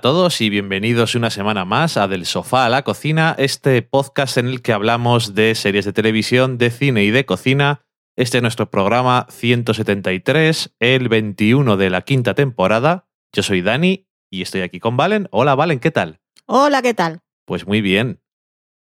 [0.00, 4.38] A todos y bienvenidos una semana más a Del Sofá a la Cocina, este podcast
[4.38, 7.82] en el que hablamos de series de televisión, de cine y de cocina.
[8.16, 13.08] Este es nuestro programa 173, el 21 de la quinta temporada.
[13.30, 15.28] Yo soy Dani y estoy aquí con Valen.
[15.32, 16.18] Hola Valen, ¿qué tal?
[16.46, 17.20] Hola, ¿qué tal?
[17.44, 18.22] Pues muy bien.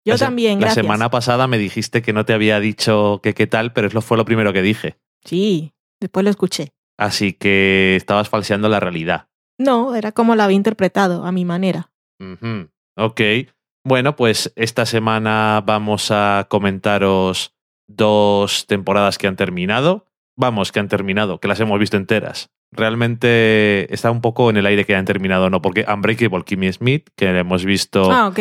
[0.03, 0.83] Yo La también, La gracias.
[0.83, 4.17] semana pasada me dijiste que no te había dicho que qué tal, pero eso fue
[4.17, 4.97] lo primero que dije.
[5.23, 6.73] Sí, después lo escuché.
[6.97, 9.29] Así que estabas falseando la realidad.
[9.57, 11.91] No, era como la había interpretado, a mi manera.
[12.97, 13.21] Ok.
[13.83, 17.55] Bueno, pues esta semana vamos a comentaros
[17.87, 20.07] dos temporadas que han terminado.
[20.37, 22.49] Vamos, que han terminado, que las hemos visto enteras.
[22.71, 25.61] Realmente está un poco en el aire que han terminado, ¿no?
[25.61, 28.33] Porque Unbreakable Kimmy Smith, que la hemos visto, Ah,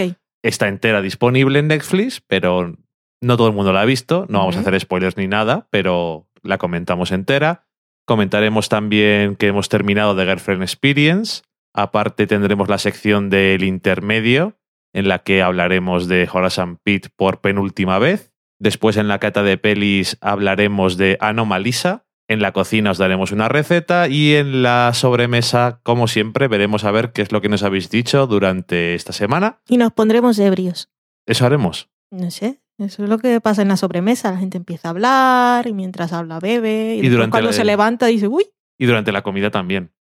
[0.42, 2.76] está entera disponible en Netflix, pero
[3.20, 4.26] no todo el mundo la ha visto.
[4.28, 7.66] No vamos a hacer spoilers ni nada, pero la comentamos entera.
[8.06, 11.42] Comentaremos también que hemos terminado de Girlfriend Experience.
[11.72, 14.58] Aparte tendremos la sección del intermedio,
[14.92, 18.32] en la que hablaremos de Horace Pitt por penúltima vez.
[18.60, 22.04] Después en la cata de pelis hablaremos de Anomalisa.
[22.28, 26.90] En la cocina os daremos una receta y en la sobremesa, como siempre, veremos a
[26.90, 29.60] ver qué es lo que nos habéis dicho durante esta semana.
[29.68, 30.90] Y nos pondremos ebrios.
[31.26, 31.90] Eso haremos.
[32.10, 34.30] No sé, eso es lo que pasa en la sobremesa.
[34.32, 36.96] La gente empieza a hablar y mientras habla bebe.
[36.96, 38.46] Y, durante cuando la- se levanta dice, uy,
[38.78, 39.92] Y durante la comida también.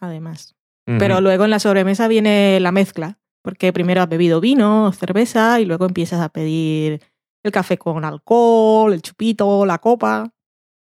[0.00, 0.54] además.
[0.98, 3.18] Pero luego en la sobremesa viene la mezcla.
[3.42, 7.00] Porque primero has bebido vino o cerveza y luego empiezas a pedir
[7.44, 10.32] el café con alcohol, el chupito, la copa.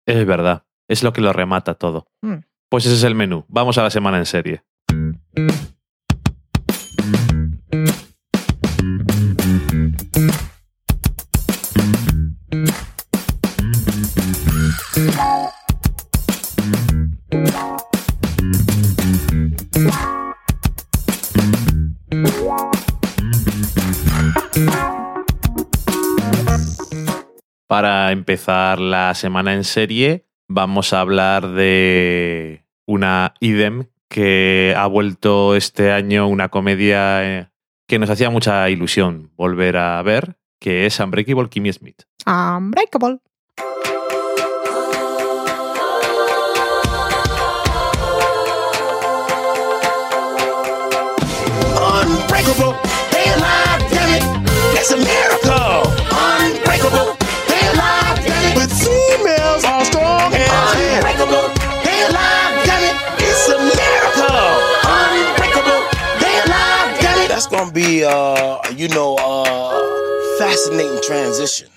[0.07, 0.65] Es verdad.
[0.87, 2.07] Es lo que lo remata todo.
[2.23, 2.37] Mm.
[2.69, 3.45] Pues ese es el menú.
[3.49, 4.63] Vamos a la semana en serie.
[28.27, 35.93] Empezar la semana en serie, vamos a hablar de una idem que ha vuelto este
[35.93, 37.51] año una comedia eh,
[37.87, 42.03] que nos hacía mucha ilusión volver a ver, que es Unbreakable Kimmy Smith.
[42.27, 43.21] Unbreakable.
[51.79, 52.75] Unbreakable,
[53.13, 54.25] damn it.
[54.75, 55.36] That's a miracle.
[67.77, 71.69] Be, uh, you know, uh, fascinating transition.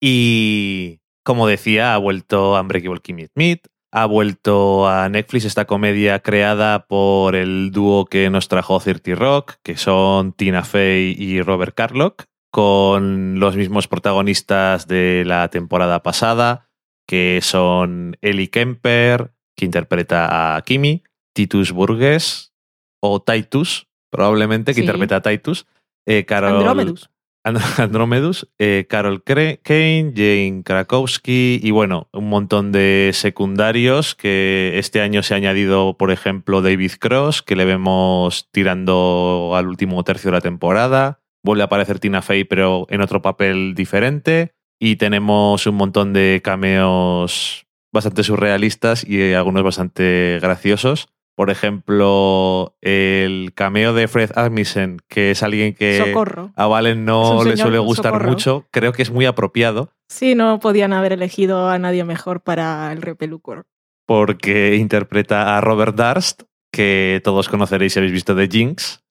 [0.00, 3.66] Y como decía, ha vuelto Unbreakable Kimmy Smith.
[3.92, 9.54] Ha vuelto a Netflix esta comedia creada por el dúo que nos trajo 30 Rock,
[9.62, 16.70] que son Tina Fey y Robert Carlock, con los mismos protagonistas de la temporada pasada,
[17.06, 21.02] que son Ellie Kemper, que interpreta a Kimmy,
[21.34, 22.52] Titus Burgess,
[23.00, 24.80] o Titus, probablemente, que Sí.
[24.82, 25.66] interpreta a Titus,
[26.06, 27.10] eh, Carol, Andrómedus.
[27.44, 34.72] And- Andromedus, eh, Carol Cre- Kane, Jane Krakowski y bueno, un montón de secundarios que
[34.74, 40.02] este año se ha añadido, por ejemplo, David Cross, que le vemos tirando al último
[40.04, 41.20] tercio de la temporada.
[41.44, 44.52] Vuelve a aparecer Tina Fey, pero en otro papel diferente.
[44.80, 51.08] Y tenemos un montón de cameos bastante surrealistas y algunos bastante graciosos.
[51.38, 56.50] Por ejemplo, el cameo de Fred Armisen, que es alguien que Socorro.
[56.56, 58.28] a Valen no le suele gustar socorro.
[58.28, 62.90] mucho, creo que es muy apropiado Sí, no podían haber elegido a nadie mejor para
[62.90, 63.66] el repelucor.
[64.04, 66.42] porque interpreta a Robert Darst,
[66.72, 69.04] que todos conoceréis si habéis visto The Jinx.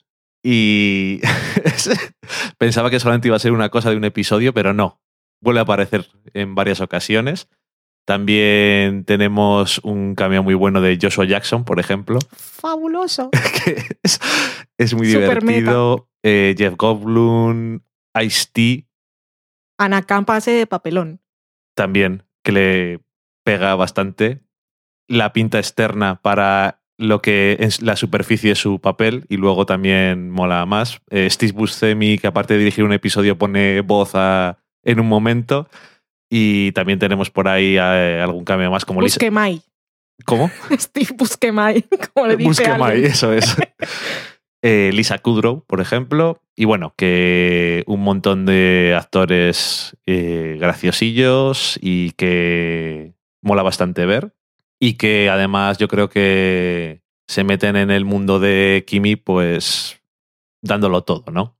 [0.44, 1.22] Y
[2.58, 5.00] pensaba que solamente iba a ser una cosa de un episodio, pero no.
[5.42, 7.48] Vuelve a aparecer en varias ocasiones.
[8.08, 13.30] También tenemos un cameo muy bueno de Joshua Jackson, por ejemplo, Fabuloso.
[13.66, 14.22] que es,
[14.78, 16.08] es muy Super divertido.
[16.24, 17.82] Eh, Jeff Goldblum,
[18.24, 18.88] Ice-T,
[19.78, 21.20] Ana Campa hace de papelón.
[21.76, 23.00] también, que le
[23.44, 24.42] pega bastante.
[25.10, 30.30] La pinta externa para lo que es la superficie de su papel y luego también
[30.32, 31.02] mola más.
[31.10, 35.68] Eh, Steve Buscemi, que aparte de dirigir un episodio, pone voz a- en un momento.
[36.30, 39.16] Y también tenemos por ahí eh, algún cambio más como Lisa.
[39.16, 39.62] Busquemay.
[40.26, 40.52] ¿Cómo?
[40.78, 43.12] Steve Busquemay, como le dice Busquemay, alguien.
[43.12, 43.56] eso es.
[44.64, 46.42] Eh, Lisa Kudrow, por ejemplo.
[46.56, 54.34] Y bueno, que un montón de actores eh, graciosillos y que mola bastante ver.
[54.80, 60.02] Y que además yo creo que se meten en el mundo de Kimi, pues
[60.62, 61.56] dándolo todo, ¿no?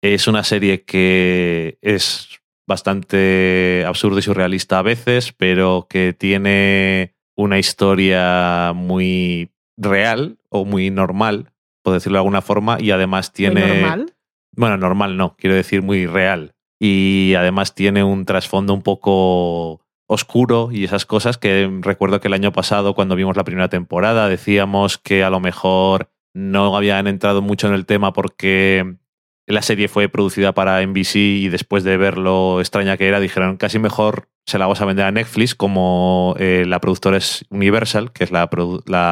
[0.00, 7.58] Es una serie que es bastante absurda y surrealista a veces, pero que tiene una
[7.58, 11.52] historia muy real o muy normal,
[11.82, 13.60] por decirlo de alguna forma, y además tiene...
[13.60, 14.12] Muy normal.
[14.56, 16.54] Bueno, normal no, quiero decir muy real.
[16.80, 22.34] Y además tiene un trasfondo un poco oscuro y esas cosas que recuerdo que el
[22.34, 27.42] año pasado, cuando vimos la primera temporada, decíamos que a lo mejor no habían entrado
[27.42, 28.96] mucho en el tema porque
[29.46, 33.56] la serie fue producida para NBC y después de ver lo extraña que era, dijeron
[33.56, 38.12] casi mejor se la vamos a vender a Netflix como eh, la productora es Universal,
[38.12, 38.48] que es la,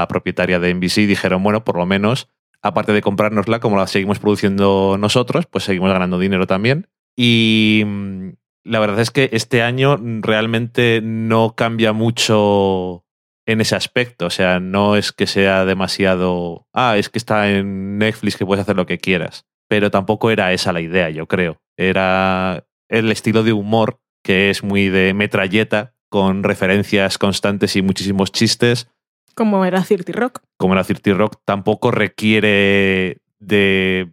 [0.09, 2.29] propietaria de NBC, dijeron, bueno, por lo menos,
[2.63, 6.89] aparte de comprárnosla, como la seguimos produciendo nosotros, pues seguimos ganando dinero también.
[7.17, 8.29] Y mm,
[8.63, 13.05] la verdad es que este año realmente no cambia mucho
[13.45, 14.27] en ese aspecto.
[14.27, 16.67] O sea, no es que sea demasiado.
[16.73, 19.47] Ah, es que está en Netflix que puedes hacer lo que quieras.
[19.69, 21.61] Pero tampoco era esa la idea, yo creo.
[21.77, 28.33] Era el estilo de humor que es muy de metralleta, con referencias constantes y muchísimos
[28.33, 28.89] chistes.
[29.35, 30.41] Como era Cirti Rock.
[30.57, 34.13] Como la Cirti Rock, tampoco requiere de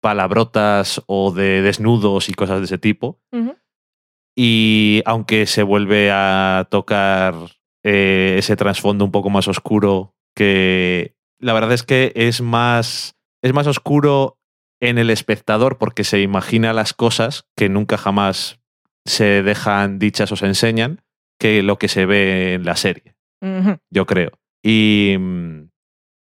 [0.00, 3.20] palabrotas o de desnudos y cosas de ese tipo.
[4.36, 7.34] Y aunque se vuelve a tocar
[7.82, 13.52] eh, ese trasfondo un poco más oscuro, que la verdad es que es más, es
[13.52, 14.35] más oscuro
[14.80, 18.60] en el espectador porque se imagina las cosas que nunca jamás
[19.04, 21.02] se dejan dichas o se enseñan
[21.38, 23.16] que lo que se ve en la serie
[23.90, 24.32] yo creo.
[24.62, 25.16] Y,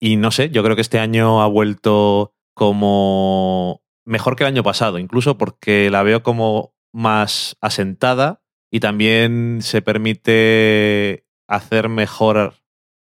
[0.02, 4.64] y no sé, yo creo que este año ha vuelto como mejor que el año
[4.64, 8.42] pasado, incluso porque la veo como más asentada
[8.72, 12.56] y también se permite hacer mejor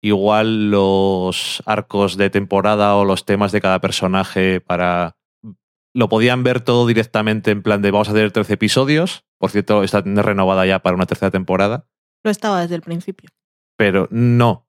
[0.03, 5.17] igual los arcos de temporada o los temas de cada personaje para...
[5.95, 9.25] Lo podían ver todo directamente en plan de vamos a hacer 13 episodios.
[9.39, 11.87] Por cierto, está renovada ya para una tercera temporada.
[12.23, 13.31] Lo estaba desde el principio.
[13.77, 14.69] Pero no,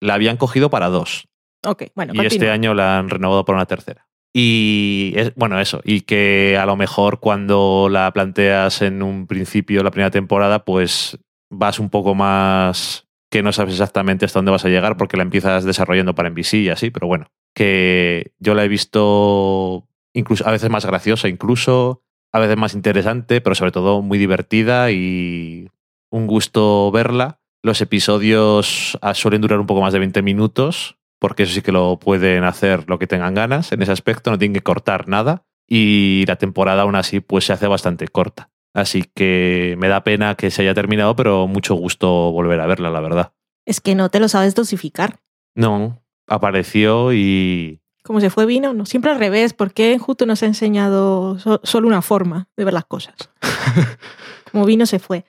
[0.00, 1.28] la habían cogido para dos
[1.66, 4.06] Ok, bueno, y este año la han renovado para una tercera.
[4.32, 9.82] Y es, bueno, eso, y que a lo mejor cuando la planteas en un principio,
[9.82, 11.18] la primera temporada, pues
[11.50, 15.22] vas un poco más que no sabes exactamente hasta dónde vas a llegar porque la
[15.22, 20.50] empiezas desarrollando para NBC y así, pero bueno, que yo la he visto incluso a
[20.50, 22.02] veces más graciosa, incluso
[22.32, 25.68] a veces más interesante, pero sobre todo muy divertida y
[26.10, 27.40] un gusto verla.
[27.62, 31.72] Los episodios ah, suelen durar un poco más de 20 minutos, porque eso sí que
[31.72, 35.44] lo pueden hacer lo que tengan ganas en ese aspecto, no tienen que cortar nada.
[35.66, 38.50] Y la temporada aún así pues se hace bastante corta.
[38.74, 42.90] Así que me da pena que se haya terminado, pero mucho gusto volver a verla,
[42.90, 43.32] la verdad.
[43.64, 45.20] Es que no te lo sabes dosificar.
[45.54, 48.84] No, apareció y Como se fue vino, no.
[48.86, 49.54] Siempre al revés.
[49.54, 53.14] ¿Por qué Justo nos ha enseñado so- solo una forma de ver las cosas?
[54.52, 55.24] Como vino se fue.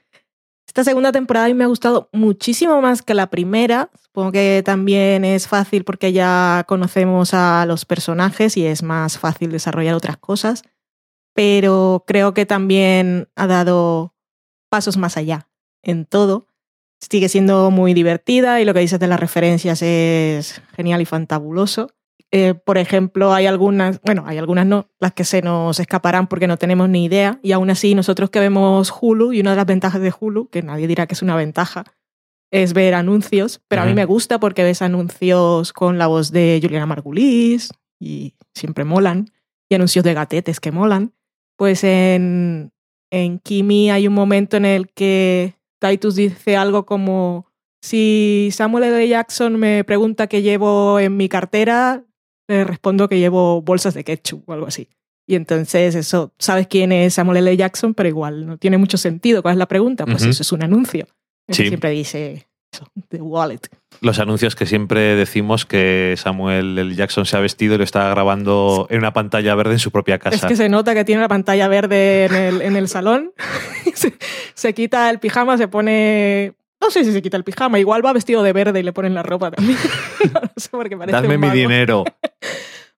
[0.68, 3.90] Esta segunda temporada a mí me ha gustado muchísimo más que la primera.
[4.04, 9.52] Supongo que también es fácil porque ya conocemos a los personajes y es más fácil
[9.52, 10.64] desarrollar otras cosas.
[11.34, 14.14] Pero creo que también ha dado
[14.70, 15.48] pasos más allá
[15.82, 16.48] en todo.
[17.00, 21.92] Sigue siendo muy divertida y lo que dices de las referencias es genial y fantabuloso.
[22.38, 26.48] Eh, por ejemplo, hay algunas, bueno, hay algunas no, las que se nos escaparán porque
[26.48, 27.40] no tenemos ni idea.
[27.42, 30.62] Y aún así, nosotros que vemos Hulu, y una de las ventajas de Hulu, que
[30.62, 31.86] nadie dirá que es una ventaja,
[32.52, 33.62] es ver anuncios.
[33.70, 37.70] Pero a mí me gusta porque ves anuncios con la voz de Juliana Margulis
[38.02, 39.32] y siempre molan.
[39.70, 41.14] Y anuncios de gatetes que molan.
[41.56, 42.74] Pues en,
[43.12, 47.48] en Kimi hay un momento en el que Titus dice algo como
[47.82, 49.08] si Samuel L.
[49.08, 52.04] Jackson me pregunta qué llevo en mi cartera,
[52.48, 54.90] le respondo que llevo bolsas de ketchup o algo así.
[55.28, 57.58] Y entonces eso, sabes quién es Samuel L.
[57.58, 59.42] Jackson, pero igual no tiene mucho sentido.
[59.42, 60.06] ¿Cuál es la pregunta?
[60.06, 61.08] Pues eso es un anuncio.
[61.50, 61.68] Sí.
[61.68, 63.62] Siempre dice eso, The Wallet.
[64.02, 66.96] los anuncios que siempre decimos que Samuel L.
[66.96, 70.20] Jackson se ha vestido y lo está grabando en una pantalla verde en su propia
[70.20, 70.36] casa.
[70.36, 73.32] Es que se nota que tiene la pantalla verde en el, en el salón.
[73.96, 74.14] se,
[74.54, 76.54] se quita el pijama, se pone...
[76.86, 79.16] No sé si se quita el pijama, igual va vestido de verde y le ponen
[79.16, 79.80] la ropa también.
[80.34, 82.04] no, sé porque parece Dadme un mi dinero.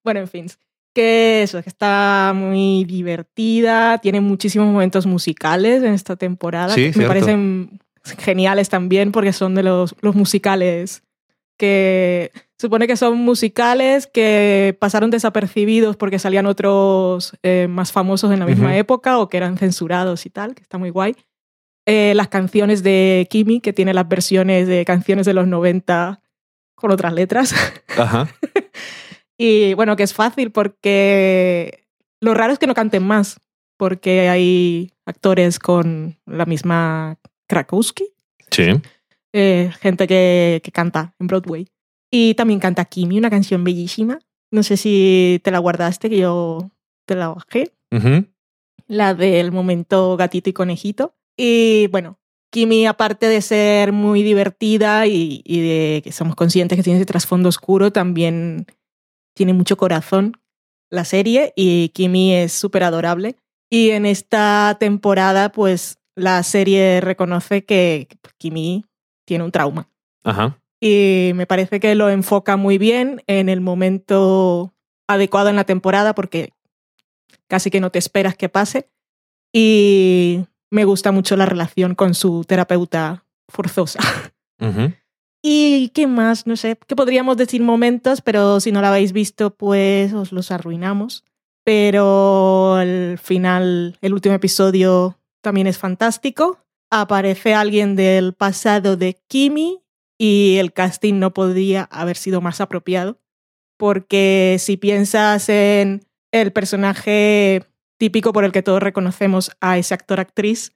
[0.04, 0.46] Bueno, en fin.
[0.94, 6.74] Que eso, que está muy divertida, tiene muchísimos momentos musicales en esta temporada.
[6.74, 7.82] Sí, que me parecen
[8.18, 11.04] geniales también porque son de los, los musicales
[11.58, 18.40] que supone que son musicales que pasaron desapercibidos porque salían otros eh, más famosos en
[18.40, 21.16] la misma época o que eran censurados y tal, que está muy guay.
[21.90, 26.22] Eh, las canciones de Kimi, que tiene las versiones de canciones de los 90
[26.76, 27.56] con otras letras.
[27.98, 28.28] Ajá.
[29.38, 31.86] y bueno, que es fácil porque
[32.22, 33.40] lo raro es que no canten más,
[33.78, 37.18] porque hay actores con la misma
[37.48, 38.06] Krakowski,
[38.52, 38.66] Sí.
[39.34, 41.68] eh, gente que, que canta en Broadway.
[42.12, 44.20] Y también canta Kimi, una canción bellísima.
[44.52, 46.70] No sé si te la guardaste, que yo
[47.06, 47.72] te la bajé.
[48.88, 51.14] La del momento gatito y conejito.
[51.38, 52.20] Y bueno,
[52.52, 57.06] Kimi, aparte de ser muy divertida y, y de que somos conscientes que tiene ese
[57.06, 58.66] trasfondo oscuro, también
[59.36, 60.34] tiene mucho corazón
[60.90, 63.36] la serie y Kimi es súper adorable.
[63.70, 68.86] Y en esta temporada, pues la serie reconoce que Kimi
[69.26, 69.90] tiene un trauma.
[70.24, 70.60] Ajá.
[70.80, 74.74] Y me parece que lo enfoca muy bien en el momento
[75.08, 76.54] adecuado en la temporada porque
[77.48, 78.90] casi que no te esperas que pase.
[79.54, 84.00] Y me gusta mucho la relación con su terapeuta forzosa.
[85.44, 86.48] ¿Y qué más?
[86.48, 90.52] No sé, que podríamos decir momentos, pero si no lo habéis visto, pues os los
[90.52, 91.24] arruinamos.
[91.64, 96.60] Pero al final, el último episodio también es fantástico.
[96.90, 99.84] Aparece alguien del pasado de Kimi
[100.18, 103.20] y el casting no podría haber sido más apropiado.
[103.78, 107.64] Porque si piensas en el personaje
[107.98, 110.72] típico por el que todos reconocemos a ese actor-actriz,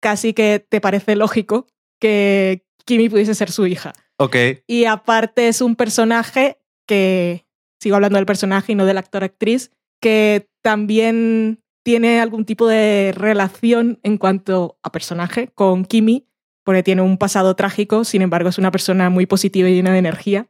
[0.00, 1.66] casi que te parece lógico
[2.00, 3.92] que Kimi pudiese ser su hija.
[4.18, 4.36] Ok.
[4.66, 7.46] Y aparte es un personaje que,
[7.80, 14.00] sigo hablando del personaje y no del actor-actriz, que también tiene algún tipo de relación
[14.02, 16.26] en cuanto a personaje con Kimi,
[16.64, 19.98] porque tiene un pasado trágico, sin embargo es una persona muy positiva y llena de
[19.98, 20.48] energía,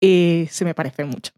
[0.00, 1.32] y se me parece mucho.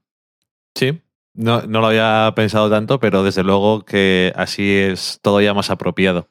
[0.76, 1.00] Sí.
[1.34, 5.70] No, no lo había pensado tanto, pero desde luego que así es todo ya más
[5.70, 6.28] apropiado.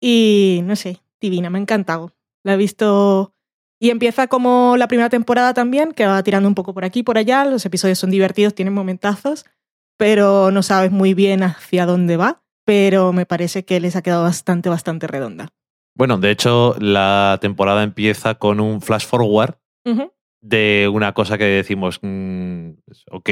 [0.00, 2.12] Y no sé, divina, me ha encantado.
[2.42, 3.34] La he visto
[3.80, 7.02] y empieza como la primera temporada también, que va tirando un poco por aquí y
[7.02, 7.44] por allá.
[7.44, 9.44] Los episodios son divertidos, tienen momentazos,
[9.96, 12.42] pero no sabes muy bien hacia dónde va.
[12.64, 15.50] Pero me parece que les ha quedado bastante, bastante redonda.
[15.94, 19.56] Bueno, de hecho, la temporada empieza con un flash forward.
[20.44, 22.70] De una cosa que decimos, mm,
[23.10, 23.30] ok,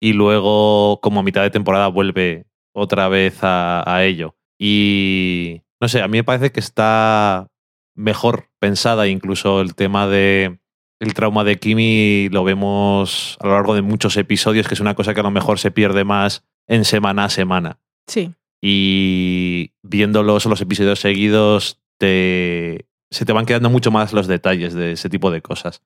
[0.00, 4.36] y luego como a mitad de temporada vuelve otra vez a, a ello.
[4.58, 7.48] Y no sé, a mí me parece que está
[7.94, 10.60] mejor pensada incluso el tema de
[11.00, 14.94] el trauma de Kimi lo vemos a lo largo de muchos episodios, que es una
[14.94, 17.78] cosa que a lo mejor se pierde más en semana a semana.
[18.06, 24.74] Sí, Y viéndolos los episodios seguidos, te, se te van quedando mucho más los detalles
[24.74, 25.82] de ese tipo de cosas.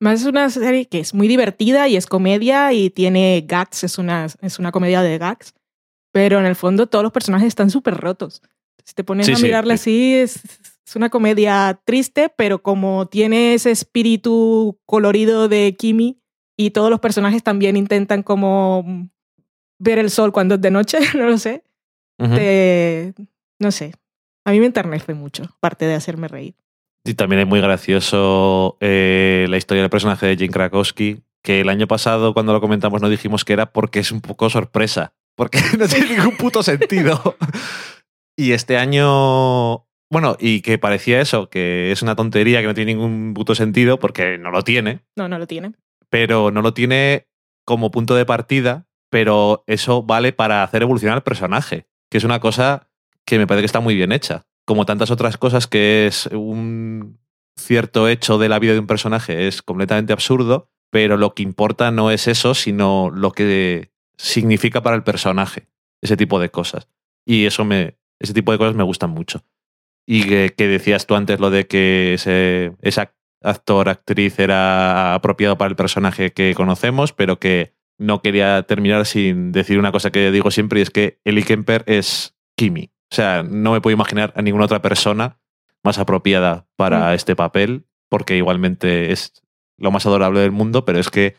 [0.00, 3.98] Más es una serie que es muy divertida y es comedia y tiene gags, es
[3.98, 5.54] una, es una comedia de gags,
[6.12, 8.42] pero en el fondo todos los personajes están súper rotos.
[8.84, 9.80] Si te pones Sí, a mirarla sí.
[9.80, 10.36] así, es,
[10.86, 16.20] es una comedia triste, pero como tiene ese espíritu colorido de Kimi
[16.56, 19.10] y todos los personajes también intentan como
[19.78, 21.62] ver el sol cuando es de noche, no lo sé,
[22.18, 22.34] Ujú.
[22.34, 23.14] te-
[23.60, 23.92] no sé,
[24.44, 26.54] a mí me enternece mucho, aparte de hacerme reír.
[27.04, 31.68] Y también es muy gracioso eh, la historia del personaje de Jane Krakowski, que el
[31.68, 35.58] año pasado cuando lo comentamos no dijimos que era porque es un poco sorpresa, porque
[35.78, 37.36] no tiene ningún puto sentido.
[38.36, 42.94] y este año, bueno, y que parecía eso, que es una tontería, que no tiene
[42.94, 45.72] ningún puto sentido, porque no lo tiene, No, no lo tiene.
[46.10, 47.26] pero no lo tiene
[47.64, 52.40] como punto de partida, pero eso vale para hacer evolucionar al personaje, que es una
[52.40, 52.90] cosa
[53.24, 54.46] que me parece que está muy bien hecha.
[54.68, 57.18] Como tantas otras cosas que es un
[57.56, 61.90] cierto hecho de la vida de un personaje es completamente absurdo, pero lo que importa
[61.90, 65.70] no es eso, sino lo que significa para el personaje,
[66.02, 66.86] ese tipo de cosas.
[67.24, 69.42] Y eso me, ese tipo de cosas me gustan mucho.
[70.06, 75.70] Y que, decías tú antes lo de que ese, esa actor, actriz era apropiado para
[75.70, 80.50] el personaje que conocemos, pero que no quería terminar sin decir una cosa que digo
[80.50, 82.90] siempre y es que Ellie Kemper es Kimi.
[83.10, 85.38] O sea, no me puedo imaginar a ninguna otra persona
[85.84, 87.14] más apropiada para Mm.
[87.14, 89.32] este papel, porque igualmente es
[89.78, 91.36] lo más adorable del mundo, pero es que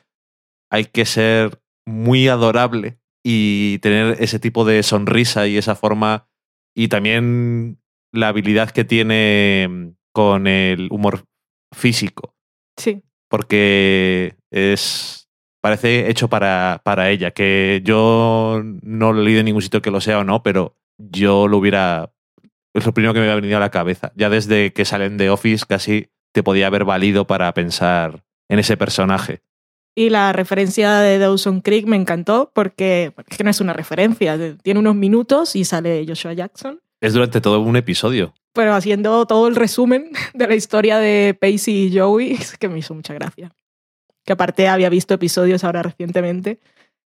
[0.71, 6.27] hay que ser muy adorable y tener ese tipo de sonrisa y esa forma
[6.75, 7.79] y también
[8.13, 11.25] la habilidad que tiene con el humor
[11.75, 12.35] físico
[12.77, 15.29] Sí, porque es
[15.61, 19.91] parece hecho para, para ella, que yo no lo he leído en ningún sitio que
[19.91, 22.11] lo sea o no, pero yo lo hubiera...
[22.73, 24.11] Es lo primero que me ha venido a la cabeza.
[24.15, 28.77] Ya desde que salen de Office casi te podía haber valido para pensar en ese
[28.77, 29.41] personaje.
[29.95, 34.37] Y la referencia de Dawson Creek me encantó porque es que no es una referencia,
[34.61, 38.33] tiene unos minutos y sale Joshua Jackson Es durante todo un episodio.
[38.53, 42.79] Pero haciendo todo el resumen de la historia de Pacey y Joey, es que me
[42.79, 43.51] hizo mucha gracia.
[44.23, 46.59] Que aparte había visto episodios ahora recientemente.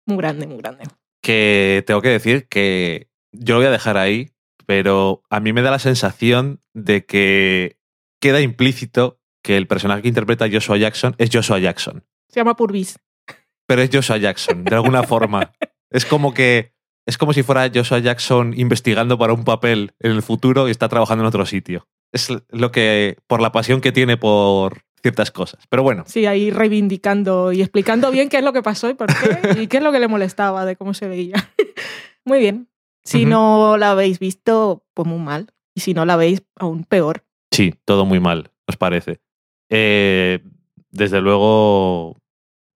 [0.06, 0.84] Muy grande, muy grande.
[1.22, 4.30] Que tengo que decir que yo lo voy a dejar ahí,
[4.66, 7.78] pero a mí me da la sensación de que
[8.20, 12.04] queda implícito que el personaje que interpreta a Joshua Jackson es Joshua Jackson.
[12.28, 12.98] Se llama Purvis.
[13.66, 15.52] Pero es Joshua Jackson, de alguna forma.
[15.90, 16.72] Es como que.
[17.06, 20.88] Es como si fuera Joshua Jackson investigando para un papel en el futuro y está
[20.88, 21.86] trabajando en otro sitio.
[22.12, 23.18] Es lo que.
[23.26, 25.66] por la pasión que tiene por ciertas cosas.
[25.68, 26.04] Pero bueno.
[26.06, 29.66] Sí, ahí reivindicando y explicando bien qué es lo que pasó y por qué y
[29.66, 31.50] qué es lo que le molestaba de cómo se veía.
[32.24, 32.68] Muy bien.
[33.04, 35.52] Si no la habéis visto, pues muy mal.
[35.74, 37.24] Y si no la veis, aún peor.
[37.50, 39.20] Sí, todo muy mal, os parece.
[39.68, 40.40] Eh,
[40.90, 42.16] desde luego,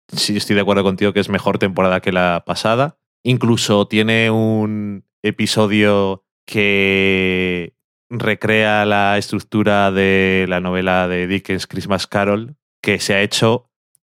[0.09, 2.99] sí estoy de acuerdo contigo que es mejor temporada que la pasada.
[3.23, 7.75] Incluso tiene un episodio que
[8.09, 13.69] recrea la estructura de la novela de Dickens Christmas Carol, que se ha hecho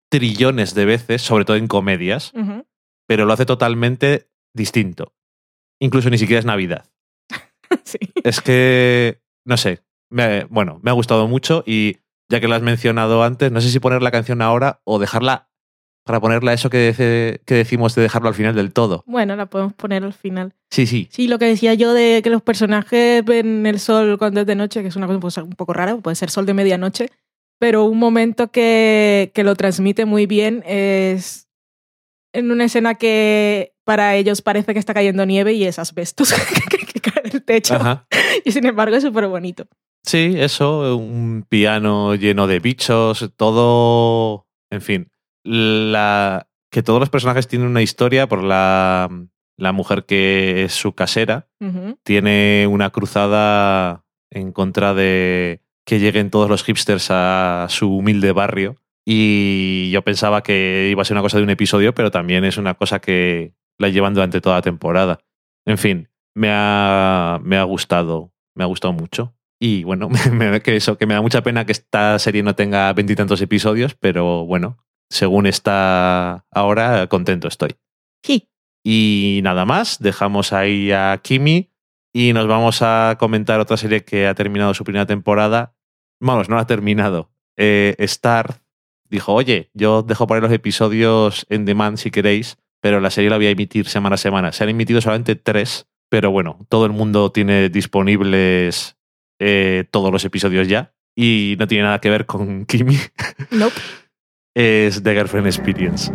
[0.09, 2.31] trillones de veces, sobre todo en comedias,
[3.07, 5.13] pero lo hace totalmente distinto.
[5.79, 6.85] Incluso ni siquiera es Navidad.
[7.83, 7.97] Sí.
[8.23, 11.97] Es que, no sé, me- bueno, me ha gustado mucho y
[12.29, 15.49] ya que lo has mencionado antes, no sé si poner la canción ahora o dejarla
[16.05, 19.03] para ponerla eso que decimos de dejarlo al final del todo.
[19.05, 20.53] Bueno, la podemos poner al final.
[20.71, 21.09] Sí, sí.
[21.11, 24.55] Sí, lo que decía yo de que los personajes ven el sol cuando es de
[24.55, 27.09] noche, que es una cosa pues, un poco rara, puede ser sol de medianoche,
[27.59, 31.49] pero un momento que, que lo transmite muy bien es
[32.33, 36.33] en una escena que para ellos parece que está cayendo nieve y es asbestos
[36.93, 37.75] que, cae del techo.
[37.75, 38.05] Ajá.
[38.43, 39.65] Y sin embargo es súper bonito.
[40.03, 45.11] Sí, eso, un piano lleno de bichos, todo, en fin,
[45.45, 49.09] la que todos los personajes tienen una historia por la,
[49.55, 51.47] la mujer que es su casera,
[52.03, 58.75] tiene una cruzada en contra de que lleguen todos los hipsters a su humilde barrio.
[59.05, 62.57] Y yo pensaba que iba a ser una cosa de un episodio, pero también es
[62.57, 65.19] una cosa que la llevan durante toda la temporada.
[65.65, 69.33] En fin, me ha, me ha gustado, me ha gustado mucho.
[69.59, 72.91] Y bueno, me- que eso, que me da mucha pena que esta serie no tenga
[72.93, 74.77] veintitantos episodios, pero bueno,
[75.09, 77.75] según está ahora, contento estoy.
[78.23, 78.49] Sí.
[78.85, 81.71] Y nada más, dejamos ahí a Kimi
[82.13, 85.75] y nos vamos a comentar otra serie que ha terminado su primera temporada.
[86.21, 87.31] Vamos, no la ha terminado.
[87.57, 88.61] Eh, Star
[89.09, 93.37] dijo, oye, yo dejo poner los episodios en demand si queréis, pero la serie la
[93.37, 94.51] voy a emitir semana a semana.
[94.51, 98.97] Se han emitido solamente tres, pero bueno, todo el mundo tiene disponibles
[99.39, 102.97] eh, todos los episodios ya y no tiene nada que ver con Kimi.
[103.51, 103.75] Nope.
[104.55, 106.11] es The Girlfriend Experience.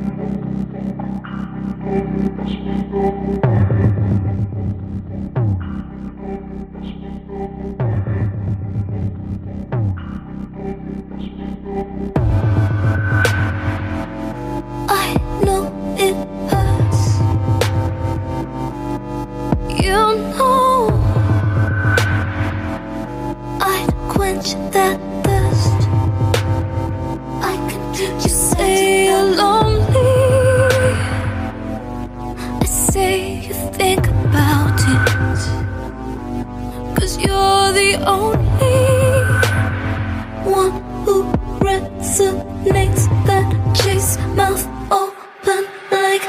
[42.13, 43.09] Resonates.
[43.27, 46.23] That chase mouth open like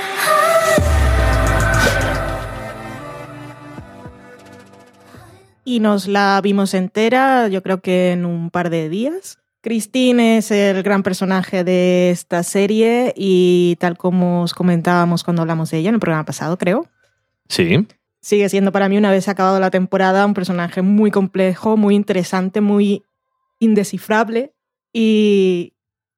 [5.65, 9.39] Y nos la vimos entera, yo creo que en un par de días.
[9.62, 15.71] Christine es el gran personaje de esta serie y tal como os comentábamos cuando hablamos
[15.71, 16.86] de ella en el programa pasado, creo,
[17.47, 17.88] Sí.
[18.19, 22.60] sigue siendo para mí, una vez acabado la temporada, un personaje muy complejo, muy interesante,
[22.60, 23.04] muy
[23.60, 24.54] indescifrable.
[24.91, 25.73] Y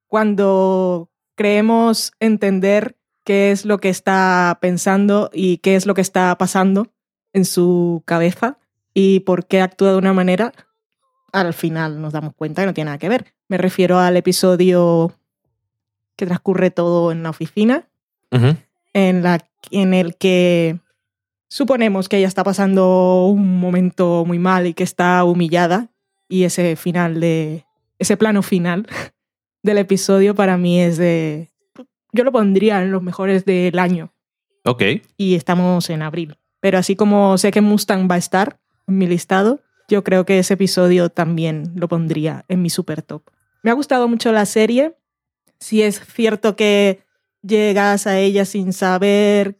[0.08, 6.36] cuando creemos entender qué es lo que está pensando y qué es lo que está
[6.36, 6.88] pasando
[7.32, 8.58] en su cabeza
[8.98, 10.54] y por qué actúa de una manera,
[11.30, 13.34] al final nos damos cuenta que no tiene nada que ver.
[13.46, 15.12] Me refiero al episodio
[16.16, 17.90] que transcurre todo en la oficina,
[18.30, 20.78] en, la, en el que
[21.46, 25.90] suponemos que ella está pasando un momento muy mal y que está humillada
[26.26, 27.66] y ese final de
[27.98, 28.86] ese plano final
[29.62, 31.50] del episodio para mí es de
[32.12, 34.12] yo lo pondría en los mejores del año
[34.64, 34.82] Ok.
[35.18, 39.06] y estamos en abril pero así como sé que Mustang va a estar en mi
[39.06, 43.22] listado yo creo que ese episodio también lo pondría en mi super top.
[43.62, 44.96] Me ha gustado mucho la serie.
[45.60, 47.02] Si es cierto que
[47.42, 49.58] llegas a ella sin saber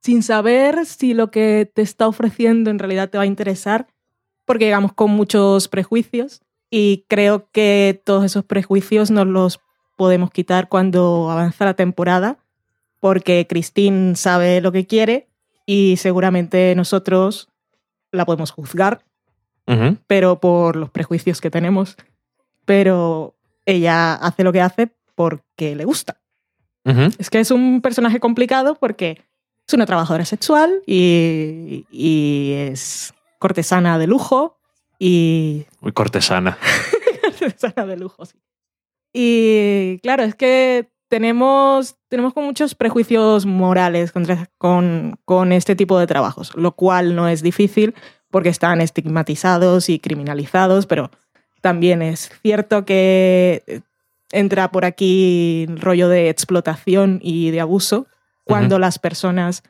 [0.00, 3.86] sin saber si lo que te está ofreciendo en realidad te va a interesar
[4.44, 9.60] porque llegamos con muchos prejuicios y creo que todos esos prejuicios nos los
[9.96, 12.38] podemos quitar cuando avanza la temporada,
[13.00, 15.28] porque Christine sabe lo que quiere
[15.64, 17.48] y seguramente nosotros
[18.14, 19.04] la podemos juzgar,
[20.06, 21.96] pero por los prejuicios que tenemos.
[22.64, 23.34] Pero
[23.66, 26.20] ella hace lo que hace porque le gusta.
[27.18, 29.22] Es que es un personaje complicado porque
[29.66, 34.58] es una trabajadora sexual y, y es cortesana de lujo
[34.98, 36.58] y Muy cortesana.
[37.38, 38.38] cortesana de lujo, sí.
[39.14, 45.98] Y claro, es que tenemos, tenemos con muchos prejuicios morales contra- con, con este tipo
[45.98, 47.94] de trabajos, lo cual no es difícil
[48.30, 51.10] porque están estigmatizados y criminalizados, pero
[51.60, 53.80] también es cierto que eh,
[54.32, 58.06] entra por aquí el rollo de explotación y de abuso
[58.42, 59.62] cuando las personas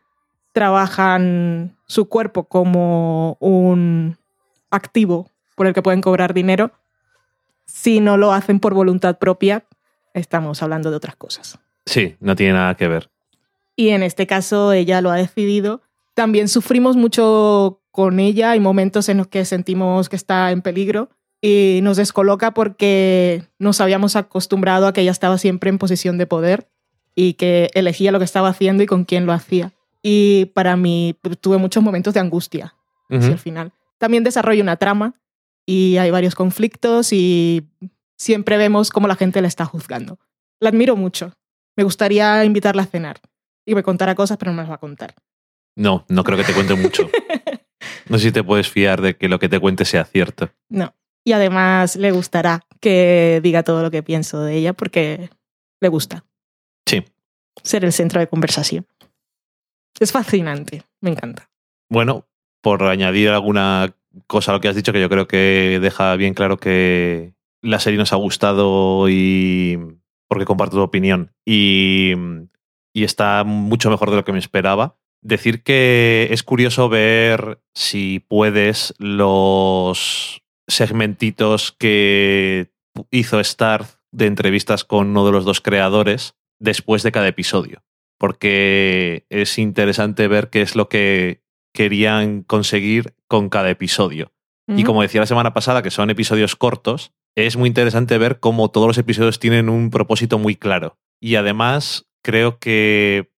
[0.52, 4.16] trabajan su cuerpo como un
[4.70, 6.72] activo por el que pueden cobrar dinero.
[7.66, 9.64] Si no lo hacen por voluntad propia,
[10.14, 11.58] estamos hablando de otras cosas.
[11.84, 13.10] Sí, no tiene nada que ver.
[13.76, 15.82] Y en este caso ella lo ha decidido.
[16.14, 18.52] También sufrimos mucho con ella.
[18.52, 21.10] Hay momentos en los que sentimos que está en peligro
[21.42, 26.26] y nos descoloca porque nos habíamos acostumbrado a que ella estaba siempre en posición de
[26.26, 26.68] poder
[27.14, 29.72] y que elegía lo que estaba haciendo y con quién lo hacía.
[30.02, 32.74] Y para mí pues, tuve muchos momentos de angustia
[33.10, 33.18] Ujú.
[33.18, 33.72] hacia el final.
[33.98, 35.14] También desarrolla una trama
[35.66, 37.66] y hay varios conflictos y
[38.18, 40.18] siempre vemos cómo la gente la está juzgando.
[40.60, 41.32] La admiro mucho.
[41.76, 43.20] Me gustaría invitarla a cenar
[43.66, 45.14] y me contara cosas, pero no me las va a contar.
[45.76, 47.08] No, no creo que te cuente mucho.
[48.08, 50.50] No sé si te puedes fiar de que lo que te cuente sea cierto.
[50.70, 50.94] No.
[51.24, 55.30] Y además le gustará que diga todo lo que pienso de ella porque
[55.80, 56.24] le gusta
[56.86, 57.04] Sí.
[57.62, 58.86] ser el centro de conversación.
[60.00, 61.50] Es fascinante, me encanta.
[61.90, 62.26] Bueno,
[62.62, 63.94] por añadir alguna
[64.26, 67.80] cosa a lo que has dicho, que yo creo que deja bien claro que la
[67.80, 69.78] serie nos ha gustado y
[70.28, 72.12] porque comparto tu opinión y,
[72.92, 74.98] y está mucho mejor de lo que me esperaba.
[75.22, 82.70] Decir que es curioso ver si puedes los segmentitos que
[83.10, 87.82] hizo Star de entrevistas con uno de los dos creadores después de cada episodio.
[88.18, 94.32] Porque es interesante ver qué es lo que querían conseguir con cada episodio.
[94.66, 98.70] Y como decía la semana pasada, que son episodios cortos, es muy interesante ver cómo
[98.70, 100.98] todos los episodios tienen un propósito muy claro.
[101.20, 103.32] Y además, creo que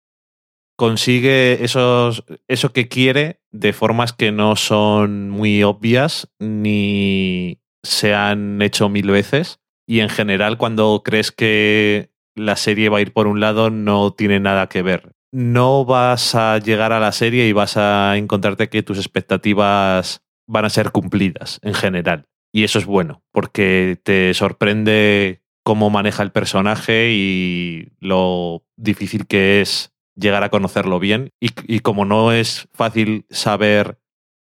[0.76, 8.60] consigue esos, eso que quiere de formas que no son muy obvias ni se han
[8.60, 9.60] hecho mil veces.
[9.88, 14.12] Y en general, cuando crees que la serie va a ir por un lado, no
[14.12, 15.12] tiene nada que ver.
[15.32, 20.64] No vas a llegar a la serie y vas a encontrarte que tus expectativas van
[20.64, 22.26] a ser cumplidas en general.
[22.56, 29.60] Y eso es bueno, porque te sorprende cómo maneja el personaje y lo difícil que
[29.60, 31.34] es llegar a conocerlo bien.
[31.38, 34.00] Y, y como no es fácil saber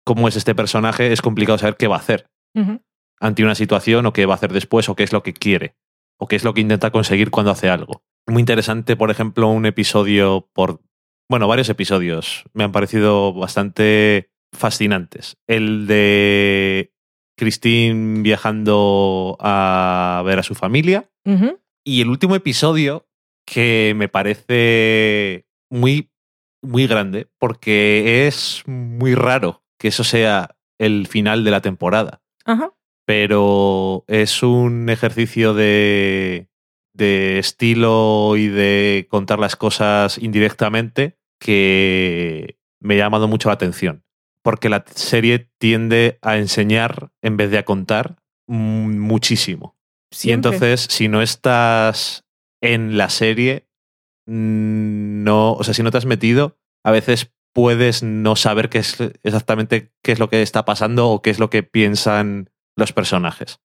[0.03, 2.31] cómo es este personaje, es complicado saber qué va a hacer
[3.19, 5.75] ante una situación o qué va a hacer después o qué es lo que quiere
[6.17, 8.01] o qué es lo que intenta conseguir cuando hace algo.
[8.25, 10.81] Muy interesante, por ejemplo, un episodio por...
[11.29, 15.37] Bueno, varios episodios me han parecido bastante fascinantes.
[15.45, 16.91] El de
[17.39, 21.09] Christine viajando a ver a su familia
[21.83, 23.07] y el último episodio
[23.45, 26.11] que me parece muy,
[26.61, 32.73] muy grande porque es muy raro que eso sea el final de la temporada Ajá.
[33.05, 36.49] pero es un ejercicio de,
[36.93, 44.03] de estilo y de contar las cosas indirectamente que me ha llamado mucho la atención.
[44.43, 49.77] Porque la serie tiende a enseñar en vez de a contar muchísimo.
[50.11, 50.55] Y Siempre.
[50.55, 52.25] entonces, si no estás
[52.61, 53.67] en la serie,
[54.25, 58.97] no, o sea, si no te has metido, a veces puedes no saber qué es
[59.23, 63.59] exactamente qué es lo que está pasando o qué es lo que piensan los personajes.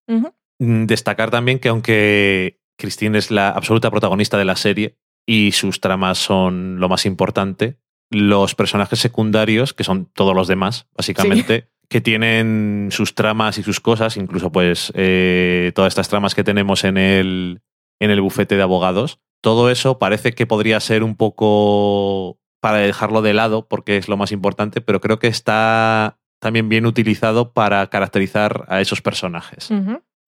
[0.59, 6.19] Destacar también que aunque Christine es la absoluta protagonista de la serie y sus tramas
[6.19, 7.79] son lo más importante,
[8.11, 13.81] los personajes secundarios, que son todos los demás, básicamente, que tienen sus tramas y sus
[13.81, 17.63] cosas, incluso pues eh, todas estas tramas que tenemos en el,
[18.01, 23.21] en el bufete de abogados, todo eso parece que podría ser un poco para dejarlo
[23.21, 27.87] de lado porque es lo más importante, pero creo que está también bien utilizado para
[27.89, 29.69] caracterizar a esos personajes.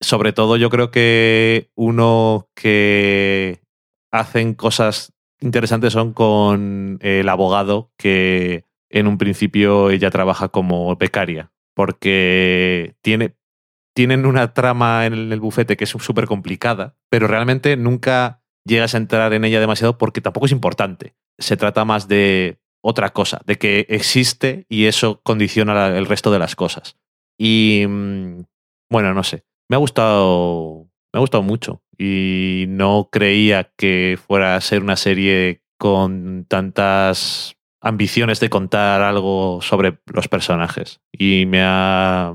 [0.03, 3.63] Sobre todo yo creo que uno que
[4.13, 11.51] hacen cosas interesantes son con el abogado que en un principio ella trabaja como becaria
[11.77, 13.37] porque tiene,
[13.95, 18.99] tienen una trama en el, bufete que es súper complicada, pero realmente nunca llegas a
[18.99, 21.15] entrar en ella demasiado porque tampoco es importante.
[21.39, 26.39] Se trata más de otra cosa, de que existe y eso condiciona el resto de
[26.39, 26.97] las cosas.
[27.39, 28.45] Y mm,
[28.91, 34.57] bueno, no sé, me ha gustado, me ha gustado mucho y no creía que fuera
[34.57, 41.61] a ser una serie con tantas ambiciones de contar algo sobre los personajes y me
[41.63, 42.35] ha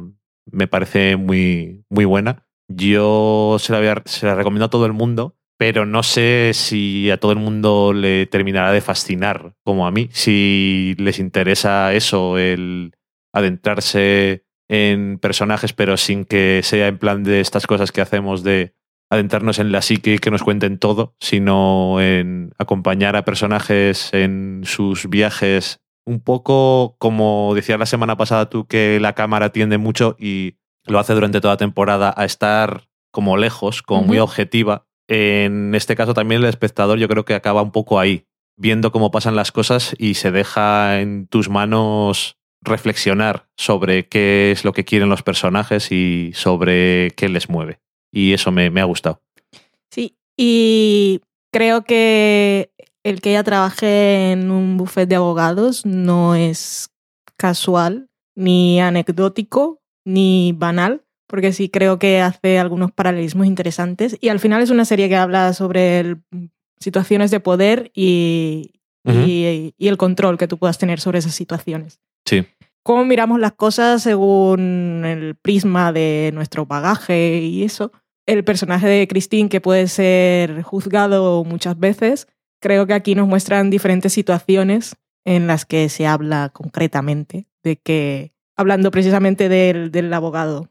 [0.52, 2.46] me parece muy muy buena.
[2.68, 7.20] Yo se la, se la recomiendo a todo el mundo, pero no sé si a
[7.20, 10.10] todo el mundo le terminará de fascinar como a mí.
[10.14, 12.94] Si les interesa eso, el
[13.34, 18.74] adentrarse en personajes, pero sin que sea en plan de estas cosas que hacemos de
[19.12, 24.62] adentrarnos en la psique y que nos cuenten todo, sino en acompañar a personajes en
[24.64, 25.82] sus viajes.
[26.06, 30.98] Un poco como decías la semana pasada tú, que la cámara tiende mucho y lo
[30.98, 34.88] hace durante toda la temporada a estar como lejos, como muy objetiva.
[35.10, 38.26] En este caso también el espectador yo creo que acaba un poco ahí,
[38.58, 44.64] viendo cómo pasan las cosas y se deja en tus manos reflexionar sobre qué es
[44.64, 47.82] lo que quieren los personajes y sobre qué les mueve.
[48.12, 49.22] Y eso me, me ha gustado.
[49.90, 51.22] Sí, y
[51.52, 52.72] creo que
[53.04, 56.90] el que ella trabaje en un buffet de abogados no es
[57.38, 64.18] casual, ni anecdótico, ni banal, porque sí creo que hace algunos paralelismos interesantes.
[64.22, 66.22] Y al final es una serie que habla sobre el-
[66.80, 68.72] situaciones de poder y,
[69.06, 72.00] y, y el control que tú puedas tener sobre esas situaciones.
[72.26, 72.46] Sí.
[72.84, 77.92] Cómo miramos las cosas según el prisma de nuestro bagaje y eso.
[78.26, 82.28] El personaje de Christine, que puede ser juzgado muchas veces,
[82.60, 88.34] creo que aquí nos muestran diferentes situaciones en las que se habla concretamente de que,
[88.56, 90.70] hablando precisamente del, del abogado,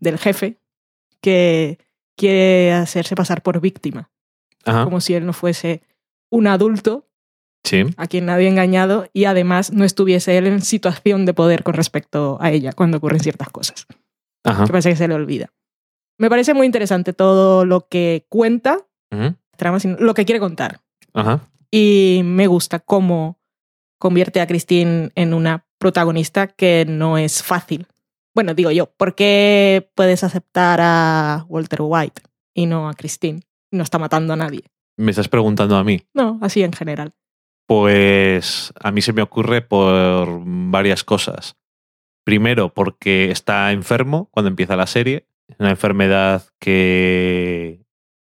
[0.00, 0.60] del jefe,
[1.20, 1.78] que
[2.16, 4.10] quiere hacerse pasar por víctima,
[4.64, 4.84] Ajá.
[4.84, 5.82] como si él no fuese
[6.30, 7.07] un adulto
[7.68, 7.84] Sí.
[7.96, 11.74] a quien nadie ha engañado y además no estuviese él en situación de poder con
[11.74, 13.86] respecto a ella cuando ocurren ciertas cosas.
[14.44, 14.64] Ajá.
[14.64, 15.52] Que parece que se le olvida.
[16.18, 18.78] Me parece muy interesante todo lo que cuenta,
[19.56, 20.80] trama, sino lo que quiere contar.
[21.12, 21.48] Ajá.
[21.70, 23.38] Y me gusta cómo
[23.98, 27.86] convierte a Christine en una protagonista que no es fácil.
[28.34, 32.22] Bueno, digo yo, ¿por qué puedes aceptar a Walter White
[32.54, 33.40] y no a Christine?
[33.70, 34.62] No está matando a nadie.
[34.96, 36.00] Me estás preguntando a mí.
[36.14, 37.12] No, así en general.
[37.68, 41.58] Pues a mí se me ocurre por varias cosas.
[42.24, 45.28] Primero, porque está enfermo cuando empieza la serie.
[45.58, 47.84] Una enfermedad que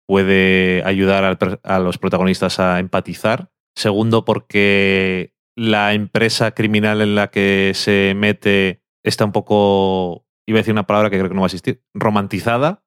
[0.08, 3.52] puede ayudar al a los protagonistas a empatizar.
[3.76, 10.62] Segundo, porque la empresa criminal en la que se mete está un poco, iba a
[10.62, 12.82] decir una palabra que creo que no va a existir, romantizada.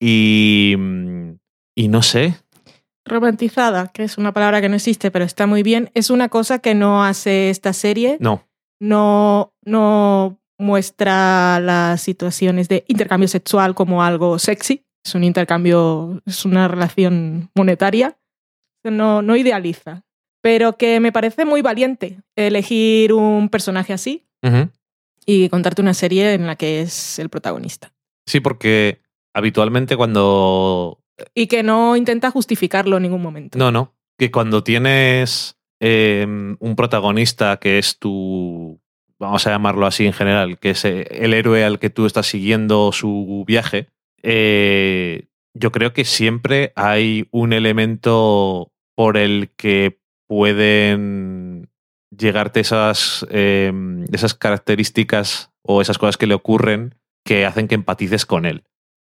[0.00, 0.76] Y,
[1.74, 2.36] y no sé,
[3.08, 6.58] romantizada, que es una palabra que no existe, pero está muy bien, es una cosa
[6.58, 8.16] que no hace esta serie.
[8.20, 8.44] no.
[8.80, 14.84] No, no muestra las situaciones de intercambio sexual como algo sexy.
[15.04, 18.18] Es un intercambio, es una relación monetaria.
[18.84, 20.04] No, no idealiza.
[20.42, 24.28] Pero que me parece muy valiente elegir un personaje así
[25.26, 27.92] y contarte una serie en la que es el protagonista.
[28.26, 29.00] Sí, porque
[29.34, 31.00] habitualmente cuando
[31.34, 33.58] Y que no intenta justificarlo en ningún momento.
[33.58, 33.94] No, no.
[34.16, 38.80] Que cuando tienes eh, un protagonista que es tu,
[39.18, 42.26] vamos a llamarlo así en general, que es eh, el héroe al que tú estás
[42.26, 43.88] siguiendo su viaje,
[44.22, 51.68] eh, yo creo que siempre hay un elemento por el que pueden
[52.16, 53.72] llegarte esas, eh,
[54.12, 58.64] esas características o esas cosas que le ocurren que hacen que empatices con él.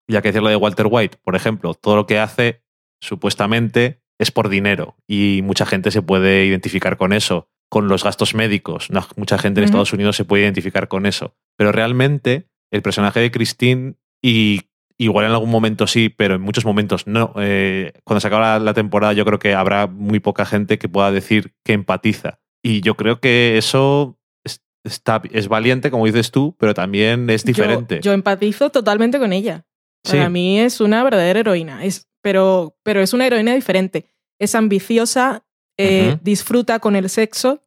[0.09, 2.61] Ya que decir lo de Walter White, por ejemplo, todo lo que hace
[3.01, 8.35] supuestamente es por dinero y mucha gente se puede identificar con eso, con los gastos
[8.35, 8.89] médicos.
[8.89, 9.65] No, mucha gente en.
[9.65, 11.35] Estados Unidos se puede identificar con eso.
[11.57, 14.61] Pero realmente el personaje de Christine, y
[14.97, 17.33] igual en algún momento sí, pero en muchos momentos no.
[17.37, 20.89] eh, cuando se acaba la, la temporada yo creo que habrá muy poca gente que
[20.89, 22.39] pueda decir que empatiza.
[22.61, 27.43] Y yo creo que eso es, está, es valiente, como dices tú, pero también es
[27.43, 27.99] Yo- diferente.
[28.01, 29.65] Yo, empatizo totalmente con ella.
[30.03, 30.17] Sí.
[30.17, 34.05] Para mí es una verdadera heroína, es, pero, pero es una heroína diferente.
[34.39, 35.43] Es ambiciosa,
[35.77, 37.63] eh, disfruta con el sexo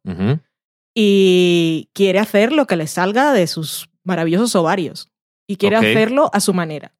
[0.95, 5.09] y quiere hacer lo que le salga de sus maravillosos ovarios.
[5.47, 6.95] Y quiere hacerlo a su manera.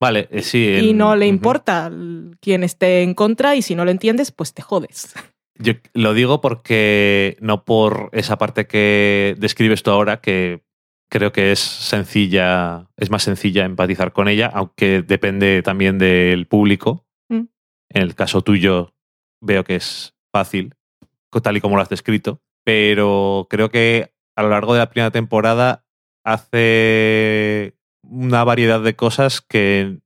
[0.00, 0.78] Vale, eh, sí.
[0.80, 1.92] y no le importa
[2.40, 5.12] quién esté en contra y si no lo entiendes, pues te jodes.
[5.56, 10.62] Yo lo digo porque no por esa parte que describes tú ahora, que
[11.10, 17.04] creo que es sencilla, es más sencilla empatizar con ella, aunque depende también del público.
[17.28, 17.44] Mm.
[17.90, 18.94] En el caso tuyo,
[19.42, 20.74] veo que es fácil,
[21.42, 25.10] tal y como lo has descrito, pero creo que a lo largo de la primera
[25.10, 25.84] temporada
[26.24, 29.98] hace una variedad de cosas que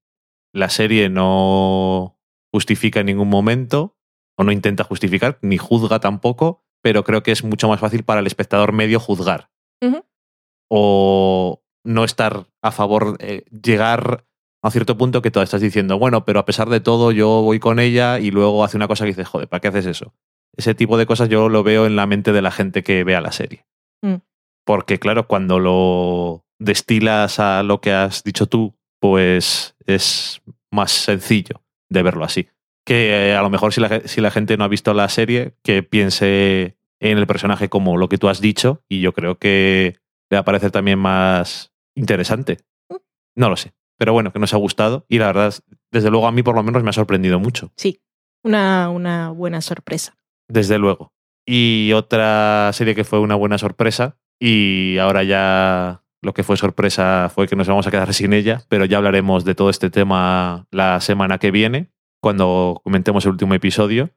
[0.53, 2.19] la serie no
[2.53, 3.99] justifica en ningún momento,
[4.37, 8.21] o no intenta justificar, ni juzga tampoco, pero creo que es mucho más fácil para
[8.21, 9.51] el espectador medio juzgar.
[10.69, 14.25] O no estar a favor, eh, llegar
[14.63, 17.61] a cierto punto que tú estás diciendo, bueno, pero a pesar de todo yo voy
[17.61, 20.15] con ella y luego hace una cosa que dices, joder, ¿para qué haces eso?
[20.57, 23.21] Ese tipo de cosas yo lo veo en la mente de la gente que vea
[23.21, 23.67] la serie.
[24.01, 24.17] Mm.
[24.65, 31.61] Porque claro, cuando lo destilas a lo que has dicho tú, pues es más sencillo
[31.91, 32.49] de verlo así.
[32.87, 35.57] Que eh, a lo mejor si la, si la gente no ha visto la serie,
[35.63, 39.99] que piense en el personaje como lo que tú has dicho y yo creo que
[40.31, 42.59] le va a parecer también más interesante.
[43.37, 43.73] No lo sé.
[43.99, 45.55] Pero bueno, que nos ha gustado y la verdad,
[45.93, 47.73] desde luego a mí por lo menos me ha sorprendido mucho.
[47.77, 48.01] Sí,
[48.43, 50.17] una, una buena sorpresa.
[50.49, 51.13] Desde luego.
[51.47, 57.31] Y otra serie que fue una buena sorpresa y ahora ya lo que fue sorpresa
[57.33, 60.67] fue que nos vamos a quedar sin ella, pero ya hablaremos de todo este tema
[60.71, 64.11] la semana que viene, cuando comentemos el último episodio,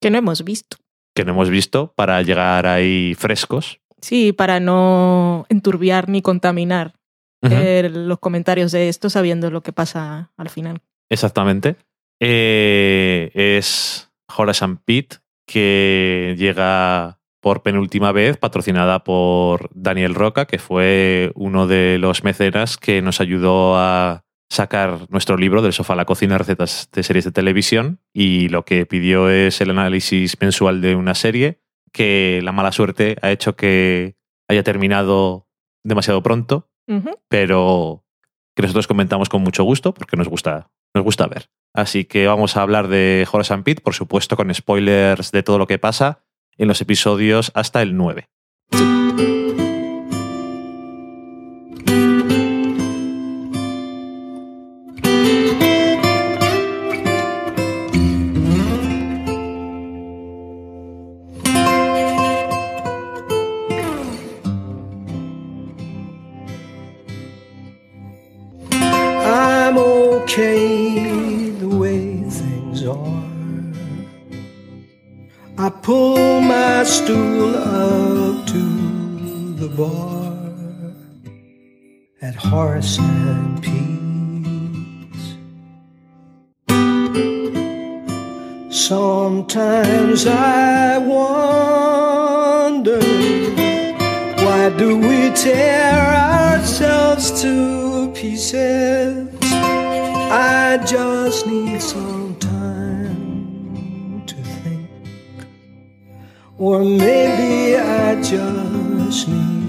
[0.00, 0.78] Que no hemos visto.
[1.14, 3.80] que no hemos visto, para llegar ahí frescos.
[4.00, 6.94] Sí, para no enturbiar ni contaminar
[7.42, 10.80] eh, los comentarios de esto sabiendo lo que pasa al final.
[11.08, 11.76] Exactamente.
[12.20, 20.58] Eh, es Horace and Pete, que llega por penúltima vez, patrocinada por Daniel Roca, que
[20.58, 25.96] fue uno de los mecenas que nos ayudó a sacar nuestro libro del sofá a
[25.96, 30.82] la cocina, recetas de series de televisión, y lo que pidió es el análisis mensual
[30.82, 31.60] de una serie
[31.92, 34.16] que la mala suerte ha hecho que
[34.48, 35.48] haya terminado
[35.84, 36.68] demasiado pronto,
[37.28, 38.04] pero
[38.56, 41.50] que nosotros comentamos con mucho gusto porque nos gusta, nos gusta ver.
[41.72, 45.58] Así que vamos a hablar de Horace and Pete, por supuesto, con spoilers de todo
[45.58, 46.24] lo que pasa
[46.58, 48.28] en los episodios hasta el 9.
[48.72, 48.99] I'm
[82.50, 85.36] Horace and Pete's.
[88.76, 92.98] Sometimes I wonder
[94.44, 99.28] why do we tear ourselves to pieces?
[100.32, 104.90] I just need some time to think.
[106.58, 109.59] Or maybe I just need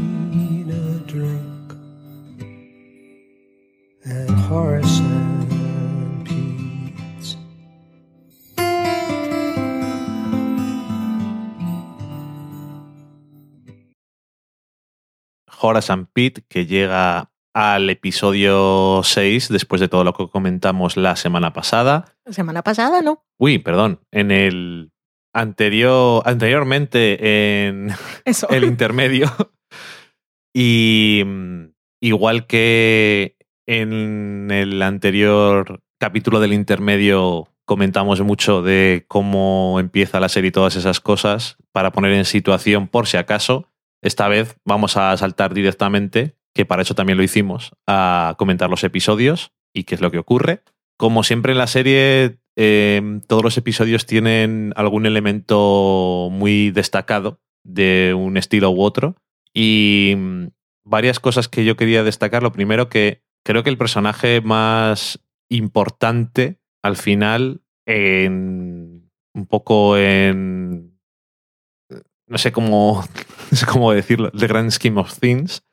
[4.53, 7.37] And Pete's.
[15.61, 21.15] Horace and Pete, que llega al episodio 6 después de todo lo que comentamos la
[21.15, 22.13] semana pasada.
[22.25, 23.23] La semana pasada, ¿no?
[23.37, 24.91] Uy, perdón, en el
[25.33, 27.91] anterior, anteriormente en
[28.25, 28.49] Eso.
[28.49, 29.31] el intermedio.
[30.53, 31.65] Y mm,
[32.01, 33.37] igual que
[33.71, 40.75] en el anterior capítulo del intermedio comentamos mucho de cómo empieza la serie y todas
[40.75, 43.69] esas cosas para poner en situación por si acaso,
[44.01, 48.83] esta vez vamos a saltar directamente, que para eso también lo hicimos, a comentar los
[48.83, 50.63] episodios y qué es lo que ocurre.
[50.97, 58.13] Como siempre en la serie, eh, todos los episodios tienen algún elemento muy destacado de
[58.17, 59.15] un estilo u otro.
[59.53, 60.47] Y mm,
[60.83, 62.43] varias cosas que yo quería destacar.
[62.43, 65.19] Lo primero que creo que el personaje más
[65.49, 70.99] importante al final, en, un poco en...
[72.27, 73.03] No sé cómo,
[73.51, 75.63] no sé cómo decirlo, The Grand Scheme of Things,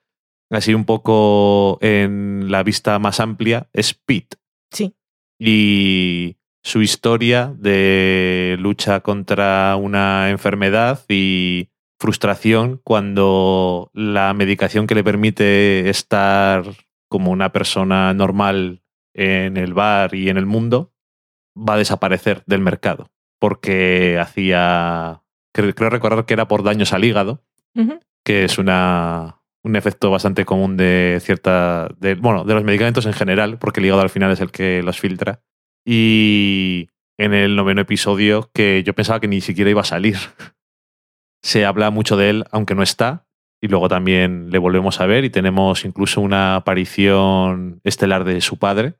[0.50, 4.36] así un poco en la vista más amplia, es Pete
[4.72, 4.94] Sí.
[5.38, 15.04] y su historia de lucha contra una enfermedad y frustración cuando la medicación que le
[15.04, 16.64] permite estar
[17.08, 18.82] como una persona normal
[19.14, 20.92] en el bar y en el mundo
[21.56, 27.42] va a desaparecer del mercado porque hacía creo, recordar que era por daños al hígado
[28.24, 29.38] que es una
[29.68, 31.88] un efecto bastante común de cierta.
[31.98, 34.82] De, bueno, de los medicamentos en general, porque el hígado al final es el que
[34.82, 35.42] los filtra.
[35.84, 36.88] Y
[37.18, 40.16] en el noveno episodio, que yo pensaba que ni siquiera iba a salir.
[41.42, 43.26] Se habla mucho de él, aunque no está.
[43.60, 48.56] Y luego también le volvemos a ver y tenemos incluso una aparición estelar de su
[48.56, 48.94] padre,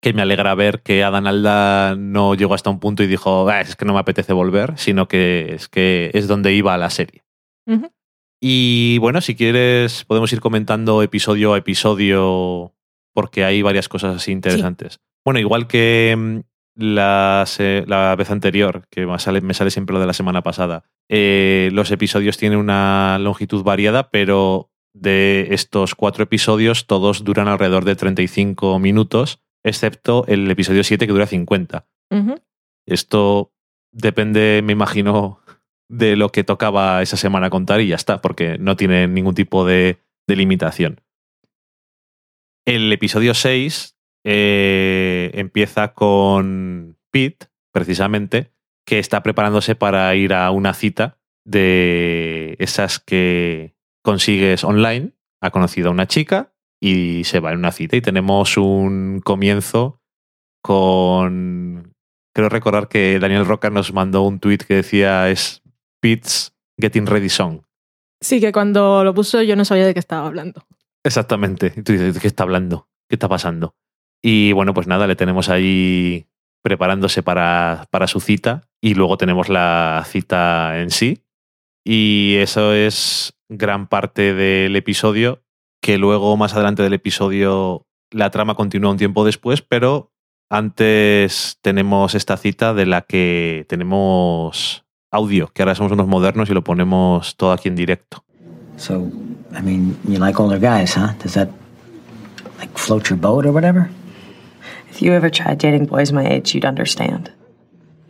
[0.00, 3.60] que me alegra ver que Adán Alda no llegó hasta un punto y dijo, "Ah,
[3.60, 7.24] es que no me apetece volver, sino que es que es donde iba la serie.
[8.40, 12.74] Y bueno, si quieres, podemos ir comentando episodio a episodio,
[13.14, 15.00] porque hay varias cosas así interesantes.
[15.24, 16.40] Bueno, igual que mm,
[16.76, 20.42] la, se- la vez anterior, que me sale, me sale siempre lo de la semana
[20.42, 27.48] pasada, eh, los episodios tienen una longitud variada, pero de estos cuatro episodios, todos duran
[27.48, 31.86] alrededor de 35 minutos, excepto el episodio 7 que dura 50.
[32.10, 32.40] Ujú.
[32.86, 33.52] Esto
[33.92, 35.40] depende, me imagino,
[35.88, 39.64] de lo que tocaba esa semana contar y ya está, porque no tiene ningún tipo
[39.66, 41.00] de, de limitación.
[42.66, 43.95] El episodio 6
[44.28, 48.50] eh, empieza con Pete, precisamente,
[48.84, 55.12] que está preparándose para ir a una cita de esas que consigues online.
[55.40, 60.02] Ha conocido a una chica y se va en una cita y tenemos un comienzo
[60.60, 61.94] con...
[62.34, 65.62] Creo recordar que Daniel Roca nos mandó un tweet que decía es
[66.00, 67.60] Pete's Getting Ready Song.
[68.20, 70.66] Sí, que cuando lo puso yo no sabía de qué estaba hablando.
[71.04, 71.72] Exactamente.
[71.76, 72.88] Y tú dices, ¿de qué está hablando?
[73.08, 73.76] ¿Qué está pasando?
[74.22, 76.26] Y bueno, pues nada, le tenemos ahí
[76.62, 81.22] preparándose para, para su cita y luego tenemos la cita en sí.
[81.84, 85.44] Y eso es gran parte del episodio,
[85.80, 90.12] que luego más adelante del episodio la trama continúa un tiempo después, pero
[90.50, 96.54] antes tenemos esta cita de la que tenemos audio, que ahora somos unos modernos y
[96.54, 98.24] lo ponemos todo aquí en directo.
[98.76, 99.10] So,
[99.52, 101.14] I mean, you like older guys, huh?
[101.22, 101.48] Does that,
[102.58, 103.88] like, float your boat or whatever?
[104.96, 107.30] If you ever tried dating boys my age, you'd understand.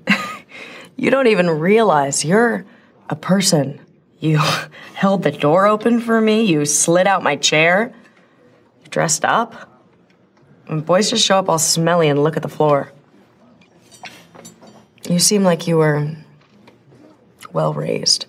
[0.96, 2.64] you don't even realize you're
[3.10, 3.80] a person.
[4.20, 4.38] You
[4.94, 7.92] held the door open for me, you slid out my chair,
[8.84, 9.82] you dressed up.
[10.68, 12.92] And boys just show up all smelly and look at the floor.
[15.08, 16.14] You seem like you were
[17.52, 18.26] well raised,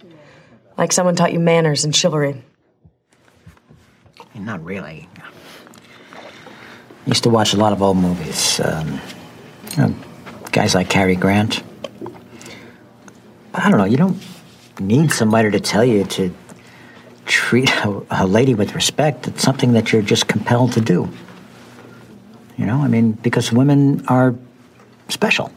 [0.79, 2.43] like someone taught you manners and chivalry.
[4.33, 5.07] Not really.
[7.07, 8.59] Used to watch a lot of old movies.
[8.59, 8.99] Um,
[9.71, 9.95] you know,
[10.51, 11.63] guys like Cary Grant.
[13.51, 14.21] But I don't know, you don't
[14.79, 16.33] need somebody to tell you to
[17.25, 19.27] treat a, a lady with respect.
[19.27, 21.09] It's something that you're just compelled to do.
[22.57, 24.35] You know, I mean, because women are
[25.09, 25.51] special.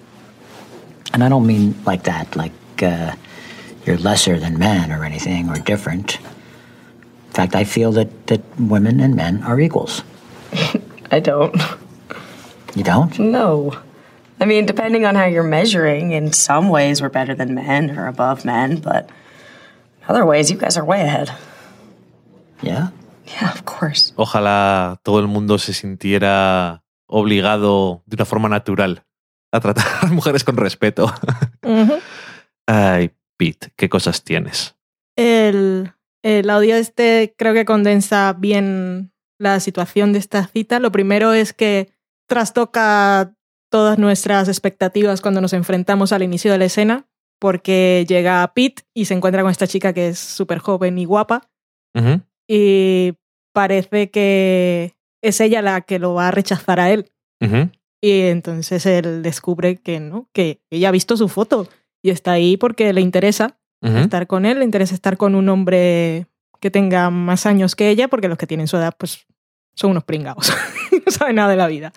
[1.13, 3.15] And I don't mean like that, like uh,
[3.85, 6.19] you're lesser than men or anything or different.
[6.19, 10.03] In fact, I feel that, that women and men are equals.
[11.11, 11.55] I don't.
[12.75, 13.19] You don't?
[13.19, 13.73] No.
[14.41, 18.07] I mean, depending on how you're measuring, in some ways we're better than men or
[18.07, 19.11] above men, but
[20.01, 21.31] in other ways you guys are way ahead.
[22.63, 22.89] Yeah?
[23.27, 24.13] Yeah, of course.
[24.17, 29.05] Ojalá todo el mundo se sintiera obligado de una forma natural
[29.53, 31.13] a tratar a las mujeres con respeto.
[31.63, 31.99] Ujú.
[32.67, 34.77] Ay, Pete, qué cosas tienes.
[35.17, 35.93] El,
[36.23, 40.79] el audio este creo que condensa bien la situación de esta cita.
[40.79, 41.89] Lo primero es que
[42.29, 43.35] trastoca
[43.71, 47.09] todas nuestras expectativas cuando nos enfrentamos al inicio de la escena,
[47.41, 51.51] porque llega Pete y se encuentra con esta chica que es súper joven y guapa,
[52.47, 53.15] y
[53.53, 57.11] parece que es ella la que lo va a rechazar a él.
[58.03, 61.69] Y entonces él descubre que no, que ella ha visto su foto
[62.03, 66.27] y está ahí porque le interesa estar con él, le interesa estar con un hombre
[66.61, 69.27] que tenga más años que ella, porque los que tienen su edad, pues
[69.75, 70.53] son unos pringados.
[71.07, 71.93] no saben nada de la vida.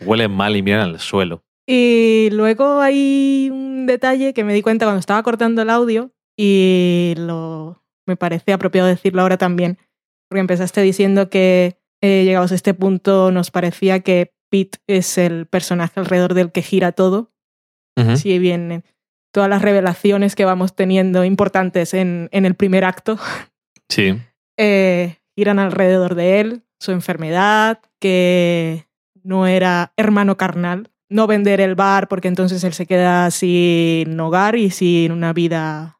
[0.00, 1.42] Huelen mal y miran al suelo.
[1.66, 7.14] Y luego hay un detalle que me di cuenta cuando estaba cortando el audio y
[7.16, 9.78] lo, me parece apropiado decirlo ahora también,
[10.28, 15.46] porque empezaste diciendo que eh, llegados a este punto nos parecía que Pete es el
[15.46, 17.32] personaje alrededor del que gira todo.
[17.96, 18.16] Ujú.
[18.16, 18.84] Si bien
[19.32, 23.18] todas las revelaciones que vamos teniendo importantes en, en el primer acto
[23.88, 24.18] Sí.
[24.58, 28.86] eh, giran alrededor de él, su enfermedad, que
[29.22, 34.56] no era hermano carnal, no vender el bar porque entonces él se queda sin hogar
[34.56, 35.98] y sin una vida.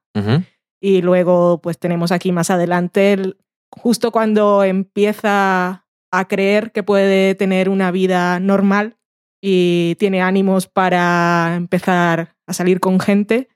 [0.80, 3.36] Y luego pues tenemos aquí más adelante, el-
[3.70, 8.96] justo cuando empieza a creer que puede tener una vida normal
[9.42, 13.48] y tiene ánimos para empezar a salir con gente,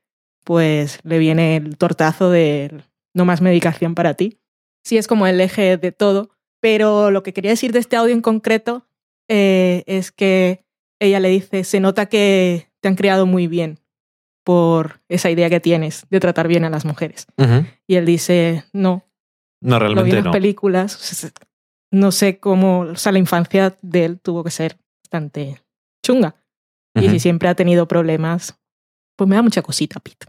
[0.44, 2.82] pues le viene el tortazo de
[3.14, 4.38] no más medicación para ti.
[4.84, 6.30] sí es como el eje de todo.
[6.60, 8.86] Pero lo que quería decir de este audio en concreto
[9.28, 10.64] eh, es que
[11.00, 13.78] ella le dice, se nota que te han criado muy bien
[14.44, 17.26] por esa idea que tienes de tratar bien a las mujeres.
[17.86, 19.04] Y él dice, no,
[19.60, 20.30] No, lo vi en realmente las no.
[20.32, 21.32] películas.
[21.92, 25.62] No sé cómo, o sea, la infancia de él tuvo que ser bastante
[26.04, 26.34] chunga.
[26.94, 28.58] Y si siempre ha tenido problemas,
[29.16, 30.26] pues me da mucha cosita, Pete.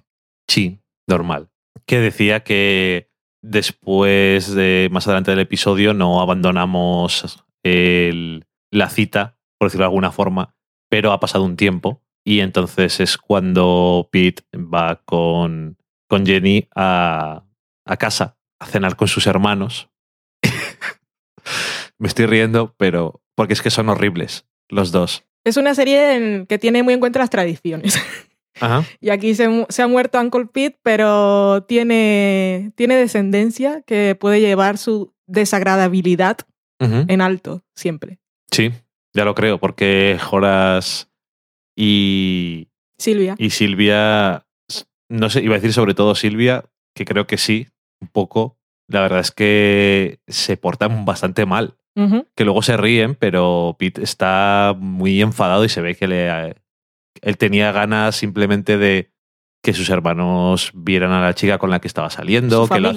[0.48, 1.50] Sí, normal.
[1.86, 3.10] Que decía que
[3.42, 10.12] después de más adelante del episodio no abandonamos el- la cita, por decirlo de alguna
[10.12, 10.56] forma,
[10.90, 17.44] pero ha pasado un tiempo y entonces es cuando Pete va con, con Jenny a,
[17.86, 19.90] a casa a cenar con sus hermanos.
[21.98, 25.24] Me estoy riendo, pero porque es que son horribles los dos.
[25.46, 27.98] Es una serie en- que tiene muy en cuenta las tradiciones.
[28.60, 28.84] Ajá.
[29.00, 35.14] Y aquí se, ha muerto Uncle Pete, pero tiene, tiene descendencia que puede llevar su
[35.28, 36.38] desagradabilidad
[36.80, 38.20] en alto siempre.
[38.52, 38.72] Sí,
[39.14, 41.10] ya lo creo, porque Horas
[41.76, 43.36] y, Silvia.
[43.38, 44.46] y Silvia,
[45.10, 46.64] no sé, iba a decir sobre todo Silvia,
[46.96, 47.68] que creo que sí,
[48.02, 48.58] un poco.
[48.88, 51.76] La verdad es que se portan bastante mal.
[52.36, 56.56] Que luego se ríen, pero Pete está muy enfadado y se ve que le,
[57.22, 59.12] él tenía ganas simplemente de
[59.64, 62.90] que sus hermanos vieran a la chica con la que estaba saliendo, que lo,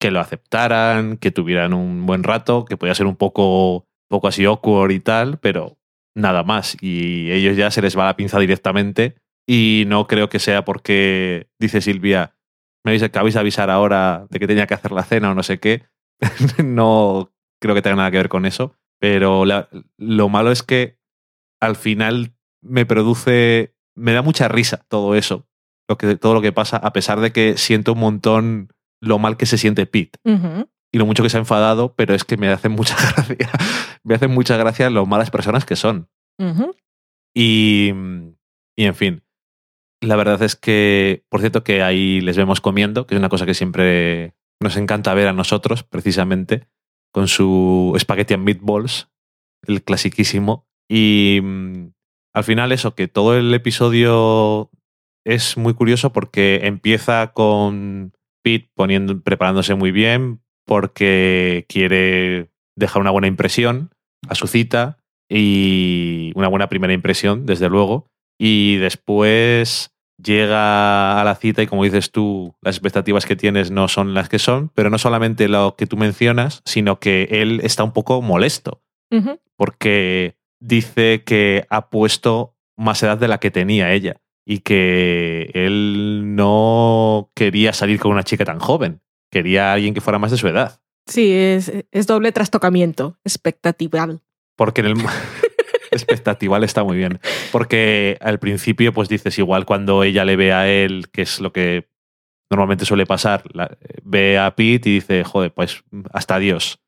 [0.00, 4.44] que lo aceptaran, que tuvieran un buen rato, que podía ser un poco, poco así
[4.44, 5.78] awkward y tal, pero
[6.16, 6.76] nada más.
[6.80, 9.16] Y ellos ya se les va la pinza directamente.
[9.48, 12.36] Y no creo que sea porque, dice Silvia,
[12.84, 15.42] me habéis- acabáis de avisar ahora de que tenía que hacer la cena o no
[15.42, 15.82] sé qué.
[16.64, 18.74] no creo que tenga nada que ver con eso.
[19.00, 19.68] Pero la-
[19.98, 20.96] lo malo es que
[21.60, 25.46] al final me produce, me da mucha risa todo eso,
[25.88, 29.36] lo que, todo lo que pasa, a pesar de que siento un montón lo mal
[29.36, 32.48] que se siente Pete y lo mucho que se ha enfadado, pero es que me
[32.48, 33.50] hacen mucha gracia,
[34.04, 36.08] me hacen mucha gracia lo malas personas que son.
[37.34, 37.92] Y,
[38.76, 39.22] y en fin,
[40.00, 43.46] la verdad es que, por cierto, que ahí les vemos comiendo, que es una cosa
[43.46, 46.68] que siempre nos encanta ver a nosotros, precisamente,
[47.12, 49.10] con su espagueti and meatballs,
[49.66, 50.66] el clasiquísimo.
[50.88, 51.40] Y
[52.34, 54.70] al final eso, que todo el episodio
[55.24, 58.12] es muy curioso porque empieza con
[58.42, 63.90] Pete poniendo, preparándose muy bien porque quiere dejar una buena impresión
[64.28, 68.08] a su cita y una buena primera impresión, desde luego.
[68.38, 73.88] Y después llega a la cita y como dices tú, las expectativas que tienes no
[73.88, 77.84] son las que son, pero no solamente lo que tú mencionas, sino que él está
[77.84, 78.82] un poco molesto
[79.56, 86.34] porque dice que ha puesto más edad de la que tenía ella y que él
[86.34, 89.00] no quería salir con una chica tan joven,
[89.30, 90.80] quería a alguien que fuera más de su edad.
[91.06, 94.20] Sí, es, es doble trastocamiento, expectatival.
[94.56, 94.94] Porque en el
[95.90, 97.20] expectatival está muy bien.
[97.50, 101.52] Porque al principio, pues dices, igual cuando ella le ve a él, que es lo
[101.52, 101.88] que
[102.50, 105.82] normalmente suele pasar, la- ve a Pete y dice, joder, pues
[106.12, 106.81] hasta Dios.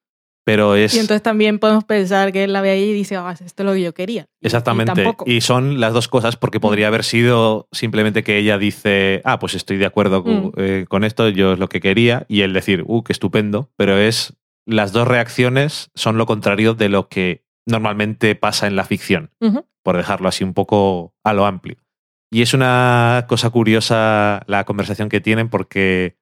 [0.46, 0.94] Pero es.
[0.94, 3.66] Y entonces también podemos pensar que él la ve ahí y dice, ah, esto es
[3.66, 4.26] lo que yo quería.
[4.42, 5.04] Y- Exactamente.
[5.24, 9.54] Y, son las dos cosas, porque podría haber sido simplemente que ella dice, ah, pues
[9.54, 10.52] estoy de acuerdo con, Mm.
[10.58, 13.96] eh, con esto, yo es lo que quería, y él decir, uh, qué estupendo, pero
[13.96, 14.36] es
[14.66, 19.30] las dos reacciones son lo contrario de lo que normalmente pasa en la ficción,
[19.82, 21.76] por dejarlo así un poco a lo amplio.
[22.30, 26.16] Y es una cosa curiosa la conversación que tienen, porque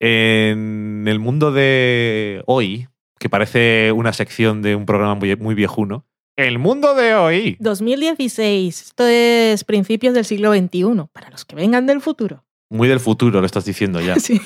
[0.00, 2.88] en el mundo de hoy,
[3.24, 6.04] que parece una sección de un programa muy, muy viejuno,
[6.36, 11.86] el mundo de hoy 2016, esto es principios del siglo XXI, para los que vengan
[11.86, 12.44] del futuro.
[12.68, 14.16] muy del futuro, lo estás diciendo ya.
[14.20, 14.42] Sí.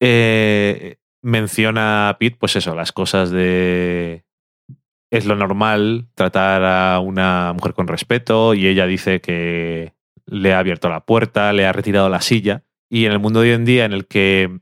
[0.00, 4.24] Eh, menciona a Pete, pues eso, las cosas de.
[5.10, 9.92] Es lo normal tratar a una mujer con respeto y ella dice que
[10.24, 12.64] le ha abierto la puerta, le ha retirado la silla.
[12.88, 14.60] Y en el mundo de hoy en día, en el que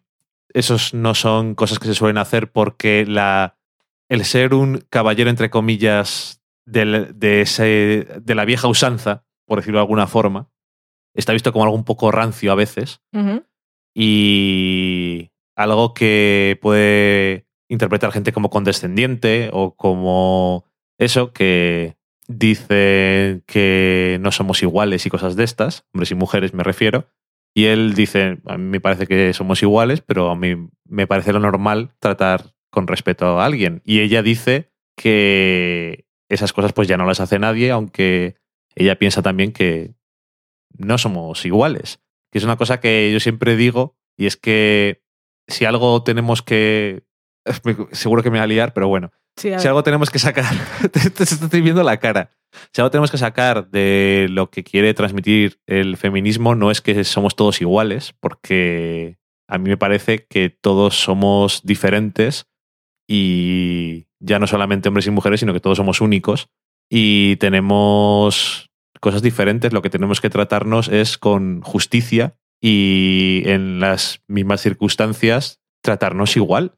[0.55, 3.57] esos no son cosas que se suelen hacer porque la,
[4.09, 9.79] el ser un caballero, entre comillas, del- de, ese, de la vieja usanza, por decirlo
[9.79, 10.49] de alguna forma,
[11.15, 13.01] está visto como algo un poco rancio a veces
[13.95, 20.65] y algo que puede interpretar gente como condescendiente o como
[20.99, 21.97] eso que
[22.29, 27.09] dice que no somos iguales y cosas de estas, hombres y mujeres me refiero,
[27.55, 31.33] y él dice, a mí me parece que somos iguales, pero a mí me parece
[31.33, 33.83] lo normal tratar con respeto a alguien.
[33.85, 38.37] Y ella dice que esas cosas pues ya no las hace nadie, aunque
[38.77, 39.95] ella piensa también que
[40.77, 42.01] no somos iguales.
[42.31, 45.03] Que es una cosa que yo siempre digo, y es que
[45.49, 47.03] si algo tenemos que
[47.93, 49.11] seguro que me va a liar, pero bueno.
[49.37, 50.53] Sí, Si algo tenemos que sacar,
[50.93, 52.31] te, te estoy viendo la cara.
[52.73, 57.05] Si algo tenemos que sacar de lo que quiere transmitir el feminismo no es que
[57.05, 59.19] somos todos iguales, porque
[59.49, 62.47] a mí me parece que todos somos diferentes
[63.09, 66.49] y ya no solamente hombres y mujeres, sino que todos somos únicos
[66.89, 68.71] y tenemos
[69.01, 69.73] cosas diferentes.
[69.73, 76.77] Lo que tenemos que tratarnos es con justicia y en las mismas circunstancias tratarnos igual.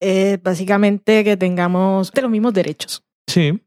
[0.00, 3.04] Eh, básicamente que tengamos de los mismos derechos.
[3.26, 3.60] Sí.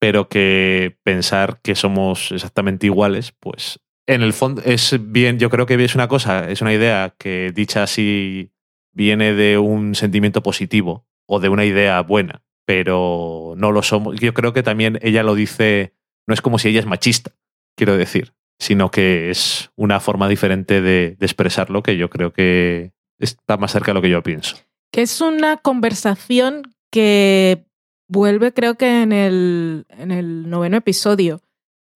[0.00, 5.66] Pero que pensar que somos exactamente iguales, pues en el fondo es bien, yo creo
[5.66, 8.52] que es una cosa, es una idea que dicha así
[8.92, 14.18] viene de un sentimiento positivo o de una idea buena, pero no lo somos.
[14.18, 15.94] Yo creo que también ella lo dice,
[16.26, 17.32] no es como si ella es machista,
[17.76, 22.92] quiero decir, sino que es una forma diferente de, de expresarlo que yo creo que
[23.18, 24.56] está más cerca de lo que yo pienso.
[24.92, 27.64] Que es una conversación que
[28.08, 31.40] vuelve creo que en el, en el noveno episodio.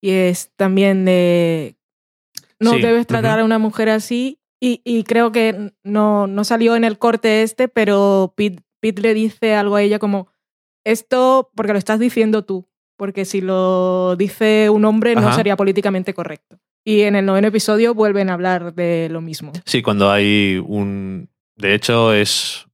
[0.01, 1.75] Y es también de...
[2.59, 4.39] No Sí, debes tratar a una mujer así.
[4.59, 9.13] Y, y creo que no, no salió en el corte este, pero Pete, Pete le
[9.13, 10.27] dice algo a ella como,
[10.83, 12.67] esto porque lo estás diciendo tú,
[12.97, 16.59] porque si lo dice un hombre no sería políticamente correcto.
[16.83, 19.51] Y en el noveno episodio vuelven a hablar de lo mismo.
[19.65, 21.29] Sí, cuando hay un...
[21.57, 22.66] De hecho, es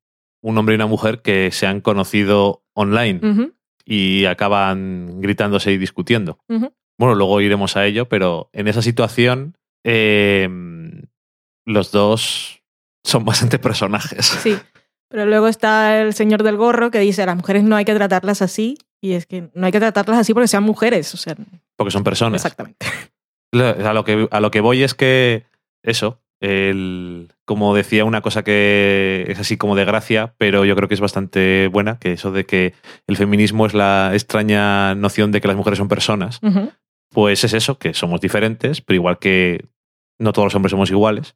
[0.43, 3.51] un hombre y una mujer que se han conocido online
[3.85, 6.37] y acaban gritándose y discutiendo.
[6.47, 10.47] Bueno, luego iremos a ello, pero en esa situación eh,
[11.65, 12.61] los dos
[13.03, 14.25] son bastante personajes.
[14.25, 14.55] Sí,
[15.09, 17.95] pero luego está el señor del gorro que dice a las mujeres no hay que
[17.95, 21.35] tratarlas así y es que no hay que tratarlas así porque sean mujeres, o sea,
[21.75, 22.39] Porque son personas.
[22.43, 22.85] exactamente.
[23.53, 25.45] A lo, que, a lo que voy es que
[25.83, 30.87] eso, el, como decía, una cosa que es así como de gracia, pero yo creo
[30.87, 32.73] que es bastante buena, que eso de que
[33.07, 36.41] el feminismo es la extraña noción de que las mujeres son personas,
[37.09, 39.65] pues es eso, que somos diferentes, pero igual que
[40.19, 41.35] no todos los hombres somos iguales,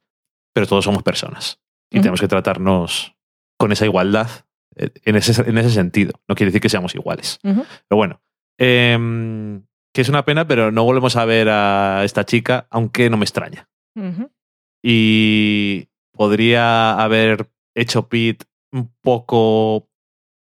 [0.52, 1.60] pero todos somos personas.
[1.90, 3.14] Y tenemos que tratarnos
[3.58, 4.28] con esa igualdad
[4.76, 6.20] eh, en ese, en ese sentido.
[6.28, 7.38] No quiere decir que seamos iguales.
[7.42, 8.20] Pero bueno,
[8.58, 9.62] em,
[9.94, 13.24] que es una pena, pero no volvemos a ver a esta chica, aunque no me
[13.24, 13.68] extraña.
[14.82, 19.88] Y podría haber hecho Pete un poco.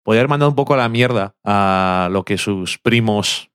[0.03, 3.51] Podría haber mandado un poco a la mierda a lo que sus primos,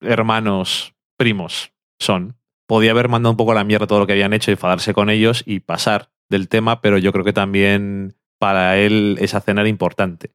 [0.00, 2.36] hermanos, primos son.
[2.66, 5.10] Podía haber mandado un poco a la mierda todo lo que habían hecho, enfadarse con
[5.10, 9.68] ellos y pasar del tema, pero yo creo que también para él esa cena era
[9.68, 10.32] importante.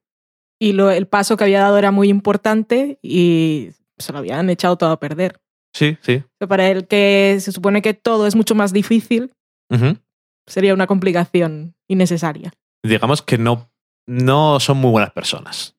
[0.60, 4.78] Y lo, el paso que había dado era muy importante y se lo habían echado
[4.78, 5.40] todo a perder.
[5.74, 6.24] Sí, sí.
[6.40, 9.34] Que Para él que se supone que todo es mucho más difícil,
[10.48, 12.52] Sería una complicación innecesaria.
[12.84, 13.72] digamos que no,
[14.08, 15.76] no son muy buenas personas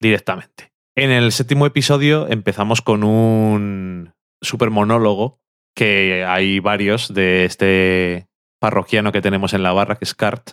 [0.00, 0.72] directamente.
[0.96, 5.38] En el séptimo episodio empezamos con un super monólogo
[5.74, 8.28] que hay varios de este
[8.58, 10.52] parroquiano que tenemos en la barra, que es Cart,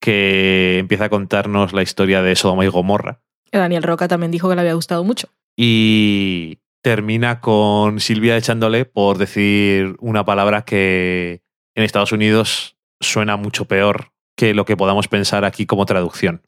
[0.00, 3.20] que empieza a contarnos la historia de Sodoma y Gomorra
[3.50, 5.28] Que Daniel Roca también dijo que le había gustado mucho.
[5.56, 11.42] y termina con Silvia echándole por decir una palabra que
[11.76, 16.42] en Estados Unidos suena mucho peor que lo que podamos pensar aquí como traducción.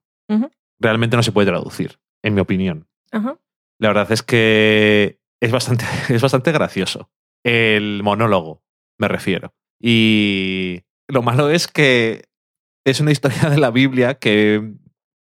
[0.81, 2.89] Realmente no se puede traducir, en mi opinión.
[3.81, 7.11] La verdad es que es bastante, es bastante gracioso.
[7.45, 8.63] El monólogo,
[8.99, 9.55] me refiero.
[9.81, 12.25] Y lo malo es que
[12.85, 14.75] es una historia de la Biblia que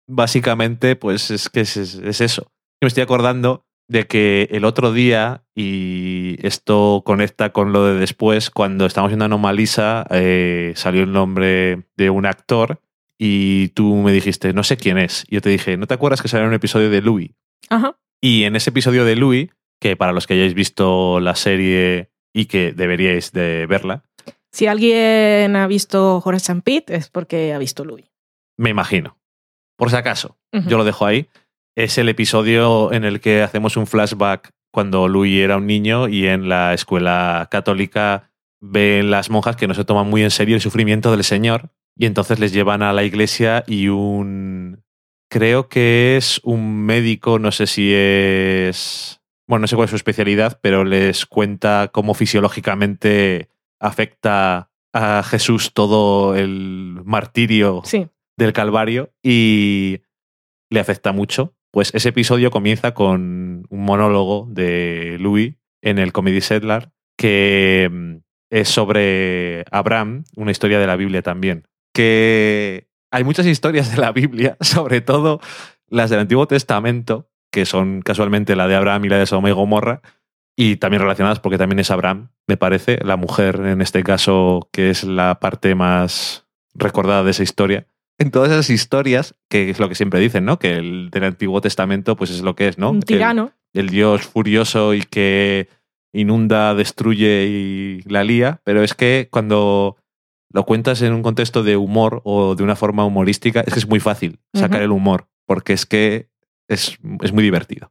[0.08, 2.50] básicamente pues es que es, es- es eso.
[2.82, 8.48] Me estoy acordando de que el otro día, y esto conecta con lo de después,
[8.48, 12.80] cuando estábamos viendo Anomalisa, eh, salió el nombre de un actor
[13.18, 15.24] y tú me dijiste, no sé quién es.
[15.28, 17.32] Y yo te dije, ¿no te acuerdas que salió un episodio de Louis?
[17.68, 17.98] Ajá.
[18.20, 22.44] Y en ese episodio de Louis, que para los que hayáis visto la serie y
[22.44, 24.04] que deberíais de verla,
[24.52, 28.06] Si alguien ha visto Horace and Pete es porque ha visto Louis.
[28.56, 29.16] me imagino.
[29.76, 31.28] Por si acaso, yo lo dejo ahí.
[31.76, 36.26] Es el episodio en el que hacemos un flashback cuando Louis era un niño y
[36.26, 40.60] en la escuela católica ven las monjas que no se toman muy en serio el
[40.60, 44.82] sufrimiento del Señor y entonces les llevan a la iglesia y un...
[45.32, 49.20] Creo que es un médico, no sé si es...
[49.48, 53.48] Bueno, no sé cuál es su especialidad, pero les cuenta cómo fisiológicamente
[53.80, 58.08] afecta a Jesús todo el martirio Sí.
[58.36, 60.00] del Calvario y
[60.68, 61.54] le afecta mucho.
[61.70, 68.16] Pues ese episodio comienza con un monólogo de Louis en el Comedy Settler que mm,
[68.50, 71.66] es sobre Abraham, una historia de la Biblia también.
[71.92, 75.40] Que hay muchas historias de la Biblia, sobre todo
[75.88, 79.52] las del Antiguo Testamento, que son casualmente la de Abraham y la de Sodoma y
[79.52, 80.02] Gomorra,
[80.56, 84.90] y también relacionadas porque también es Abraham, me parece, la mujer en este caso, que
[84.90, 87.86] es la parte más recordada de esa historia.
[88.20, 90.58] En todas esas historias, que es lo que siempre dicen, ¿no?
[90.58, 92.90] Que el del Antiguo Testamento, pues es lo que es, ¿no?
[92.90, 93.52] Un tirano.
[93.72, 95.68] el dios furioso y que
[96.12, 99.96] inunda, destruye y la lía, pero es que cuando
[100.52, 103.88] lo cuentas en un contexto de humor o de una forma humorística, es que es
[103.88, 106.28] muy fácil sacar el humor, porque es que
[106.68, 107.90] es, es muy divertido.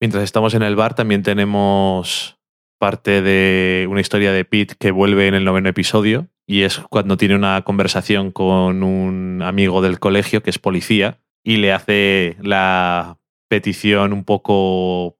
[0.00, 2.38] Mientras estamos en el bar, también tenemos
[2.78, 7.18] parte de una historia de Pete que vuelve en el noveno episodio y es cuando
[7.18, 13.18] tiene una conversación con un amigo del colegio que es policía y le hace la
[13.48, 15.18] petición un poco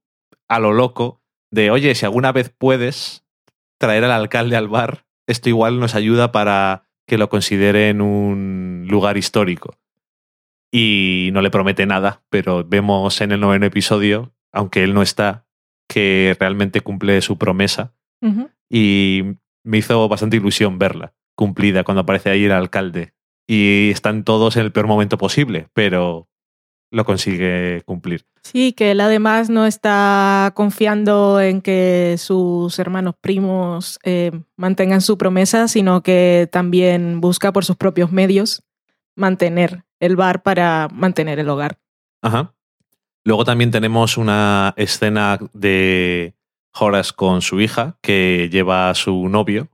[0.48, 1.20] a lo loco
[1.50, 3.26] de, oye, si alguna vez puedes
[3.76, 9.18] traer al alcalde al bar, esto igual nos ayuda para que lo consideren un lugar
[9.18, 9.76] histórico.
[10.72, 15.46] Y no le promete nada, pero vemos en el noveno episodio, aunque él no está,
[15.88, 17.92] que realmente cumple su promesa.
[18.70, 19.24] Y
[19.62, 23.14] me hizo bastante ilusión verla cumplida cuando aparece ahí el alcalde.
[23.46, 26.28] Y están todos en el peor momento posible, pero
[26.90, 28.26] lo consigue cumplir.
[28.42, 35.16] Sí, que él además no está confiando en que sus hermanos primos eh, mantengan su
[35.16, 38.64] promesa, sino que también busca por sus propios medios
[39.14, 41.78] mantener el bar para mantener el hogar.
[42.20, 42.54] Ajá.
[43.24, 46.34] Luego también tenemos una escena de
[46.78, 49.68] Horace con su hija que lleva a su novio,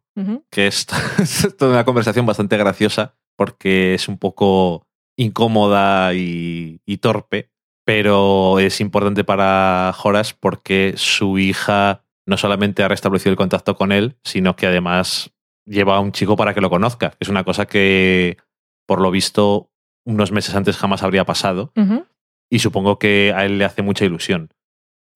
[0.50, 0.86] Que es,
[1.18, 4.86] es toda una conversación bastante graciosa porque es un poco
[5.16, 7.50] incómoda y, y torpe,
[7.84, 13.92] pero es importante para Horace porque su hija no solamente ha restablecido el contacto con
[13.92, 15.32] él, sino que además
[15.66, 17.14] lleva a un chico para que lo conozca.
[17.20, 18.38] Es una cosa que,
[18.86, 19.70] por lo visto,
[20.04, 21.72] unos meses antes jamás habría pasado
[22.50, 24.50] y supongo que a él le hace mucha ilusión.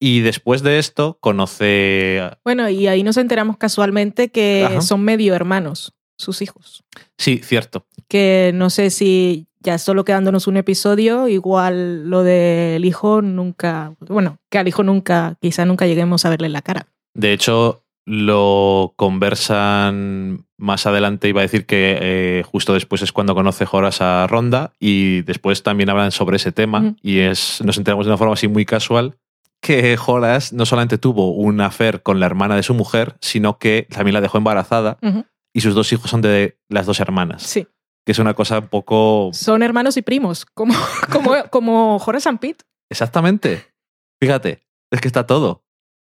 [0.00, 2.20] Y después de esto conoce...
[2.44, 4.80] Bueno, y ahí nos enteramos casualmente que Ajá.
[4.80, 6.84] son medio hermanos, sus hijos.
[7.16, 7.86] Sí, cierto.
[8.06, 14.38] Que no sé si ya solo quedándonos un episodio, igual lo del hijo nunca, bueno,
[14.50, 16.86] que al hijo nunca, quizá nunca lleguemos a verle la cara.
[17.14, 21.28] De hecho, lo conversan más adelante.
[21.28, 25.62] Iba a decir que eh, justo después es cuando conoce Horace a Ronda y después
[25.62, 26.94] también hablan sobre ese tema.
[27.02, 29.18] Y es, nos enteramos de una forma así muy casual
[29.60, 33.86] que Horace no solamente tuvo un affair con la hermana de su mujer, sino que
[33.90, 34.98] también la dejó embarazada
[35.52, 37.42] y sus dos hijos son de las dos hermanas.
[37.42, 37.66] Sí.
[38.04, 39.30] Que es una cosa un poco...
[39.32, 40.74] Son hermanos y primos, como,
[41.12, 42.64] como, como Horace and Pete.
[42.90, 43.66] Exactamente.
[44.20, 45.64] Fíjate, es que está todo.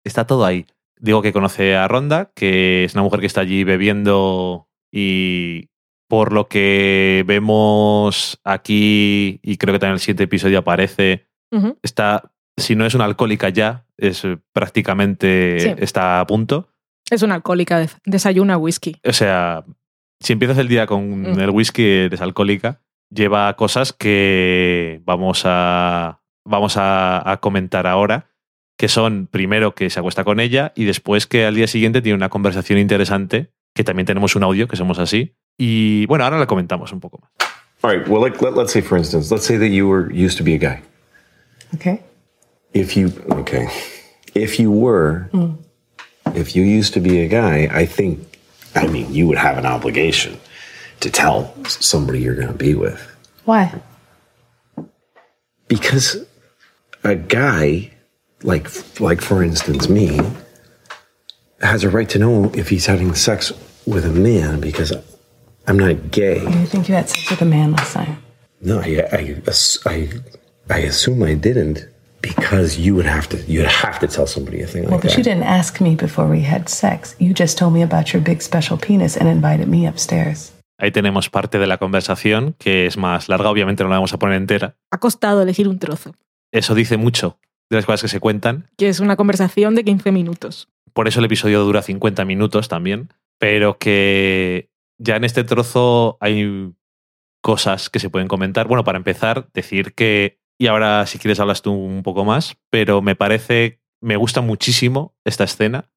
[0.05, 0.67] Está todo ahí.
[0.99, 5.71] Digo que conoce a Ronda, que es una mujer que está allí bebiendo y
[6.09, 11.27] por lo que vemos aquí, y creo que también en el siguiente episodio aparece,
[11.83, 15.75] está, si no es una alcohólica ya, es eh, prácticamente Sí.
[15.79, 16.69] está a punto.
[17.11, 18.97] Es una alcohólica, de- desayuna whisky.
[19.05, 19.65] O sea,
[20.21, 21.41] si empiezas el día con Mm.
[21.41, 22.81] el whisky, eres alcohólica,
[23.11, 28.31] lleva cosas que vamos a, vamos a, a comentar ahora,
[28.77, 32.17] que son primero que se acuesta con ella y después que al día siguiente tiene
[32.17, 35.35] una conversación interesante, que también tenemos un audio, que somos así.
[35.59, 37.31] Y bueno, ahora la comentamos un poco más.
[37.83, 38.09] All right.
[38.09, 40.55] Well, like, let, let's say, for instance, let's say that you were used to be
[40.55, 40.83] a guy.
[41.75, 42.01] Okay.
[42.75, 43.69] If you okay,
[44.35, 45.57] if you were, mm.
[46.35, 48.39] if you used to be a guy, I think,
[48.75, 50.39] I mean, you would have an obligation
[51.01, 53.01] to tell somebody you're going to be with
[53.45, 53.81] Why?
[55.69, 56.25] because
[57.03, 57.91] a guy,
[58.43, 58.69] like
[59.01, 60.21] like for instance me,
[61.61, 63.53] has a right to know if he's having sex
[63.87, 64.93] with a man because
[65.67, 66.43] I'm not gay.
[66.43, 68.17] You think you had sex with a man last night?
[68.61, 69.43] No, I, I,
[69.87, 70.09] I,
[70.71, 71.87] I assume I didn't
[72.25, 75.11] because you would have to you'd have to tell somebody a thing Well, like but
[75.11, 75.19] that.
[75.19, 77.15] you didn't ask me before we had sex.
[77.19, 80.53] You just told me about your big special penis and invited me upstairs.
[80.81, 84.19] Ahí tenemos parte de la conversación, que es más larga, obviamente no la vamos a
[84.19, 84.75] poner entera.
[84.91, 86.15] Ha costado elegir un trozo,
[86.53, 87.39] Eso dice mucho
[87.71, 88.67] de las cosas que se cuentan.
[88.77, 90.69] que es una conversación de 15 minutos.
[90.93, 93.09] por eso el episodio dura 50 minutos también,
[93.39, 94.69] pero que
[94.99, 96.73] ya en este trozo hay
[97.43, 98.67] cosas que se pueden comentar.
[98.69, 103.03] Bueno, para empezar, decir que, y ahora si quieres hablas tú un poco más, pero
[103.03, 105.91] me parece, me gusta muchísimo esta escena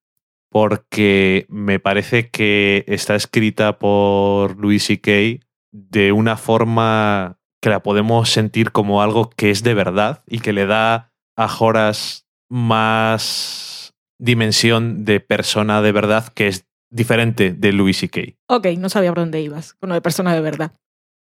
[0.49, 5.45] porque me parece que está escrita por Louis C.K.
[5.71, 10.53] de una forma que la podemos sentir como algo que es de verdad y que
[10.53, 17.97] le da a Horace más dimensión de persona de verdad que es diferente de Louis
[17.97, 18.21] C.K.
[18.47, 20.71] Ok, no sabía por dónde ibas, con lo de persona de verdad.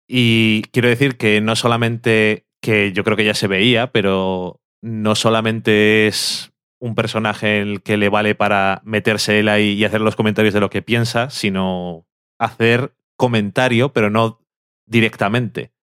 [0.09, 5.15] Y quiero decir que no solamente, que yo creo que ya se veía, pero no
[5.15, 10.17] solamente es un personaje el que le vale para meterse él ahí y hacer los
[10.17, 12.09] comentarios de lo que piensa, sino
[12.41, 14.45] hacer comentario, pero no
[14.85, 15.75] directamente.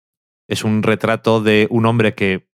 [0.49, 2.49] Es un retrato de un hombre que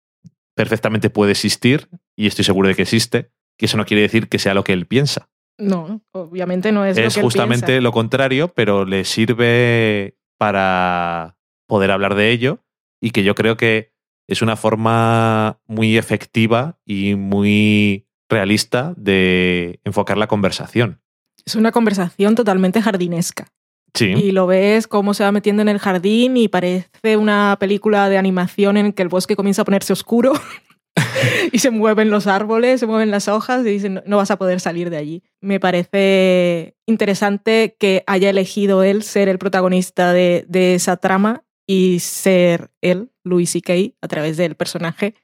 [0.58, 4.40] perfectamente puede existir, y estoy seguro de que existe, que eso no quiere decir que
[4.40, 5.30] sea lo que él piensa.
[5.58, 7.82] No, obviamente no es, lo Es que él justamente piensa.
[7.82, 12.60] lo contrario, pero le sirve para poder hablar de ello
[13.02, 13.97] y que yo creo que
[14.28, 21.02] es una forma muy efectiva y muy realista de enfocar la conversación.
[21.46, 23.48] Es una conversación totalmente jardinesca.
[23.94, 24.08] Sí.
[24.12, 28.18] Y lo ves cómo se va metiendo en el jardín y parece una película de
[28.18, 30.34] animación en que el bosque comienza a ponerse oscuro
[31.52, 34.60] y se mueven los árboles, se mueven las hojas y dicen, "No- vas a poder
[34.60, 35.24] salir de allí.
[35.42, 42.00] Me parece interesante que haya elegido él ser el protagonista de, de esa trama y
[42.00, 45.16] ser él, Louis C.K., a través del personaje,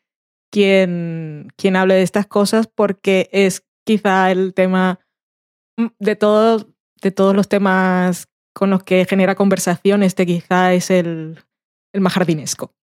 [0.51, 4.99] quien, quien hable de estas cosas porque es quizá el tema
[5.77, 6.67] mm, de todos,
[7.01, 11.39] de todos los temas con los que genera conversación, este quizá es el,
[11.91, 12.75] el más jardinesco.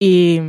[0.00, 0.40] Y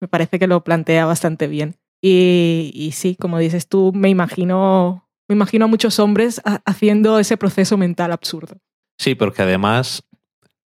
[0.00, 1.76] me parece que lo plantea bastante bien.
[2.02, 7.18] Y, y sí, como dices tú, me imagino, me imagino a muchos hombres ha- haciendo
[7.18, 8.56] ese proceso mental absurdo.
[8.98, 10.04] Sí, porque además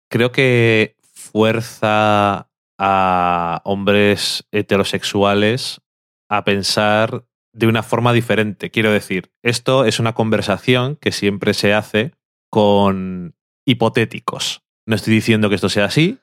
[0.10, 5.82] creo que fuerza a hombres heterosexuales
[6.30, 8.70] a pensar de una forma diferente.
[8.70, 12.12] Quiero decir, esto es una conversación que siempre se hace
[12.50, 13.36] con
[13.66, 14.64] hipotéticos.
[14.86, 16.20] No estoy diciendo que esto sea así,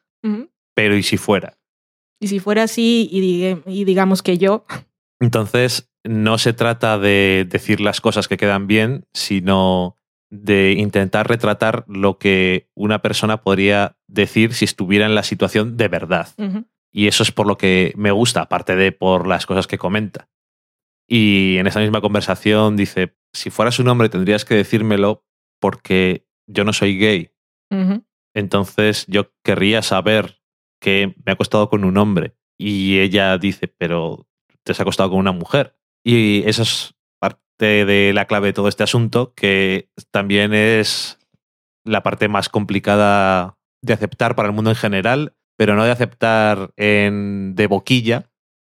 [0.75, 1.59] pero ¿y si fuera?
[2.21, 4.65] Y si fuera así y, y digamos que yo,
[5.21, 9.99] Entonces, no se trata de decir las cosas que quedan bien, sino
[10.33, 15.89] de intentar retratar lo que una persona podría decir si estuviera en la situación de
[15.89, 16.29] verdad.
[16.91, 20.31] Y eso es por lo que me gusta, aparte de por las cosas que comenta.
[21.07, 25.27] Y en esa misma conversación dice, si fueras un hombre tendrías que decírmelo
[25.61, 27.31] porque yo no soy gay.
[28.35, 30.41] Entonces yo querría saber
[30.81, 32.37] que me ha acostado con un hombre.
[32.59, 34.27] Y ella dice, pero
[34.65, 35.77] te has acostado con una mujer.
[36.03, 36.95] Y eso es
[37.67, 41.19] de la clave de todo este asunto, que también es
[41.85, 46.73] la parte más complicada de aceptar para el mundo en general, pero no de aceptar
[46.77, 48.31] en, de boquilla,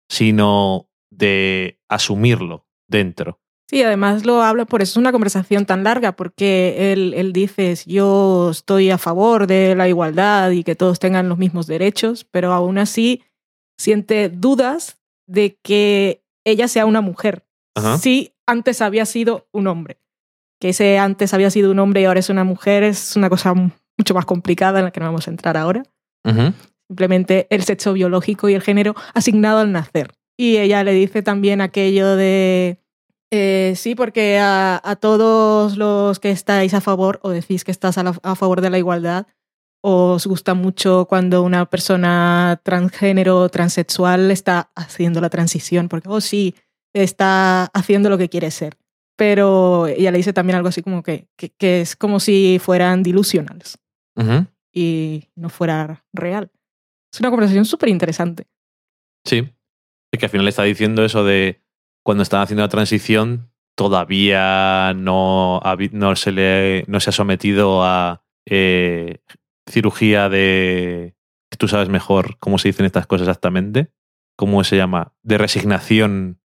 [0.09, 3.39] sino de asumirlo dentro.
[3.69, 7.75] Sí, además lo habla, por eso es una conversación tan larga, porque él, él dice,
[7.85, 12.53] yo estoy a favor de la igualdad y que todos tengan los mismos derechos, pero
[12.53, 13.23] aún así
[13.77, 17.46] siente dudas de que ella sea una mujer.
[17.77, 17.97] Ajá.
[17.97, 19.99] Si antes había sido un hombre.
[20.59, 23.53] Que ese antes había sido un hombre y ahora es una mujer es una cosa
[23.53, 25.83] mucho más complicada en la que no vamos a entrar ahora.
[26.89, 30.13] Simplemente el sexo biológico y el género asignado al nacer.
[30.37, 32.79] Y ella le dice también aquello de,
[33.31, 37.97] eh, sí, porque a, a todos los que estáis a favor o decís que estás
[37.97, 39.27] a, la- a favor de la igualdad,
[39.83, 46.21] os gusta mucho cuando una persona transgénero o transexual está haciendo la transición, porque, oh
[46.21, 46.55] sí,
[47.03, 48.77] está haciendo lo que quiere ser.
[49.15, 53.01] Pero ella le dice también algo así como que, que, que es como si fueran
[53.01, 53.79] delusionals
[54.15, 54.45] Ujú.
[54.71, 56.51] y no fuera real.
[57.11, 58.47] Es una conversación súper interesante.
[59.25, 59.49] Sí.
[60.11, 61.61] Es que al final está diciendo eso de
[62.03, 68.23] cuando están haciendo la transición, todavía no, no, se, le, no se ha sometido a
[68.45, 69.19] eh,
[69.69, 71.15] cirugía de.
[71.57, 73.91] Tú sabes mejor cómo se dicen estas cosas exactamente.
[74.35, 75.13] ¿Cómo se llama?
[75.23, 76.39] De resignación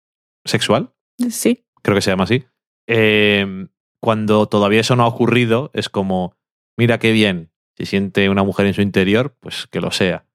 [0.46, 0.94] sexual.
[1.30, 1.66] Sí.
[1.82, 2.46] Creo que se llama así.
[2.88, 3.68] Eh,
[4.02, 6.36] cuando todavía eso no ha ocurrido, es como,
[6.78, 10.26] mira qué bien, si siente una mujer en su interior, pues que lo sea.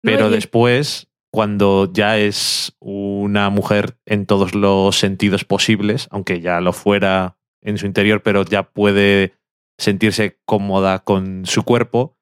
[0.00, 6.72] Pero después, cuando ya es una mujer en todos los sentidos posibles, aunque ya lo
[6.72, 9.34] fuera en su interior, pero ya puede
[9.76, 12.16] sentirse cómoda con su cuerpo,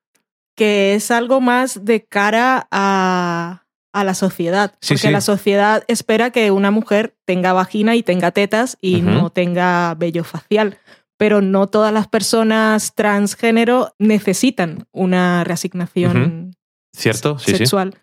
[0.57, 3.66] que es algo más de cara a,
[3.97, 4.75] a la sociedad.
[4.81, 5.11] Sí, porque sí.
[5.11, 10.23] la sociedad espera que una mujer tenga vagina y tenga tetas y no tenga vello
[10.23, 10.79] facial.
[11.17, 16.55] Pero no todas las personas transgénero necesitan una reasignación
[16.93, 17.39] ¿cierto?
[17.39, 17.95] Sí, sexual.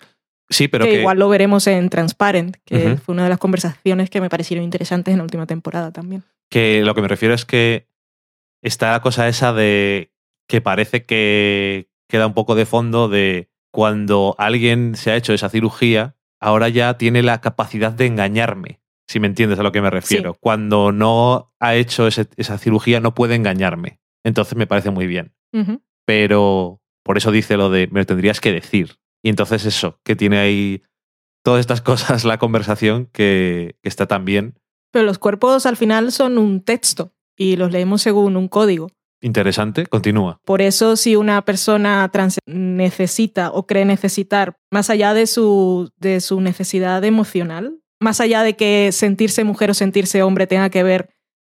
[0.49, 0.67] sí.
[0.67, 4.19] Pero que, que, igual lo veremos en Transparent, que fue una de las conversaciones que
[4.19, 6.23] me parecieron interesantes en la última temporada también.
[6.49, 7.87] que lo que me refiero es que
[8.63, 10.11] está la cosa esa de
[10.47, 15.49] que parece que queda un poco de fondo de cuando alguien se ha hecho esa
[15.49, 19.89] cirugía, ahora ya tiene la capacidad de engañarme, si me entiendes a lo que me
[19.89, 20.35] refiero.
[20.39, 23.99] Cuando no ha hecho ese- esa cirugía no puede engañarme.
[24.23, 25.33] Entonces me parece muy bien.
[26.05, 28.97] Pero por eso dice lo de me lo tendrías que decir.
[29.23, 30.83] Y entonces eso, que tiene ahí
[31.43, 31.81] todas estas
[32.21, 34.59] cosas la conversación que, que está tan bien.
[34.91, 38.91] Pero los cuerpos al final son un texto y los leemos según un código.
[39.23, 40.39] Interesante, continúa.
[40.43, 46.19] Por eso si una persona trans necesita o cree necesitar, más allá de su, de
[46.19, 51.09] su necesidad emocional, más allá de que sentirse mujer o sentirse hombre tenga que ver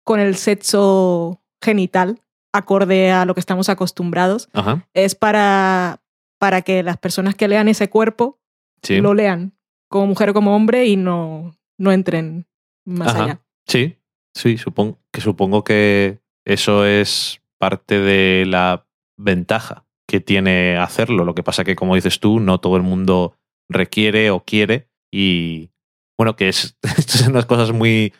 [0.03, 2.21] con el sexo genital,
[2.53, 4.87] acorde a lo que estamos acostumbrados, Ajá.
[4.93, 6.03] es para,
[6.37, 8.39] para que las personas que lean ese cuerpo
[8.83, 9.01] Sí.
[9.01, 9.57] lo lean
[9.89, 12.45] como mujer o como hombre y no, no entren
[12.85, 13.23] más Ajá.
[13.23, 13.41] allá.
[13.67, 13.97] Sí,
[14.35, 18.87] sí, supongo que supongo que eso es parte de la
[19.17, 21.25] ventaja que tiene hacerlo.
[21.25, 23.37] Lo que pasa que, como dices tú, no todo el mundo
[23.69, 24.89] requiere o quiere.
[25.11, 25.71] Y
[26.17, 28.13] bueno, que es, estas son unas cosas muy,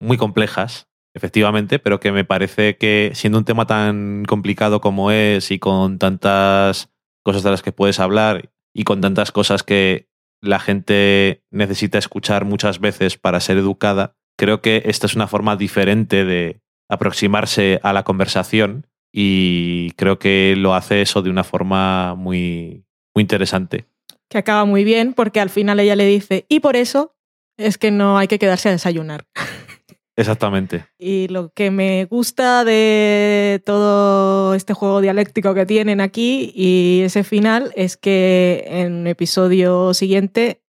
[0.00, 5.50] muy complejas, efectivamente, pero que me parece que siendo un tema tan complicado como es
[5.50, 6.90] y con tantas
[7.24, 10.08] cosas de las que puedes hablar y con tantas cosas que
[10.40, 15.56] la gente necesita escuchar muchas veces para ser educada, creo que esta es una forma
[15.56, 16.61] diferente de
[16.92, 22.84] aproximarse a la conversación y creo que lo hace eso de una forma muy,
[23.14, 23.86] muy interesante.
[24.28, 27.14] Que acaba muy bien porque al final ella le dice, y por eso
[27.56, 29.24] es que no hay que quedarse a desayunar.
[30.16, 30.84] Exactamente.
[30.98, 37.24] Y lo que me gusta de todo este juego dialéctico que tienen aquí y ese
[37.24, 40.60] final es que en un episodio siguiente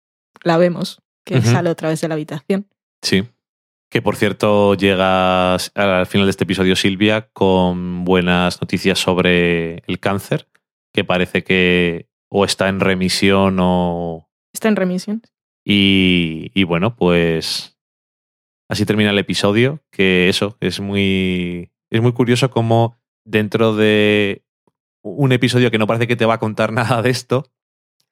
[0.44, 2.68] la vemos, que sale otra vez de la habitación.
[3.02, 3.26] Sí.
[3.94, 10.00] Que por cierto llega al final de este episodio Silvia con buenas noticias sobre el
[10.00, 10.48] cáncer,
[10.92, 14.32] que parece que o está en remisión o...
[14.52, 15.22] Está en remisión.
[15.64, 17.78] Y, y bueno, pues
[18.68, 24.44] así termina el episodio, que eso es muy, es muy curioso como dentro de
[25.04, 27.52] un episodio que no parece que te va a contar nada de esto,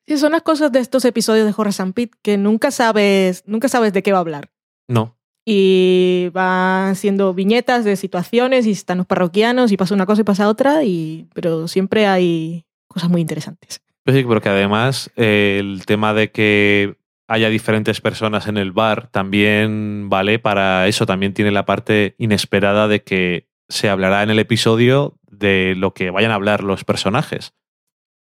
[0.07, 3.93] Sí, son las cosas de estos episodios de and Pete que nunca sabes, nunca sabes
[3.93, 4.51] de qué va a hablar.
[4.87, 10.21] no, Y van siendo viñetas de situaciones y están los parroquianos y pasa una cosa
[10.21, 13.81] y pasa otra, y, pero siempre hay cosas muy interesantes.
[14.03, 19.07] Pues sí, porque además eh, el tema de que haya diferentes personas en el bar
[19.07, 24.39] también vale para eso, también tiene la parte inesperada de que se hablará en el
[24.39, 27.53] episodio de lo que vayan a hablar los personajes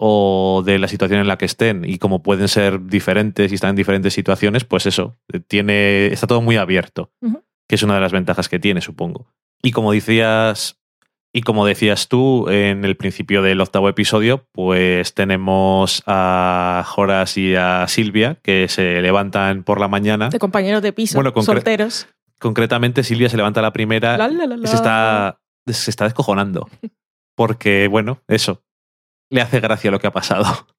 [0.06, 3.70] o de la situación en la que estén y como pueden ser diferentes y están
[3.70, 5.16] en diferentes situaciones, pues eso,
[5.48, 7.10] tiene está todo muy abierto,
[7.70, 9.28] que es una de las ventajas que tiene, supongo.
[9.62, 10.78] Y como decías,
[11.32, 17.56] y como decías tú en el principio del octavo episodio, pues tenemos a Joras y
[17.56, 20.28] a Silvia que se levantan por la mañana.
[20.28, 22.08] De compañeros de piso, Bueno, concre- solteros.
[22.40, 24.68] Concretamente, Silvia se levanta la primera La, la, la, la.
[24.68, 26.68] se está, se está descojonando.
[27.36, 28.62] Porque, bueno, eso.
[29.34, 30.46] Le hace gracia lo que ha pasado.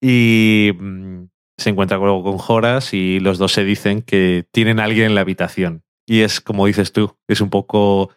[0.00, 1.24] Y mm,
[1.56, 5.16] se encuentra luego con Joras y los dos se dicen que tienen a alguien en
[5.16, 5.82] la habitación.
[6.06, 8.10] Y es como dices tú, es un poco.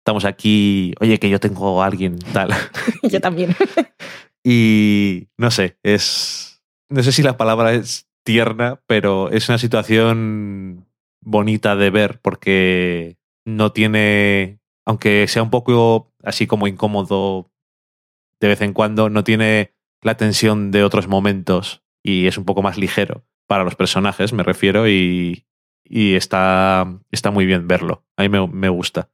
[0.00, 2.50] Estamos aquí, oye, que yo tengo a alguien, tal.
[3.02, 3.54] Yo también.
[4.44, 6.62] Y no sé, es.
[6.88, 10.86] No sé si la palabra es tierna, pero es una situación
[11.20, 14.58] bonita de ver porque no tiene.
[14.86, 17.50] Aunque sea un poco así como incómodo
[18.40, 22.62] de vez en cuando, no tiene la tensión de otros momentos y es un poco
[22.62, 25.46] más ligero para los personajes, me refiero, y,
[25.84, 28.04] y está, está muy bien verlo.
[28.16, 29.10] A mí me, me gusta.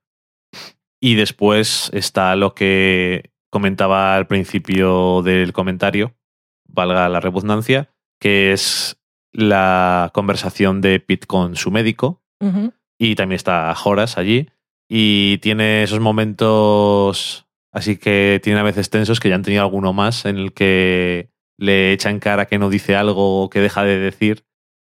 [1.00, 6.16] Y después está lo que comentaba al principio del comentario,
[6.66, 9.00] valga la redundancia, que es
[9.32, 12.22] la conversación de Pete con su médico.
[12.98, 14.48] Y también está Horace allí.
[14.88, 17.43] Y tiene esos momentos
[17.74, 21.28] así que tiene a veces tensos que ya han tenido alguno más en el que
[21.58, 24.46] le echan cara que no dice algo o que deja de decir.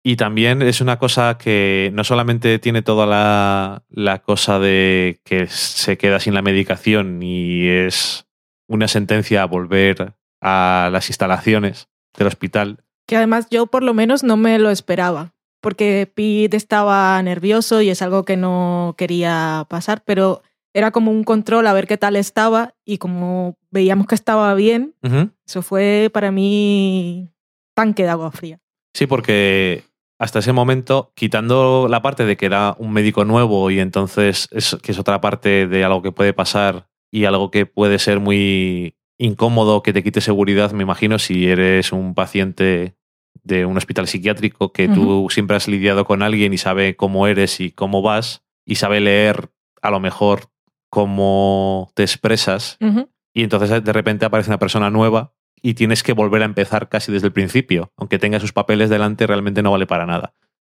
[0.03, 5.47] Y también es una cosa que no solamente tiene toda la, la cosa de que
[5.47, 8.26] se queda sin la medicación y es
[8.66, 12.83] una sentencia a volver a las instalaciones del hospital.
[13.07, 17.91] Que además yo por lo menos no me lo esperaba, porque Pete estaba nervioso y
[17.91, 20.43] es algo que no quería pasar, pero
[20.73, 24.95] era como un control a ver qué tal estaba y como veíamos que estaba bien,
[25.47, 27.29] eso fue para mí
[27.75, 28.61] tanque de agua fría.
[28.95, 29.85] Sí, porque
[30.18, 34.77] hasta ese momento, quitando la parte de que era un médico nuevo y entonces es,
[34.83, 38.97] que es otra parte de algo que puede pasar y algo que puede ser muy
[39.18, 42.97] incómodo, que te quite seguridad, me imagino, si eres un paciente
[43.43, 47.61] de un hospital psiquiátrico que tú siempre has lidiado con alguien y sabe cómo eres
[47.61, 49.51] y cómo vas y sabe leer
[49.83, 50.51] a lo mejor
[50.91, 52.78] cómo te expresas
[53.32, 55.32] y entonces de repente aparece una persona nueva
[55.62, 57.93] y tienes que volver a empezar casi desde el principio.
[57.97, 60.34] Aunque tenga sus papeles delante, realmente no vale para nada.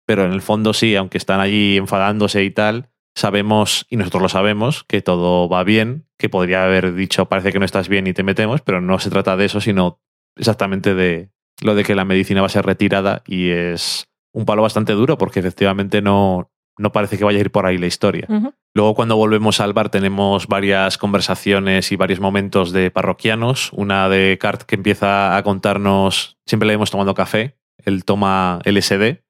[0.05, 4.29] Pero en el fondo sí, aunque están allí enfadándose y tal, sabemos, y nosotros lo
[4.29, 8.13] sabemos, que todo va bien, que podría haber dicho parece que no estás bien y
[8.13, 10.01] te metemos, pero no se trata de eso, sino
[10.35, 11.31] exactamente de
[11.61, 15.17] lo de que la medicina va a ser retirada y es un palo bastante duro
[15.17, 18.27] porque efectivamente no, no parece que vaya a ir por ahí la historia.
[18.73, 23.71] Luego cuando volvemos al bar tenemos varias conversaciones y varios momentos de parroquianos.
[23.73, 29.21] Una de Cart que empieza a contarnos, siempre le hemos tomado café, él toma LSD,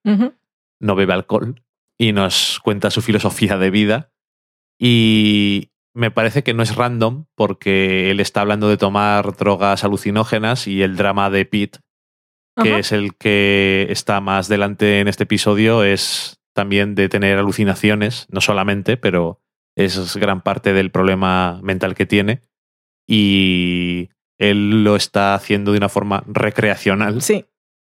[0.79, 1.61] no bebe alcohol
[1.97, 4.11] y nos cuenta su filosofía de vida.
[4.79, 10.67] Y me parece que no es random porque él está hablando de tomar drogas alucinógenas
[10.67, 11.79] y el drama de Pete,
[12.61, 18.28] que es el que está más delante en este episodio, es también de tener alucinaciones,
[18.30, 19.41] no solamente, pero
[19.76, 22.41] es gran parte del problema mental que tiene.
[23.08, 27.22] Y él lo está haciendo de una forma recreacional.
[27.22, 27.45] Sí.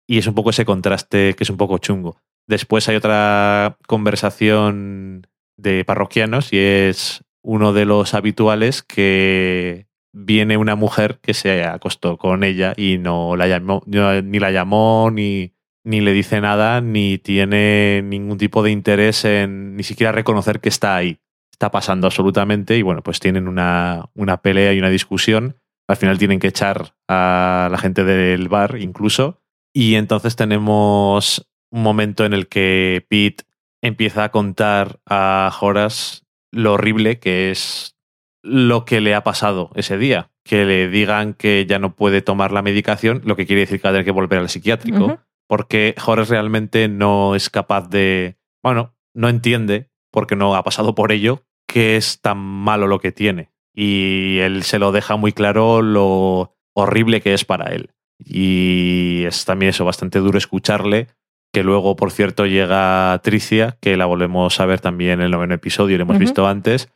[0.07, 2.17] Y es un poco ese contraste que es un poco chungo.
[2.47, 5.27] Después hay otra conversación
[5.57, 12.17] de parroquianos y es uno de los habituales que viene una mujer que se acostó
[12.17, 15.53] con ella y no la llamó, ni la llamó, ni,
[15.87, 20.67] ni le dice nada, ni tiene ningún tipo de interés en ni siquiera reconocer que
[20.67, 21.19] está ahí.
[21.49, 25.55] Está pasando absolutamente y bueno, pues tienen una, una pelea y una discusión.
[25.87, 29.39] Al final tienen que echar a la gente del bar incluso.
[29.73, 33.45] Y entonces tenemos un momento en el que Pete
[33.81, 37.95] empieza a contar a Horace lo horrible que es
[38.43, 40.31] lo que le ha pasado ese día.
[40.43, 43.87] Que le digan que ya no puede tomar la medicación, lo que quiere decir que
[43.87, 45.21] va a tener que volver al psiquiátrico.
[45.47, 48.37] Porque Horace realmente no es capaz de.
[48.61, 53.11] Bueno, no entiende, porque no ha pasado por ello, que es tan malo lo que
[53.11, 53.49] tiene.
[53.73, 57.91] Y él se lo deja muy claro lo horrible que es para él.
[58.19, 61.07] Y es también eso bastante duro escucharle.
[61.53, 65.53] Que luego, por cierto, llega Tricia, que la volvemos a ver también en el noveno
[65.53, 66.91] episodio, lo hemos visto antes,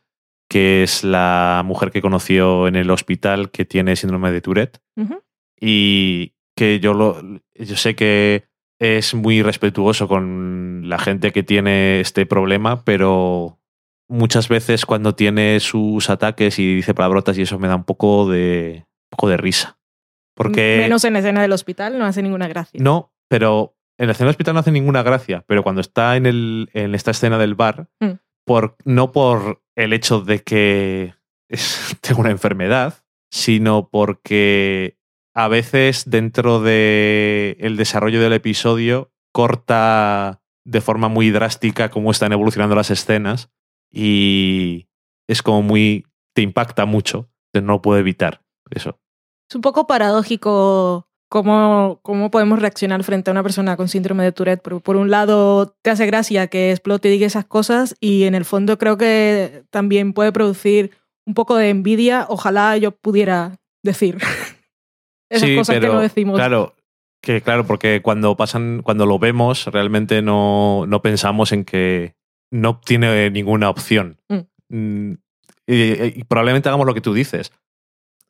[0.48, 4.80] que es la mujer que conoció en el hospital que tiene síndrome de Tourette
[5.58, 7.20] y que yo lo
[7.54, 8.44] yo sé que
[8.78, 13.58] es muy respetuoso con la gente que tiene este problema, pero
[14.08, 18.30] muchas veces cuando tiene sus ataques y dice palabrotas y eso me da un poco
[18.30, 19.78] de un poco de risa.
[20.34, 22.80] Porque Menos en escena del hospital, no hace ninguna gracia.
[22.82, 26.26] no, pero en la escena del hospital no hace ninguna gracia, pero cuando está en,
[26.26, 28.18] el, en esta escena del bar, Mm.
[28.46, 31.14] por, no por el hecho de que
[31.48, 34.96] es, tengo una enfermedad, sino porque
[35.34, 42.32] a veces dentro del el desarrollo del episodio corta de forma muy drástica cómo están
[42.32, 43.50] evolucionando las escenas
[43.90, 44.88] y
[45.28, 46.06] es como muy...
[46.34, 48.98] te impacta mucho, entonces no puedo evitar eso.
[49.48, 54.32] Es un poco paradójico cómo, cómo podemos reaccionar frente a una persona con síndrome de
[54.32, 54.62] Tourette.
[54.62, 58.34] Por, por un lado, te hace gracia que explote y diga esas cosas y en
[58.34, 60.92] el fondo creo que también puede producir
[61.26, 62.26] un poco de envidia.
[62.28, 64.18] Ojalá yo pudiera decir
[65.32, 66.36] esas Sí, cosas que pero, no decimos.
[66.38, 66.74] Claro,
[67.20, 72.14] que claro, porque cuando pasan, cuando lo vemos, realmente no, no pensamos en que
[72.50, 74.18] no tiene ninguna opción.
[74.28, 74.36] Mm.
[74.68, 75.18] Mm,
[75.66, 77.52] Y, y probablemente hagamos lo que tú dices.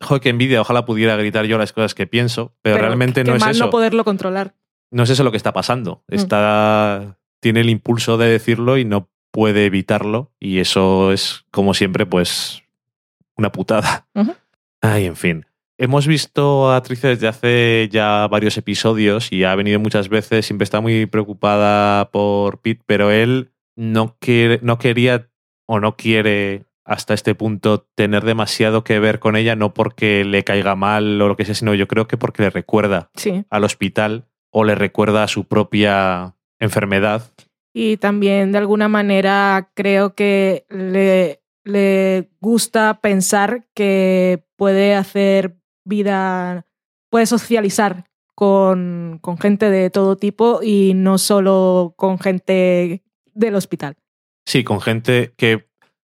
[0.01, 3.41] Joder, qué envidia, ojalá pudiera gritar yo las cosas que pienso, pero, realmente no es
[3.41, 3.65] mal eso.
[3.67, 4.55] no poderlo controlar.
[4.91, 6.05] No es eso lo que está pasando.
[6.09, 6.15] Mm.
[6.15, 10.33] Está, tiene el impulso de decirlo y no puede evitarlo.
[10.39, 12.63] Y eso es, como siempre, pues
[13.37, 14.07] una putada.
[14.83, 15.47] Ay, en fin.
[15.79, 20.47] Hemos visto a Tricia desde hace ya varios episodios y ha venido muchas veces.
[20.47, 25.29] Siempre está muy preocupada por Pete, pero él no, quiere, no quería
[25.67, 30.45] o no quiere hasta este punto tener demasiado que ver con ella, no porque le
[30.45, 33.45] caiga mal o lo que sea, sino yo creo que porque le recuerda Sí.
[33.51, 37.23] al hospital o le recuerda a su propia enfermedad.
[37.73, 46.67] Y también de alguna manera creo que le, le gusta pensar que puede hacer vida,
[47.11, 53.03] puede socializar con, con gente de todo tipo y no solo con gente
[53.35, 53.97] del hospital.
[54.47, 55.69] Sí, con gente que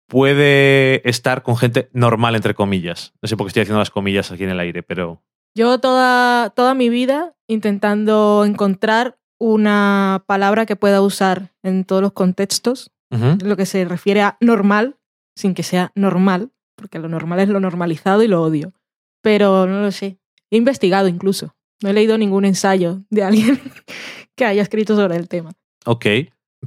[0.07, 3.13] puede estar con gente normal, entre comillas.
[3.21, 5.23] No sé por qué estoy haciendo las comillas aquí en el aire, pero
[5.55, 12.11] Yo toda, toda mi vida intentando encontrar una palabra que pueda usar en todos los
[12.11, 14.97] contextos, lo que se refiere a normal,
[15.35, 18.73] sin que sea normal, porque lo normal es lo normalizado y lo odio.
[19.21, 20.19] Pero no lo sé.
[20.51, 21.55] He investigado incluso.
[21.81, 23.59] No he leído ningún ensayo de alguien
[24.35, 25.51] que haya escrito sobre el tema.
[25.85, 26.05] ok,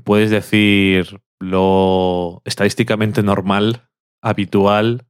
[0.05, 3.89] puedes decir lo estadísticamente normal,
[4.23, 5.07] habitual.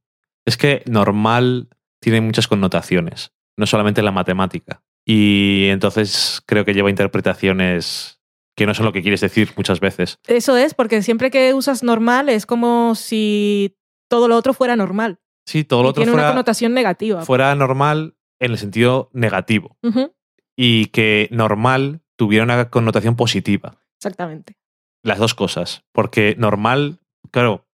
[0.47, 1.69] Es que normal
[2.01, 4.82] tienen muchas connotaciones, no solamente la matemática.
[5.06, 8.20] Y entonces creo que lleva interpretaciones
[8.56, 10.19] que no son lo que quieres decir muchas veces.
[10.27, 13.77] Eso es, porque siempre que usas normal es como si
[14.09, 15.19] todo lo otro fuera normal.
[15.47, 17.24] Sí, todo lo otro tiene una fuera, connotación negativa.
[17.24, 19.77] fuera normal en el sentido negativo
[20.56, 23.78] y que normal tuviera una connotación positiva.
[23.98, 24.56] Exactamente.
[25.02, 25.85] Las dos cosas.
[25.93, 27.01] Porque normal,
[27.31, 27.66] claro,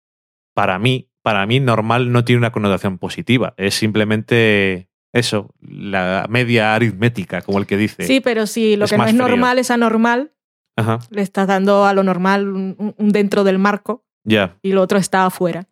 [0.54, 3.54] para mí, para mí normal no tiene una connotación positiva.
[3.58, 8.04] Es simplemente eso, la media aritmética, como el que dice.
[8.06, 9.28] Sí, pero si lo Es que no es frío.
[9.28, 10.32] normal es anormal,
[10.78, 14.58] Ajá, le estás dando a lo normal un, dentro del marco ya.
[14.62, 15.68] y lo otro está afuera.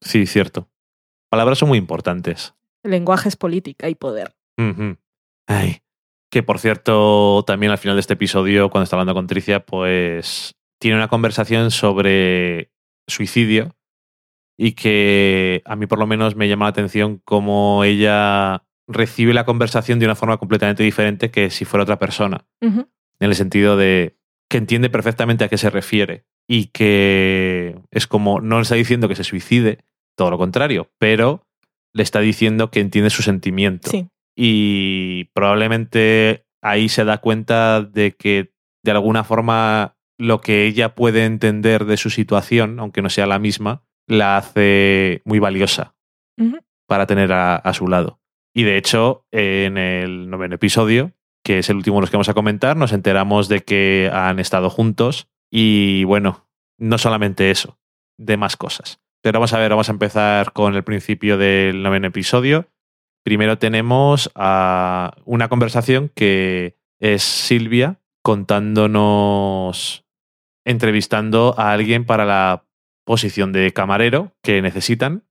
[0.00, 0.68] Sí, cierto.
[1.36, 2.54] Palabras son muy importantes.
[2.82, 4.34] El lenguaje es política y poder.
[5.46, 5.82] Ay.
[6.30, 10.54] Que por cierto, también al final de este episodio, cuando está hablando con Tricia, pues
[10.80, 12.72] tiene una conversación sobre
[13.06, 13.76] suicidio
[14.56, 19.44] y que a mí por lo menos me llama la atención cómo ella recibe la
[19.44, 22.46] conversación de una forma completamente diferente que si fuera otra persona.
[22.62, 22.86] En
[23.18, 24.16] el sentido de
[24.48, 29.06] que entiende perfectamente a qué se refiere y que es como no le está diciendo
[29.06, 29.84] que se suicide,
[30.16, 31.42] todo lo contrario, pero
[31.92, 34.08] le está diciendo que entiende su sentimiento Sí.
[34.36, 38.52] y probablemente ahí se da cuenta de que
[38.84, 43.38] de alguna forma lo que ella puede entender de su situación, aunque no sea la
[43.38, 45.94] misma, la hace muy valiosa
[46.86, 48.20] para tener a, a su lado.
[48.54, 51.12] Y de hecho, en el noveno episodio,
[51.44, 54.38] que es el último de los que vamos a comentar, nos enteramos de que han
[54.38, 56.46] estado juntos y bueno,
[56.78, 57.78] no solamente eso,
[58.18, 59.00] de más cosas.
[59.26, 62.68] Pero vamos a ver, vamos a empezar con el principio del noveno episodio.
[63.24, 70.04] Primero tenemos una conversación que es Silvia contándonos,
[70.64, 72.66] entrevistando a alguien para la
[73.04, 75.24] posición de camarero que necesitan.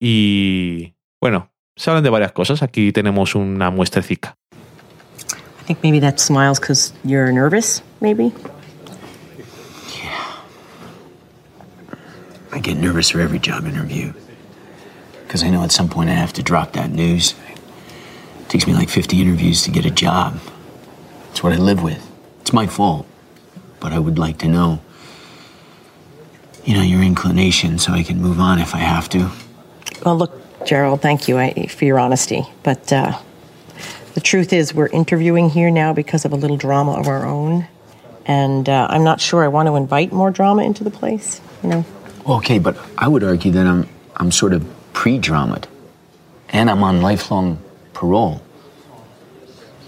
[0.00, 2.64] Y bueno, se hablan de varias cosas.
[2.64, 4.36] Aquí tenemos una muestrecica.
[5.60, 8.32] I think maybe that smile's because you're nervous, maybe?
[12.56, 14.14] I get nervous for every job interview.
[15.26, 17.34] Because I know at some point I have to drop that news.
[18.40, 20.40] It takes me like 50 interviews to get a job.
[21.30, 22.02] It's what I live with.
[22.40, 23.06] It's my fault.
[23.78, 24.80] But I would like to know,
[26.64, 29.30] you know, your inclination so I can move on if I have to.
[30.02, 32.42] Well, look, Gerald, thank you for your honesty.
[32.62, 33.20] But uh,
[34.14, 37.68] the truth is, we're interviewing here now because of a little drama of our own.
[38.24, 41.68] And uh, I'm not sure I want to invite more drama into the place, you
[41.68, 41.84] know?
[42.28, 45.66] Okay, but I would argue that I'm I'm sort of pre-dramaed,
[46.48, 47.62] and I'm on lifelong
[47.92, 48.42] parole.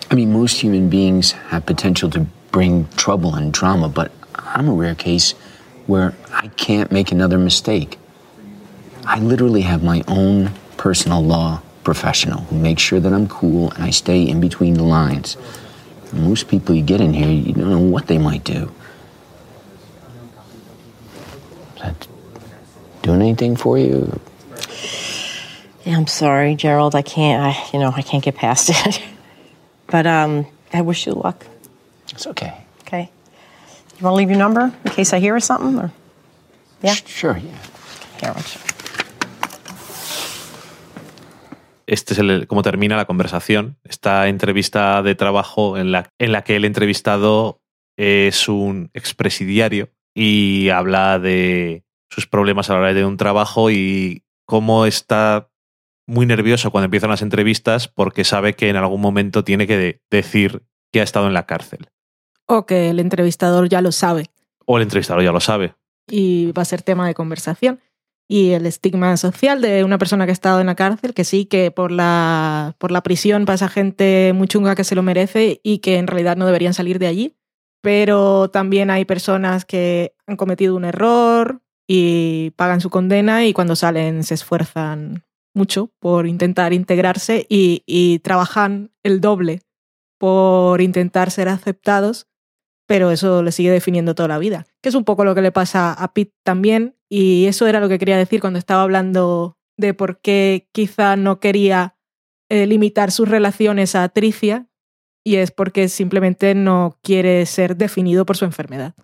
[0.09, 2.21] I mean, most human beings have potential to
[2.53, 5.33] bring trouble and drama, but I'm a rare case
[5.89, 7.99] where I can't make another mistake.
[9.05, 13.83] I literally have my own personal law professional who makes sure that I'm cool and
[13.83, 15.37] I stay in between the lines.
[16.13, 18.71] Most people you get in here, you don't know what they might do.
[23.03, 24.21] Doing anything for you?
[25.85, 26.95] Yeah, I'm sorry, Gerald.
[26.95, 29.01] I can't, I, you know, I can't get past it.
[29.87, 31.47] but um, I wish you luck,
[32.13, 32.53] It's okay.
[32.83, 33.11] okay?
[33.99, 35.79] You want to leave your number in case I hear something?
[35.79, 35.93] Or?
[36.83, 36.95] Yeah?
[37.07, 37.55] Sure, yeah.
[41.87, 43.79] Este es el, cómo termina la conversación.
[43.85, 47.61] Esta entrevista de trabajo en la, en la que el entrevistado
[47.97, 54.25] es un expresidiario y habla de sus problemas a la hora de un trabajo y
[54.47, 55.51] cómo está
[56.07, 60.03] muy nervioso cuando empiezan las entrevistas porque sabe que en algún momento tiene que de-
[60.11, 60.63] decir
[60.93, 61.89] que ha estado en la cárcel.
[62.47, 64.27] O que el entrevistador ya lo sabe
[64.65, 65.75] O el entrevistador ya lo sabe.
[66.11, 67.81] y va a ser tema de conversación.
[68.31, 71.45] Y el estigma social de una persona que ha estado en la cárcel, que sí,
[71.47, 75.79] que por la, por la prisión pasa gente muy chunga que se lo merece y
[75.79, 77.37] que en realidad no deberían salir de allí.
[77.83, 83.75] Pero también hay personas que han cometido un error y pagan su condena y cuando
[83.75, 85.25] salen se esfuerzan
[85.55, 89.63] mucho por intentar integrarse y, trabajan el doble
[90.19, 92.29] por intentar ser aceptados
[92.87, 94.67] pero eso le sigue definiendo toda la vida.
[94.81, 97.89] Que es un poco lo que le pasa a Pete también, y eso era lo
[97.91, 101.97] que quería decir cuando estaba hablando de por qué quizá no quería
[102.49, 104.69] eh, limitar sus relaciones a Tricia,
[105.23, 108.95] y es porque simplemente no quiere ser definido por su enfermedad.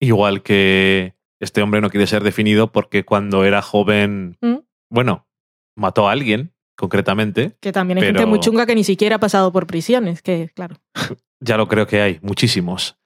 [0.00, 1.13] Igual que
[1.44, 4.56] este hombre no quiere ser definido porque cuando era joven, ¿Mm?
[4.90, 5.26] bueno,
[5.76, 7.56] mató a alguien, concretamente.
[7.60, 10.50] Que también hay Pero- gente muy chunga que ni siquiera ha pasado por prisiones, que
[10.54, 10.76] claro.
[11.40, 12.98] Ya lo creo que hay, muchísimos.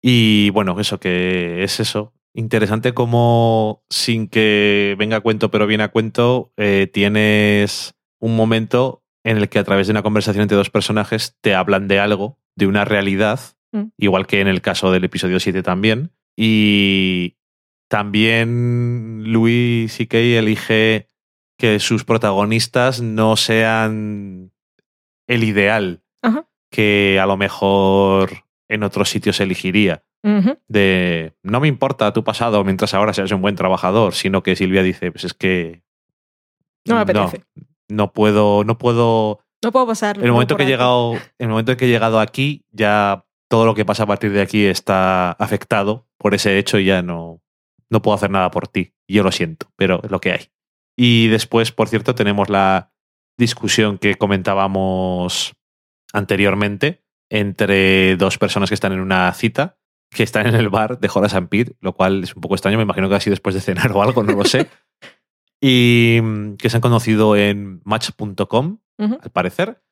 [0.00, 2.12] Y bueno, eso que es eso.
[2.34, 9.02] Interesante como sin que venga a cuento, pero viene a cuento, eh, tienes un momento
[9.24, 12.38] en el que a través de una conversación entre dos personajes te hablan de algo,
[12.56, 13.40] de una realidad,
[13.72, 13.84] Mm.
[13.98, 16.10] igual que en el caso del episodio 7 también.
[16.36, 17.36] Y
[17.92, 20.16] también Louis C.K.
[20.16, 21.10] elige
[21.58, 24.50] que sus protagonistas no sean
[25.26, 26.48] el ideal Ajá.
[26.70, 28.30] que a lo mejor
[28.70, 30.04] en otros sitios elegiría.
[30.68, 34.82] De no me importa tu pasado mientras ahora seas un buen trabajador, sino que Silvia
[34.82, 35.82] dice, pues es que
[36.86, 37.44] No me apetece.
[37.90, 39.40] no puedo, no puedo.
[39.62, 40.16] No puedo pasar.
[40.16, 43.26] En el momento que he llegado, en el momento en que he llegado aquí, ya
[43.48, 47.02] todo lo que pasa a partir de aquí está afectado por ese hecho y ya
[47.02, 47.41] no,
[47.92, 48.94] no puedo hacer nada por ti.
[49.06, 50.48] Yo lo siento, pero es lo que hay.
[50.96, 52.92] Y después, por cierto, tenemos la
[53.38, 55.54] discusión que comentábamos
[56.12, 59.78] anteriormente entre dos personas que están en una cita,
[60.10, 62.76] que están en el bar de Horace and Pete, lo cual es un poco extraño,
[62.76, 64.68] me imagino que así después de cenar o algo, no lo sé.
[65.60, 69.82] y mm, que se han conocido en match.com, al parecer.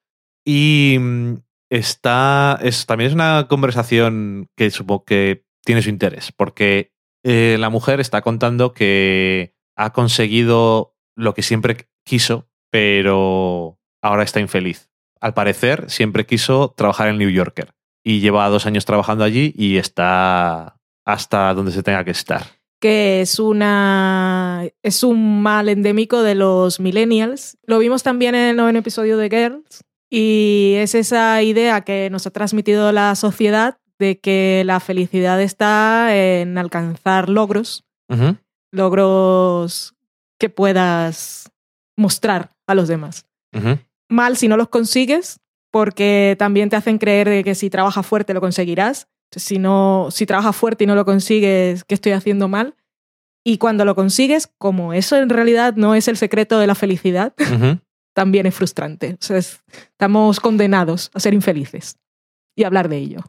[0.44, 1.35] Y mm,
[1.70, 2.59] está.
[2.62, 6.93] Es, también es una conversación que supongo que tiene su interés, porque
[7.23, 14.41] eh, la mujer está contando que ha conseguido lo que siempre quiso, pero ahora está
[14.41, 14.91] infeliz.
[15.21, 17.75] Al parecer, siempre quiso trabajar en New Yorker.
[18.03, 22.43] Y lleva dos años trabajando allí y está hasta donde se tenga que estar.
[22.81, 27.59] que es una es un mal endémico de los millennials.
[27.67, 32.27] Lo vimos también en el noveno episodio de Girls y es esa idea que nos
[32.27, 37.85] ha transmitido la sociedad de que la felicidad está en alcanzar logros,
[38.72, 39.94] logros
[40.40, 41.52] que puedas
[41.97, 43.27] mostrar a los demás.
[44.09, 45.39] Mal si no los consigues,
[45.70, 49.06] porque también te hacen creer de que si trabajas fuerte lo conseguirás.
[49.36, 52.74] Si no, si trabajas fuerte y no lo consigues, ¿qué estoy haciendo mal?
[53.44, 57.32] Y cuando lo consigues, como eso en realidad no es el secreto de la felicidad,
[58.14, 59.12] también es frustrante.
[59.20, 61.97] O sea, es- estamos condenados a ser infelices
[62.56, 63.20] y hablar de ello.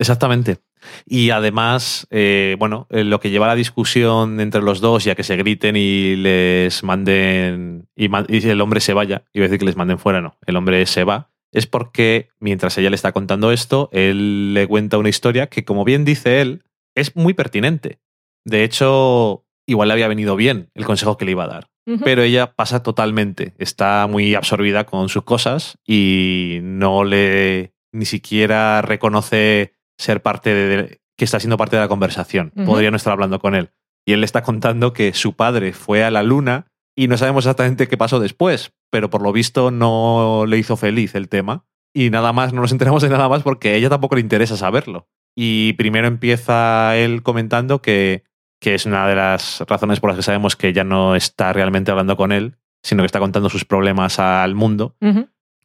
[0.00, 0.56] Exactamente.
[1.04, 5.10] Y además, eh, bueno, eh, lo que lleva a la discusión entre los dos y
[5.10, 7.86] a que se griten y les manden.
[7.94, 8.08] Y,
[8.48, 10.38] el hombre se vaya, iba a decir que les manden fuera, no.
[10.46, 11.30] El hombre se va.
[11.52, 15.84] Es porque mientras ella le está contando esto, él le cuenta una historia que, como
[15.84, 16.64] bien dice él,
[16.94, 18.00] es muy pertinente.
[18.46, 21.66] De hecho, igual le había venido bien el consejo que le iba a dar.
[22.04, 28.80] Pero ella pasa totalmente, está muy absorbida con sus cosas y no le ni siquiera
[28.82, 32.52] reconoce ser parte de, que está siendo parte de la conversación.
[32.64, 33.70] Podría no estar hablando con él.
[34.06, 36.66] Y él le está contando que su padre fue a la luna
[36.96, 41.14] y no sabemos exactamente qué pasó después, pero por lo visto no le hizo feliz
[41.14, 41.66] el tema.
[41.94, 44.56] Y nada más, no nos enteramos de nada más porque a ella tampoco le interesa
[44.56, 45.08] saberlo.
[45.36, 48.24] Y primero empieza él comentando que,
[48.58, 51.90] que es una de las razones por las que sabemos que ella no está realmente
[51.90, 54.96] hablando con él, sino que está contando sus problemas al mundo,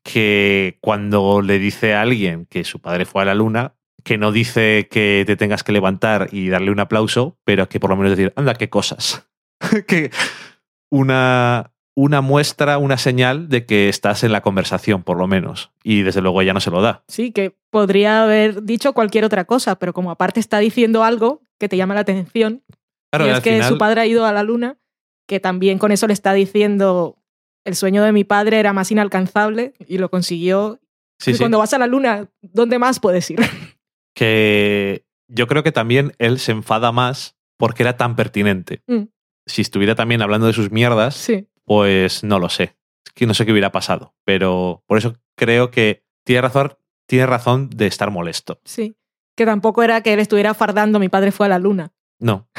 [0.04, 3.76] que cuando le dice a alguien que su padre fue a la luna,
[4.06, 7.90] que no dice que te tengas que levantar y darle un aplauso, pero que por
[7.90, 9.28] lo menos decir, anda, qué cosas.
[9.88, 10.12] que
[10.92, 15.72] una, una muestra, una señal de que estás en la conversación, por lo menos.
[15.84, 17.04] Y desde luego ella no se lo da.
[17.08, 21.68] Sí, que podría haber dicho cualquier otra cosa, pero como aparte está diciendo algo que
[21.68, 22.64] te llama la atención,
[23.12, 24.78] Claro, y es que final- su padre ha ido a la luna,
[25.28, 27.18] que también con eso le está diciendo
[27.66, 30.80] el sueño de mi padre era más inalcanzable y lo consiguió.
[31.20, 31.40] Sí, y sí.
[31.40, 33.40] cuando vas a la luna, ¿dónde más puedes ir?
[34.16, 38.82] Que yo creo que también él se enfada más porque era tan pertinente.
[38.88, 39.04] Mm.
[39.46, 41.48] Si estuviera también hablando de sus mierdas, Sí.
[41.66, 42.76] pues no lo sé.
[43.06, 44.16] Es que no sé qué hubiera pasado.
[44.26, 46.74] Pero por eso creo que tiene razón,
[47.08, 48.60] tiene razón de estar molesto.
[48.66, 48.98] Sí.
[49.38, 51.94] Que tampoco era que él estuviera fardando, mi padre fue a la luna.
[52.20, 52.50] No.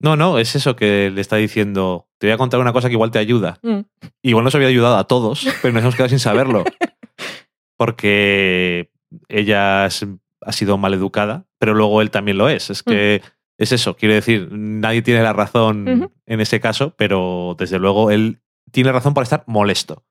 [0.00, 2.08] No, no, es eso que le está diciendo.
[2.18, 3.58] Te voy a contar una cosa que igual te ayuda.
[3.62, 3.80] Mm.
[4.22, 6.64] Igual nos había ayudado a todos, pero nos hemos quedado sin saberlo.
[7.76, 8.90] Porque
[9.28, 10.06] ella es-
[10.46, 12.70] ha sido mal educada, pero luego él también lo es.
[12.70, 13.22] Es que
[13.58, 15.86] es eso, quiere decir, nadie tiene la razón
[16.26, 18.40] en ese caso, pero desde luego él
[18.70, 20.04] tiene razón por estar molesto.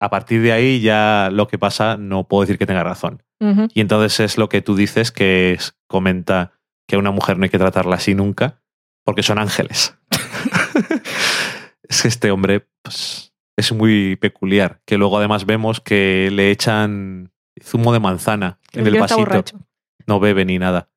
[0.00, 3.22] A partir de ahí ya lo que pasa no puedo decir que tenga razón.
[3.74, 6.52] Y entonces es lo que tú dices que es- comenta
[6.88, 8.62] que a una mujer no hay que tratarla así nunca,
[9.04, 9.96] porque son ángeles.
[11.88, 17.30] es que este hombre pues, es muy peculiar, que luego además vemos que le echan
[17.62, 19.20] zumo de manzana en el vasito.
[19.20, 19.58] borracho.
[20.06, 20.88] No bebe ni nada.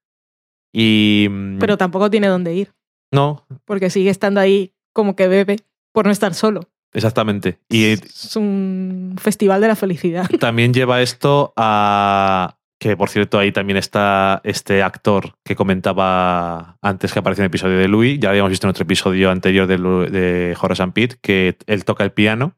[0.73, 2.73] Y mm, Pero tampoco tiene dónde ir,
[3.11, 5.57] no, porque sigue estando ahí como que bebe
[5.93, 6.61] por no estar solo.
[6.93, 7.59] exactamente.
[7.69, 10.29] Y Es un festival de la felicidad.
[10.39, 17.11] también lleva esto a que por cierto ahí también está este actor que comentaba antes
[17.11, 19.77] que apareció en el episodio de Louis, ya habíamos visto en otro episodio anterior de,
[20.11, 22.55] de Horace and Pete, que él toca el piano.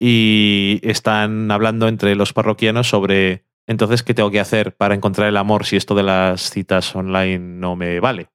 [0.00, 5.36] Y están hablando entre los parroquianos sobre entonces qué tengo que hacer para encontrar el
[5.36, 8.28] amor si esto de las citas online no me vale.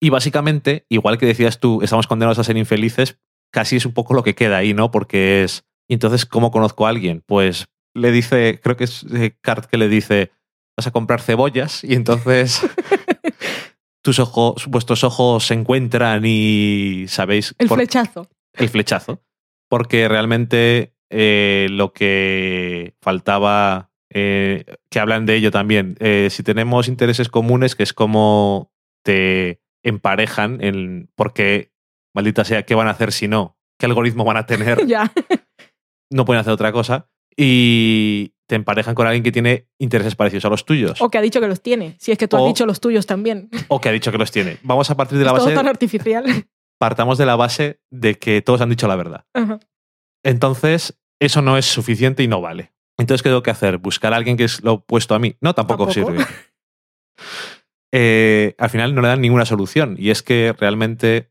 [0.00, 3.18] Y básicamente, igual que decías tú, estamos condenados a ser infelices,
[3.50, 4.90] casi es un poco lo que queda ahí, ¿no?
[4.90, 7.22] Porque es, ¿y entonces cómo conozco a alguien?
[7.24, 10.32] Pues le dice, creo que es eh, Cart que le dice,
[10.76, 12.60] vas a comprar cebollas y entonces
[14.02, 18.28] tus ojos, vuestros ojos se encuentran y sabéis El por- flechazo.
[18.54, 19.22] el flechazo.
[19.68, 26.88] Porque realmente eh, lo que faltaba, eh, que hablan de ello también, eh, si tenemos
[26.88, 28.72] intereses comunes, que es como
[29.04, 31.70] te emparejan, en, porque
[32.12, 33.56] maldita sea, ¿qué van a hacer si no?
[33.78, 34.84] ¿Qué algoritmo van a tener?
[34.88, 35.12] ya.
[36.10, 37.08] no pueden hacer otra cosa.
[37.36, 41.00] Y te emparejan con alguien que tiene intereses parecidos a los tuyos.
[41.00, 41.94] O que ha dicho que los tiene.
[42.00, 43.50] Si es que tú has dicho los tuyos también.
[43.68, 44.58] O que ha dicho que los tiene.
[44.64, 45.56] Vamos a partir de la es todo base.
[45.56, 46.24] tan artificial.
[46.78, 49.26] Partamos de la base de que todos han dicho la verdad.
[49.32, 49.60] Ajá.
[50.24, 52.72] Entonces, eso no es suficiente y no vale.
[52.98, 53.78] Entonces, ¿qué tengo que hacer?
[53.78, 55.36] ¿Buscar a alguien que es lo opuesto a mí?
[55.40, 56.12] No, tampoco, Tampoco.
[56.12, 56.26] sirve.
[57.96, 59.94] Eh, al final no le dan ninguna solución.
[59.96, 61.30] Y es que realmente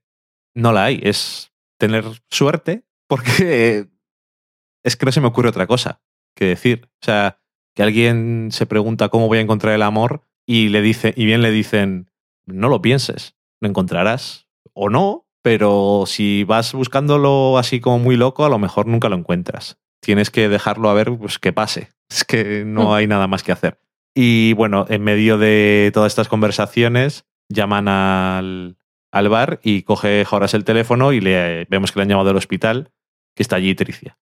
[0.55, 1.01] no la hay.
[1.03, 3.89] Es tener suerte porque
[4.83, 6.01] es que no se me ocurre otra cosa
[6.35, 6.87] que decir.
[7.01, 7.41] O sea,
[7.75, 11.41] que alguien se pregunta cómo voy a encontrar el amor y le dice, y bien
[11.41, 12.09] le dicen,
[12.45, 14.47] no lo pienses, lo encontrarás.
[14.71, 19.17] O no, pero si vas buscándolo así como muy loco, a lo mejor nunca lo
[19.17, 19.79] encuentras.
[20.03, 21.89] Tienes que dejarlo a ver pues, que pase.
[22.09, 22.93] Es que no Mm.
[22.93, 23.79] hay nada más que hacer.
[24.13, 28.77] Y bueno, en medio de todas estas conversaciones, llaman al,
[29.11, 32.37] al bar y coge Horace el teléfono y le, vemos que le han llamado del
[32.37, 32.91] hospital,
[33.35, 34.19] que está allí Tricia.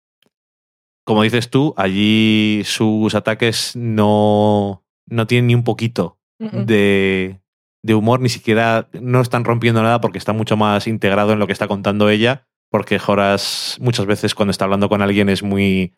[1.03, 7.41] Como dices tú, allí sus ataques no, no tienen ni un poquito de,
[7.83, 11.47] de humor, ni siquiera no están rompiendo nada porque está mucho más integrado en lo
[11.47, 15.93] que está contando ella, porque Horace muchas veces cuando está hablando con alguien es muy,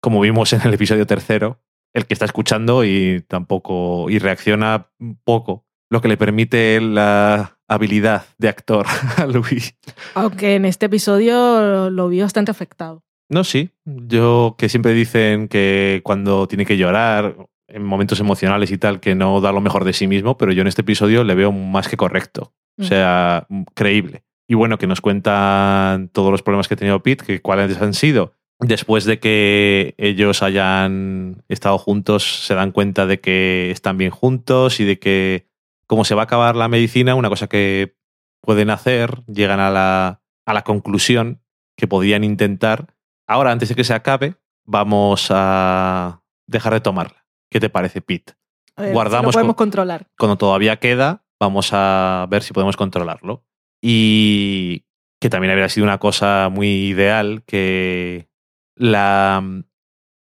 [0.00, 1.60] como vimos en el episodio tercero,
[1.94, 4.90] el que está escuchando y tampoco, y reacciona
[5.24, 8.86] poco, lo que le permite la habilidad de actor
[9.16, 9.74] a Louis.
[10.14, 13.02] Aunque en este episodio lo vi bastante afectado.
[13.28, 13.70] No, sí.
[13.84, 17.36] Yo que siempre dicen que cuando tiene que llorar,
[17.68, 20.60] en momentos emocionales y tal, que no da lo mejor de sí mismo, pero yo
[20.62, 22.52] en este episodio le veo más que correcto.
[22.78, 22.86] O Mm.
[22.86, 24.22] sea, creíble.
[24.50, 27.94] Y bueno, que nos cuentan todos los problemas que ha tenido Pete, que cuáles han
[27.94, 28.32] sido.
[28.58, 34.80] Después de que ellos hayan estado juntos, se dan cuenta de que están bien juntos
[34.80, 35.46] y de que,
[35.86, 37.94] como se va a acabar la medicina, una cosa que
[38.42, 41.40] pueden hacer, llegan a la, a la conclusión
[41.76, 42.96] que podían intentar.
[43.28, 44.34] Ahora, antes de que se acabe,
[44.66, 47.24] vamos a dejar de tomarla.
[47.52, 48.34] ¿Qué te parece, Pete?
[48.76, 50.08] Si Guardamos lo podemos con- controlar.
[50.18, 53.44] Cuando todavía queda, vamos a ver si podemos controlarlo.
[53.82, 54.84] Y
[55.20, 58.28] que también habría sido una cosa muy ideal que
[58.74, 59.64] la mm,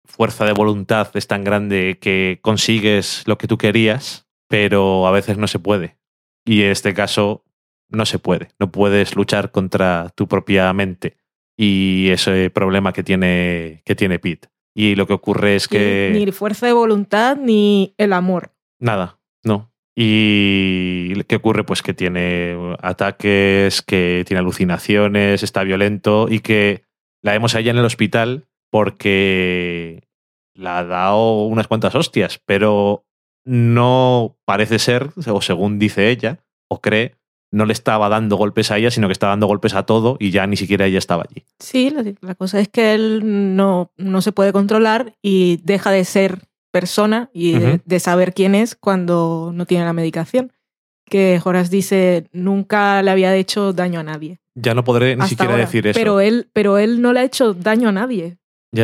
[0.05, 5.39] fuerza de voluntad es tan grande que consigues lo que tú querías, pero a veces
[5.39, 5.99] no se puede.
[6.45, 7.45] Y en este caso
[7.89, 8.49] no se puede.
[8.59, 11.17] No puedes luchar contra tu propia mente
[11.57, 14.49] y ese problema que tiene, que tiene Pete.
[14.75, 16.11] Y lo que ocurre es que...
[16.13, 18.53] Ni fuerza de voluntad ni el amor.
[18.79, 19.73] Nada, no.
[20.01, 21.65] ¿Y qué ocurre?
[21.65, 26.85] Pues que tiene ataques, que tiene alucinaciones, está violento y que
[27.21, 30.05] la vemos allá en el hospital porque
[30.55, 33.07] la ha dado unas cuantas hostias, pero
[33.45, 37.17] no parece ser, o según dice ella, o cree,
[37.51, 40.31] no le estaba dando golpes a ella, sino que estaba dando golpes a todo y
[40.31, 41.45] ya ni siquiera ella estaba allí.
[41.59, 46.05] Sí, la, la cosa es que él no, no se puede controlar y deja de
[46.05, 47.55] ser persona y
[47.85, 50.53] de, saber quién es cuando no tiene la medicación.
[51.07, 54.39] Que Horace dice, nunca le había hecho daño a nadie.
[54.55, 55.65] Ya no podré ni siquiera ahora.
[55.65, 55.99] decir eso.
[55.99, 58.37] Pero él, pero él no le ha hecho daño a nadie.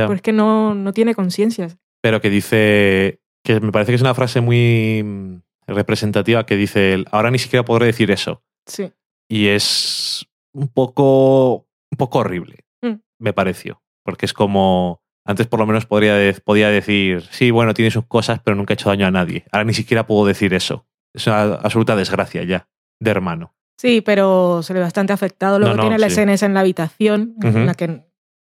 [0.07, 1.69] Porque no, no tiene conciencia.
[2.01, 6.95] pero que dice que me parece que es una frase muy mm, representativa que dice
[6.95, 8.91] él, ahora ni siquiera podré decir eso Sí.
[9.29, 13.01] y es un poco un poco horrible Mm.
[13.19, 17.75] me pareció porque es como antes por lo menos podría de- podía decir sí bueno
[17.75, 20.53] tiene sus cosas pero nunca ha hecho daño a nadie ahora ni siquiera puedo decir
[20.55, 22.69] eso es una absoluta desgracia ya
[23.01, 25.59] de hermano Sí, pero se ve bastante afectado.
[25.59, 26.13] Luego No, no, tiene la sí.
[26.13, 27.49] escena esa en la habitación, Ujú.
[27.59, 28.05] en la que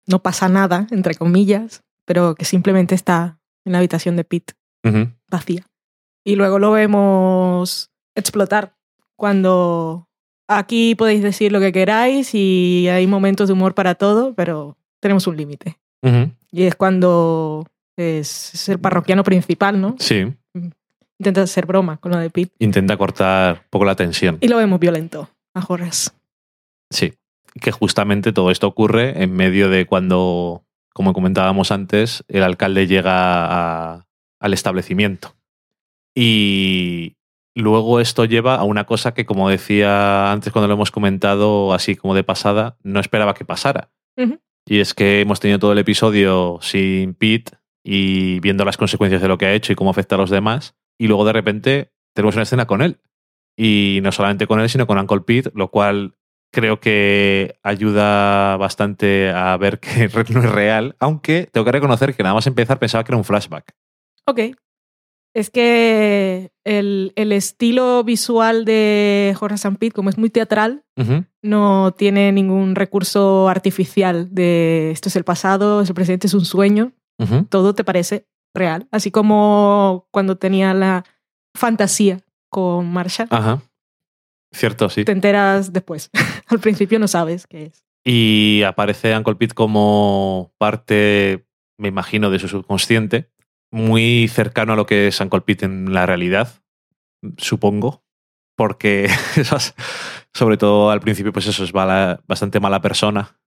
[0.06, 5.12] no pasa nada, entre comillas, pero que simplemente está en la habitación de Pete, Ujú.
[5.32, 5.66] vacía.
[6.26, 8.76] Y luego lo vemos explotar
[9.16, 10.10] cuando
[10.50, 15.26] aquí podéis decir lo que queráis y hay momentos de humor para todo, pero tenemos
[15.26, 15.80] un límite.
[16.04, 16.32] Ujú.
[16.54, 17.66] Y es cuando
[17.96, 19.96] pues, es, el parroquiano principal, ¿no?
[19.98, 20.32] Sí.
[21.18, 22.54] Intenta hacer broma con lo de Pete.
[22.60, 24.38] Intenta cortar un poco la tensión.
[24.40, 25.66] Y lo vemos violento a
[26.92, 27.14] Sí.
[27.60, 30.64] Que justamente todo esto ocurre en medio de cuando,
[30.94, 34.06] como comentábamos antes, el alcalde llega
[34.40, 35.36] al establecimiento.
[36.16, 37.16] Y
[37.56, 41.96] luego esto lleva a una cosa que, como decía antes cuando lo hemos comentado así
[41.96, 43.90] como de pasada, no esperaba que pasara.
[44.66, 49.28] Y es que hemos tenido todo el episodio sin Pete y viendo las consecuencias de
[49.28, 50.76] lo que ha hecho y cómo afecta a los demás.
[50.98, 53.00] Y luego de repente tenemos una escena con él.
[53.58, 56.16] Y no solamente con él, sino con Uncle Pete, lo cual
[56.52, 60.96] creo que ayuda bastante a ver que no es real.
[61.00, 63.74] Aunque tengo que reconocer que nada más empezar pensaba que era un flashback.
[64.26, 64.40] Ok
[65.34, 70.84] es que el, el, estilo visual de Jorge Sampit, como es muy teatral,
[71.42, 76.46] no tiene ningún recurso artificial de esto es el pasado, es el presente, es un
[76.46, 76.94] sueño.
[77.50, 78.88] Todo te parece real.
[78.92, 81.06] Así como cuando tenía la
[81.56, 82.20] fantasía
[82.50, 83.28] con Marsha.
[83.30, 83.62] Ajá.
[84.52, 85.04] Cierto, sí.
[85.04, 86.12] Te enteras después.
[86.48, 87.84] Al principio no sabes qué es.
[88.06, 91.46] Y aparece Uncle Pete como parte,
[91.80, 93.32] me imagino, de su subconsciente
[93.74, 96.62] muy cercano a lo que es San Colpit en la realidad,
[97.38, 98.06] supongo,
[98.56, 99.10] porque
[100.34, 103.40] sobre todo al principio, pues eso es bastante mala persona.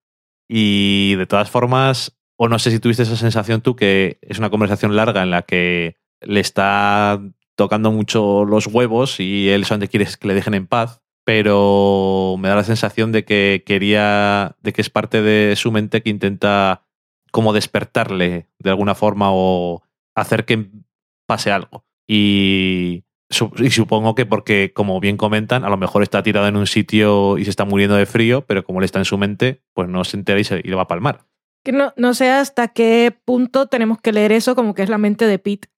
[0.49, 4.51] Y de todas formas, o no sé si tuviste esa sensación tú, que es una
[4.51, 7.21] conversación larga en la que le está
[7.55, 12.49] tocando mucho los huevos y él solamente quiere que le dejen en paz, pero me
[12.49, 16.83] da la sensación de que quería, de que es parte de su mente que intenta
[17.31, 19.86] como despertarle de alguna forma o
[20.17, 20.69] hacer que
[21.27, 21.85] pase algo.
[22.09, 27.39] Y, supongo que porque, como bien comentan, a lo mejor está tirado en un sitio
[27.39, 30.05] y se está muriendo de frío, pero como le está en su mente, pues no
[30.05, 31.27] se entera y, se, y lo va a palmar.
[31.65, 34.99] Que no, no sé hasta qué punto tenemos que leer eso como que es la
[34.99, 35.69] mente de Pete.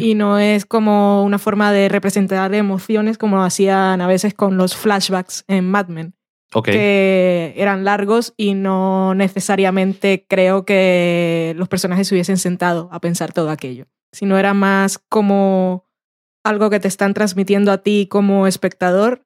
[0.00, 4.58] Y no es como una forma de representar emociones como lo hacían a veces con
[4.58, 6.14] los flashbacks en Mad Men.
[6.62, 13.32] Que eran largos y no necesariamente creo que los personajes se hubiesen sentado a pensar
[13.32, 15.86] todo aquello, sino era más como
[16.44, 19.24] algo que te están transmitiendo a ti como espectador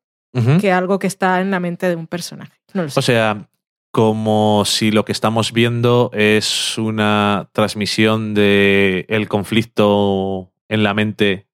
[0.60, 2.52] que algo que está en la mente de un personaje.
[2.74, 3.00] No lo sé.
[3.00, 3.48] O sea,
[3.90, 11.46] como si lo que estamos viendo es una transmisión de el conflicto en la mente,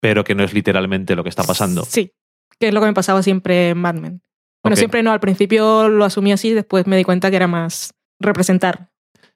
[0.00, 1.84] pero que no es literalmente lo que está pasando.
[1.84, 2.12] Sí,
[2.58, 4.22] que es lo que me pasaba siempre en Mad Men.
[4.64, 7.92] Bueno, siempre no, al principio lo asumí así, después me di cuenta que era más
[8.18, 8.88] representar.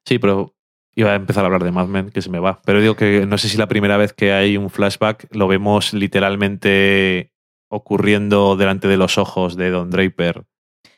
[0.06, 0.56] Sí, pero
[0.94, 2.62] iba a empezar a hablar de Mad Men, que se me va.
[2.64, 5.92] Pero digo que no sé si la primera vez que hay un flashback lo vemos
[5.92, 7.30] literalmente
[7.70, 10.44] ocurriendo delante de los ojos de Don Draper.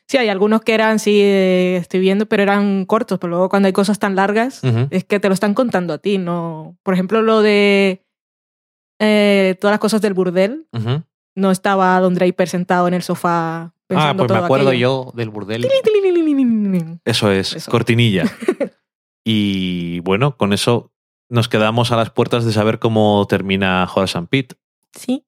[0.06, 3.18] Sí, hay algunos que eran, sí, estoy viendo, pero eran cortos.
[3.18, 6.18] Pero luego cuando hay cosas tan largas, es que te lo están contando a ti,
[6.18, 6.76] ¿no?
[6.84, 8.04] Por ejemplo, lo de
[9.00, 10.66] eh, todas las cosas del burdel.
[11.36, 15.68] No estaba Don Draper sentado en el sofá Ah, pues me acuerdo yo del burdel.
[17.04, 18.24] Eso es, cortinilla.
[19.24, 20.92] y bueno, con eso
[21.28, 24.56] nos quedamos a las puertas de saber cómo termina Judas and Pete.
[24.92, 25.24] Sí,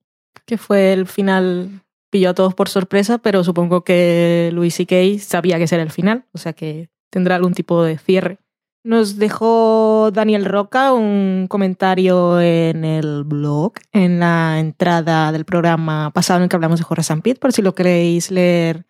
[0.47, 1.83] que fue el final.
[2.11, 5.85] Pilló a todos por sorpresa, pero supongo que Luis y Kay sabía que ese era
[5.85, 8.39] el final, o sea que tendrá algún tipo de cierre.
[8.85, 16.39] Nos dejó Daniel Roca un comentario en el blog, en la entrada del programa pasado
[16.39, 18.87] en el que hablamos de and Pete, por si lo queréis leer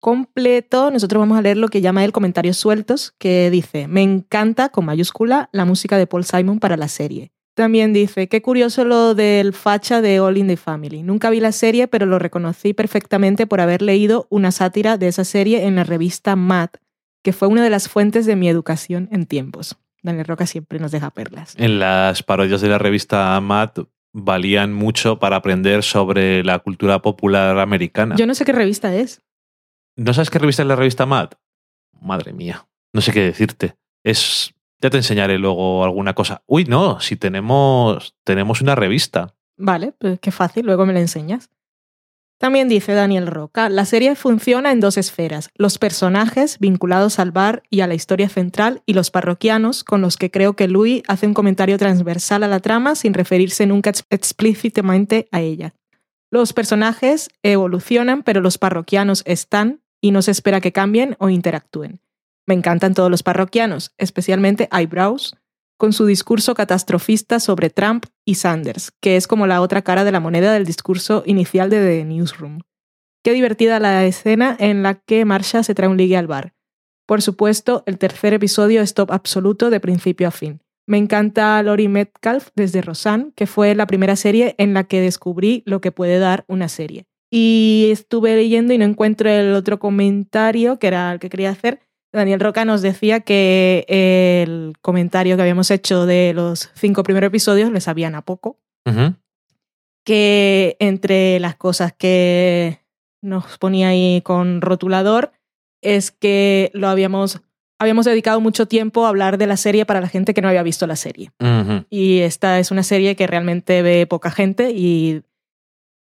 [0.00, 4.68] completo, nosotros vamos a leer lo que llama él comentarios sueltos, que dice, me encanta,
[4.68, 7.32] con mayúscula, la música de Paul Simon para la serie.
[7.54, 11.02] También dice, qué curioso lo del facha de All in the Family.
[11.02, 15.24] Nunca vi la serie, pero lo reconocí perfectamente por haber leído una sátira de esa
[15.24, 16.70] serie en la revista Mad,
[17.22, 19.76] que fue una de las fuentes de mi educación en tiempos.
[20.02, 21.54] Daniel Roca siempre nos deja perlas.
[21.56, 23.70] En las parodias de la revista Mad
[24.12, 28.16] valían mucho para aprender sobre la cultura popular americana.
[28.16, 29.22] Yo no sé qué revista es.
[29.96, 31.30] ¿No sabes qué revista es la revista Mad?
[32.00, 33.76] Madre mía, no sé qué decirte.
[34.02, 36.42] Es ya te enseñaré luego alguna cosa.
[36.46, 39.36] Uy, no, si tenemos tenemos una revista.
[39.56, 41.50] Vale, pues qué fácil, luego me la enseñas.
[42.42, 47.62] También dice Daniel Roca, la serie funciona en dos esferas, los personajes vinculados al bar
[47.70, 51.28] y a la historia central y los parroquianos con los que creo que Louis hace
[51.28, 55.76] un comentario transversal a la trama sin referirse nunca ex- explícitamente a ella.
[56.32, 62.00] Los personajes evolucionan, pero los parroquianos están y no se espera que cambien o interactúen.
[62.44, 65.36] Me encantan todos los parroquianos, especialmente Eyebrows,
[65.82, 70.12] con su discurso catastrofista sobre Trump y Sanders, que es como la otra cara de
[70.12, 72.60] la moneda del discurso inicial de The Newsroom.
[73.24, 76.54] Qué divertida la escena en la que Marsha se trae un ligue al bar.
[77.04, 80.60] Por supuesto, el tercer episodio es top absoluto de principio a fin.
[80.86, 85.64] Me encanta Lori Metcalf desde Roseanne, que fue la primera serie en la que descubrí
[85.66, 87.06] lo que puede dar una serie.
[87.28, 91.80] Y estuve leyendo y no encuentro el otro comentario, que era el que quería hacer,
[92.12, 97.72] Daniel Roca nos decía que el comentario que habíamos hecho de los cinco primeros episodios
[97.72, 98.58] le sabían a poco.
[100.04, 102.80] Que entre las cosas que
[103.22, 105.32] nos ponía ahí con rotulador
[105.80, 107.40] es que lo habíamos,
[107.78, 110.62] habíamos dedicado mucho tiempo a hablar de la serie para la gente que no había
[110.62, 111.30] visto la serie.
[111.88, 115.22] Y esta es una serie que realmente ve poca gente y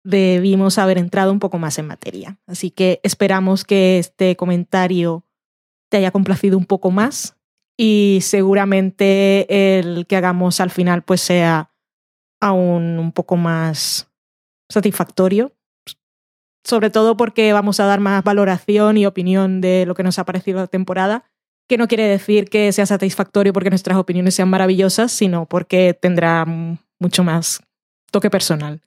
[0.03, 2.39] debimos haber entrado un poco más en materia.
[2.47, 5.24] Así que esperamos que este comentario
[5.90, 7.36] te haya complacido un poco más
[7.78, 11.70] y seguramente el que hagamos al final pues sea
[12.40, 14.10] aún un poco más
[14.70, 15.52] satisfactorio.
[16.62, 20.26] Sobre todo porque vamos a dar más valoración y opinión de lo que nos ha
[20.26, 21.24] parecido la temporada,
[21.66, 26.44] que no quiere decir que sea satisfactorio porque nuestras opiniones sean maravillosas, sino porque tendrá
[26.98, 27.62] mucho más
[28.12, 28.82] toque personal.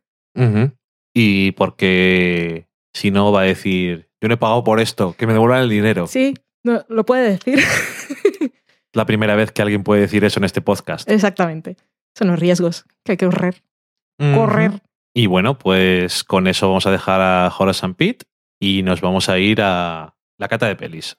[1.15, 5.33] Y porque si no va a decir, yo no he pagado por esto, que me
[5.33, 6.05] devuelvan el dinero.
[6.05, 7.59] Sí, no, lo puede decir.
[8.93, 11.09] La primera vez que alguien puede decir eso en este podcast.
[11.09, 11.77] Exactamente.
[12.15, 13.63] Son los riesgos que hay que correr.
[14.19, 14.81] Correr.
[15.15, 18.25] Y bueno, pues con eso vamos a dejar a Horace and Pete
[18.59, 21.17] y nos vamos a ir a la cata de pelis.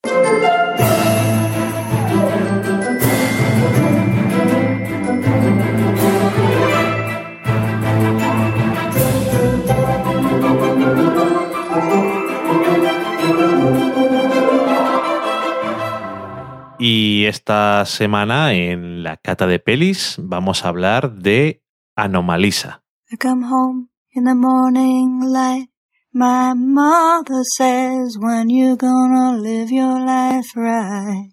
[16.87, 21.63] Y esta semana en la cata de pelis vamos a hablar de
[21.97, 22.83] Anomalisa.
[23.11, 25.71] I come home in the morning light.
[26.13, 31.33] My mother says, when you gonna live your life right?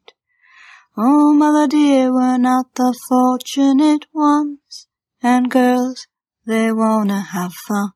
[0.97, 4.87] Oh, mother dear, we're not the fortunate ones.
[5.21, 6.07] And girls,
[6.47, 7.91] they wanna have fun.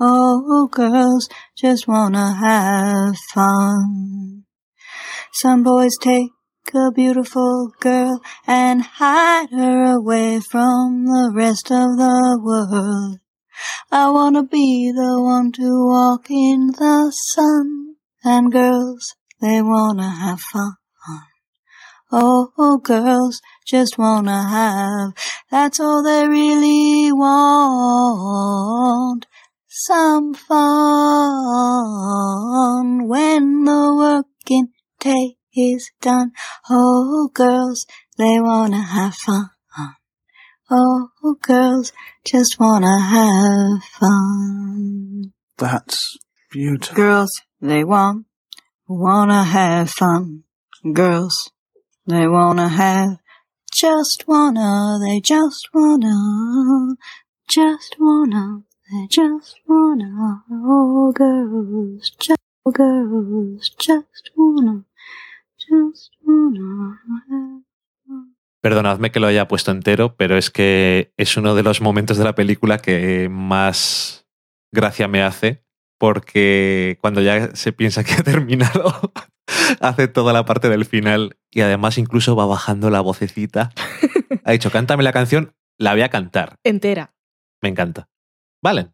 [0.00, 4.46] Oh, girls just wanna have fun.
[5.32, 6.32] Some boys take
[6.74, 13.18] a beautiful girl and hide her away from the rest of the world.
[13.90, 20.40] I wanna be the one to walk in the sun, and girls, they wanna have
[20.40, 20.76] fun.
[22.12, 25.14] Oh, girls just wanna have,
[25.50, 28.40] that's all they really want.
[29.68, 30.58] Some fun
[33.06, 36.32] when the working day is done.
[36.68, 37.86] Oh, girls,
[38.16, 39.50] they wanna have fun.
[40.72, 41.08] Oh,
[41.42, 41.92] girls
[42.24, 45.32] just wanna have fun.
[45.58, 46.16] That's
[46.52, 46.94] beautiful.
[46.94, 48.26] Girls, they want,
[48.86, 50.44] wanna have fun.
[50.92, 51.50] Girls,
[52.06, 53.18] they wanna have,
[53.74, 56.94] just wanna, they just wanna,
[57.48, 58.62] just wanna,
[58.92, 64.89] they just wanna, oh girls, just, oh girls, just wanna, just wanna have
[68.60, 72.24] Perdonadme que lo haya puesto entero, pero es que es uno de los momentos de
[72.24, 74.26] la película que más
[74.72, 75.64] gracia me hace,
[75.98, 79.12] porque cuando ya se piensa que ha terminado,
[79.80, 83.70] hace toda la parte del final y además incluso va bajando la vocecita.
[84.44, 86.56] Ha dicho, cántame la canción, la voy a cantar.
[86.64, 87.12] Entera.
[87.60, 88.08] Me encanta.
[88.62, 88.90] Vale.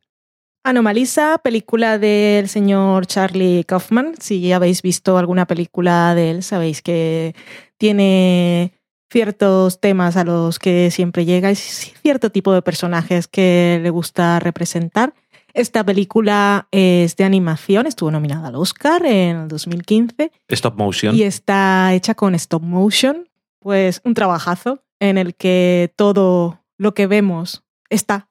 [0.66, 4.14] Anomalisa, película del señor Charlie Kaufman.
[4.18, 7.36] Si habéis visto alguna película de él, sabéis que
[7.78, 8.72] tiene
[9.08, 14.40] ciertos temas a los que siempre llega y cierto tipo de personajes que le gusta
[14.40, 15.14] representar.
[15.54, 21.14] Esta película es de animación, estuvo nominada al Oscar en el 2015 Stop motion.
[21.14, 23.28] y está hecha con stop motion,
[23.60, 28.25] pues un trabajazo en el que todo lo que vemos está.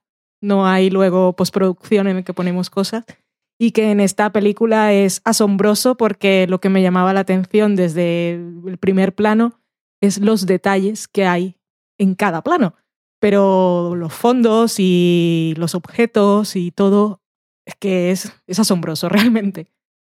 [0.46, 3.04] No hay luego postproducción en que ponemos cosas.
[3.58, 8.34] Y que en esta película es asombroso porque lo que me llamaba la atención desde
[8.34, 9.60] el primer plano
[10.02, 11.56] es los detalles que hay
[11.98, 12.76] en cada plano.
[13.20, 17.22] Pero los fondos y los objetos y todo
[17.66, 19.72] es que es, es asombroso realmente.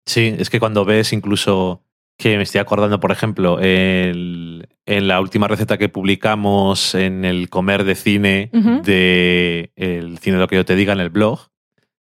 [0.07, 1.85] Sí, es que cuando ves incluso
[2.18, 7.48] que me estoy acordando, por ejemplo, el- en la última receta que publicamos en el
[7.51, 8.51] comer de cine
[8.84, 11.40] de el cine lo que yo te diga en el blog,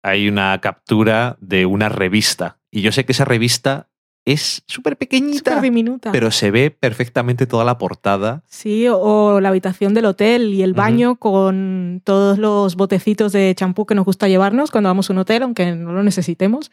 [0.04, 2.58] hay una captura de una revista.
[2.72, 3.90] Y yo sé que esa revista
[4.26, 6.12] es súper pequeñita, diminuta.
[6.12, 8.44] pero se ve perfectamente toda la portada.
[8.48, 13.54] Sí, o, o la habitación del hotel y el baño con todos los botecitos de
[13.56, 16.72] champú que nos gusta llevarnos cuando vamos a un hotel, aunque no lo necesitemos.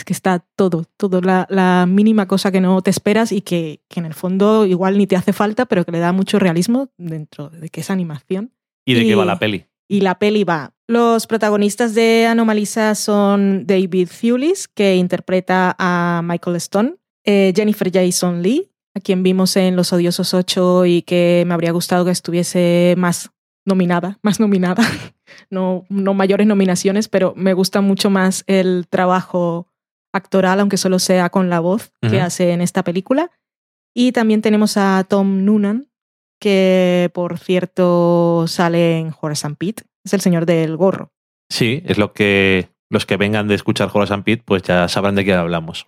[0.00, 3.82] Es que está todo, todo, la, la mínima cosa que no te esperas y que,
[3.86, 6.88] que en el fondo igual ni te hace falta, pero que le da mucho realismo
[6.96, 8.50] dentro de que es animación.
[8.86, 9.66] ¿Y de qué Y- va la peli?
[9.88, 10.72] Y la peli va.
[10.88, 16.94] Los protagonistas de Anomalisa son David Thewlis, que interpreta a Michael Stone,
[17.26, 21.72] eh, Jennifer Jason Lee, a quien vimos en Los Odiosos 8 y que me habría
[21.72, 23.32] gustado que estuviese más
[23.66, 24.82] nominada, más nominada,
[25.50, 29.66] no, no mayores nominaciones, pero me gusta mucho más el trabajo
[30.12, 33.30] actoral, aunque solo sea con la voz que hace en esta película.
[33.94, 35.88] Y también tenemos a Tom Noonan,
[36.40, 41.12] que por cierto sale en Horace and Pete, es el señor del gorro.
[41.50, 45.14] Sí, es lo que los que vengan de escuchar Horace and Pete, pues ya sabrán
[45.14, 45.86] de qué hablamos.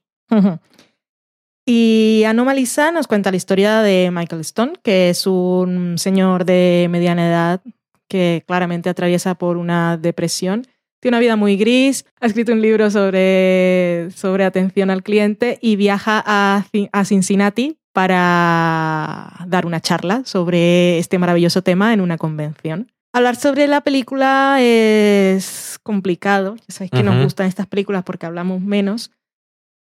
[1.67, 7.29] Y Anomalisa nos cuenta la historia de Michael Stone, que es un señor de mediana
[7.29, 7.61] edad
[8.09, 10.67] que claramente atraviesa por una depresión.
[11.03, 15.77] Tiene una vida muy gris, ha escrito un libro sobre, sobre atención al cliente y
[15.77, 22.91] viaja a, a Cincinnati para dar una charla sobre este maravilloso tema en una convención.
[23.13, 26.57] Hablar sobre la película es complicado.
[26.57, 29.11] Ya sabéis que nos gustan estas películas porque hablamos menos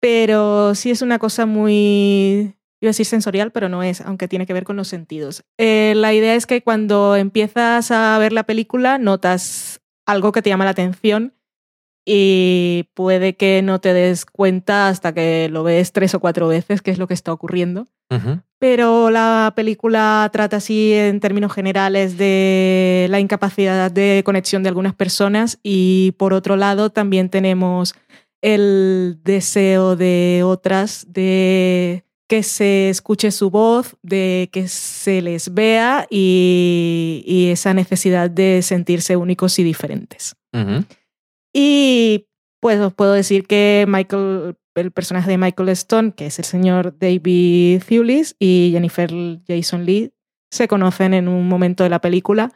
[0.05, 4.45] pero sí es una cosa muy, iba a decir sensorial, pero no es, aunque tiene
[4.45, 5.45] que ver con los sentidos.
[5.57, 10.51] Eh, la idea es que cuando empiezas a ver la película notas algo que te
[10.51, 11.35] llama la atención
[12.07, 16.83] y puede que no te des cuenta hasta que lo ves tres o cuatro veces
[16.83, 17.87] qué es lo que está ocurriendo.
[18.61, 24.95] Pero la película trata así en términos generales de la incapacidad de conexión de algunas
[24.95, 27.95] personas y por otro lado también tenemos
[28.41, 36.05] el deseo de otras de que se escuche su voz, de que se les vea
[36.11, 40.35] y, y esa necesidad de sentirse únicos y diferentes.
[41.53, 42.27] Y
[42.61, 46.99] pues os puedo decir que Michael, el personaje de Michael Stone, que es el señor
[46.99, 49.13] David Thewlis, y Jennifer
[49.47, 50.13] Jason Lee
[50.51, 52.51] se conocen en un momento de la película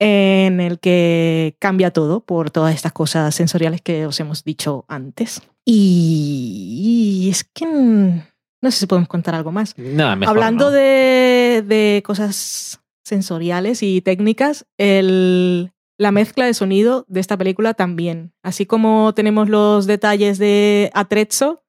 [0.00, 5.42] en el que cambia todo por todas estas cosas sensoriales que os hemos dicho antes.
[5.64, 8.31] Y, es que
[8.62, 9.76] no sé si podemos contar algo más.
[9.76, 10.70] Mejor Hablando no.
[10.70, 18.32] de, de cosas sensoriales y técnicas, el, la mezcla de sonido de esta película también.
[18.42, 21.64] Así como tenemos los detalles de Atrezzo,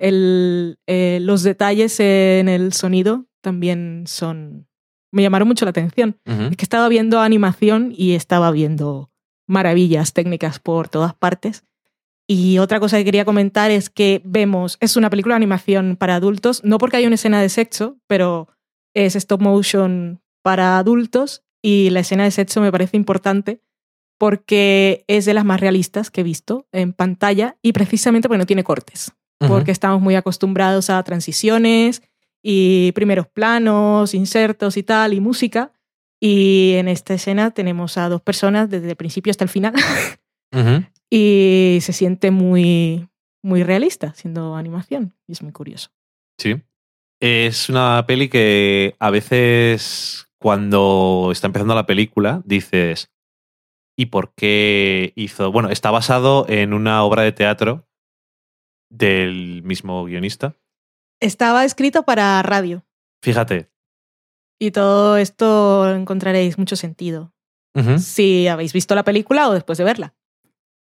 [0.00, 4.68] el, eh, los detalles en el sonido también son...
[5.12, 6.18] Me llamaron mucho la atención.
[6.24, 9.10] Es que estaba viendo animación y estaba viendo
[9.46, 11.64] maravillas técnicas por todas partes.
[12.26, 16.14] Y otra cosa que quería comentar es que vemos, es una película de animación para
[16.14, 18.48] adultos, no porque haya una escena de sexo, pero
[18.94, 23.60] es stop motion para adultos y la escena de sexo me parece importante
[24.18, 28.46] porque es de las más realistas que he visto en pantalla y precisamente porque no
[28.46, 32.02] tiene cortes, porque estamos muy acostumbrados a transiciones
[32.40, 35.72] y primeros planos, insertos y tal, y música.
[36.20, 39.74] Y en esta escena tenemos a dos personas desde el principio hasta el final.
[41.14, 43.06] Y se siente muy,
[43.42, 45.90] muy realista siendo animación y es muy curioso.
[46.38, 46.62] Sí.
[47.20, 53.12] Es una peli que a veces cuando está empezando la película dices,
[53.94, 55.52] ¿y por qué hizo?
[55.52, 57.86] Bueno, está basado en una obra de teatro
[58.90, 60.54] del mismo guionista.
[61.20, 62.86] Estaba escrito para radio
[63.22, 63.70] Fíjate.
[64.58, 67.34] y todo esto encontraréis mucho sentido
[67.98, 70.14] si habéis visto la película o después de verla.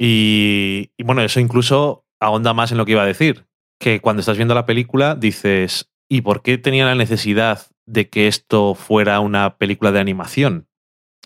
[0.03, 3.45] Y, y bueno, eso incluso ahonda más en lo que iba a decir.
[3.79, 8.27] Que cuando estás viendo la película dices, ¿y por qué tenía la necesidad de que
[8.27, 10.67] esto fuera una película de animación?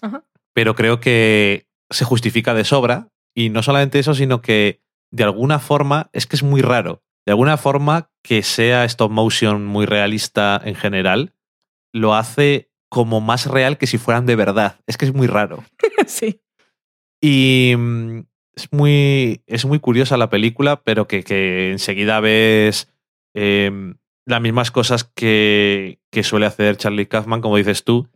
[0.02, 0.26] Ajá.
[0.53, 3.07] Pero creo que se justifica de sobra.
[3.34, 7.02] Y no solamente eso, sino que de alguna forma, es que es muy raro.
[7.26, 11.34] De alguna forma que sea stop motion muy realista en general,
[11.93, 14.81] lo hace como más real que si fueran de verdad.
[14.85, 15.64] Es que es muy raro.
[16.07, 16.41] sí.
[17.22, 18.19] Y mm,
[18.56, 22.91] es muy, es muy curiosa la película, pero que, que enseguida ves
[23.34, 23.95] em,
[24.26, 28.10] las mismas cosas que, que suele hacer Charlie Kaufman, como dices tú,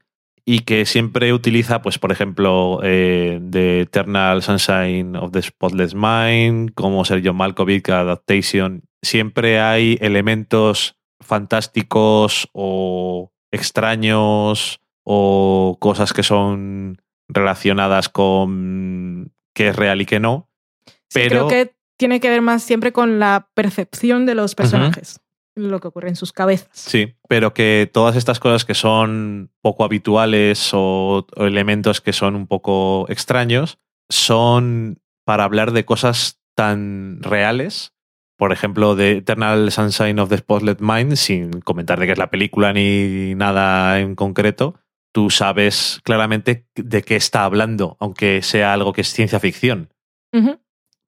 [0.46, 6.74] y que siempre utiliza, pues, por ejemplo, eh, The Eternal Sunshine of the Spotless Mind,
[6.74, 8.84] como Sergio Malkovich, Adaptation.
[9.04, 20.02] Siempre hay elementos fantásticos o extraños o cosas que son relacionadas con qué es real
[20.02, 20.50] y qué no.
[20.86, 25.20] Sí, Pero Creo que tiene que ver más siempre con la percepción de los personajes,
[25.56, 26.70] lo que ocurre en sus cabezas.
[26.72, 32.36] Sí, pero que todas estas cosas que son poco habituales o, o elementos que son
[32.36, 37.94] un poco extraños son para hablar de cosas tan reales.
[38.38, 42.32] Por ejemplo, de Eternal Sunshine of the Spotless Mind, sin comentar de qué es la
[42.32, 44.80] película ni nada en concreto,
[45.12, 49.94] tú sabes claramente de qué está hablando, aunque sea algo que es ciencia ficción.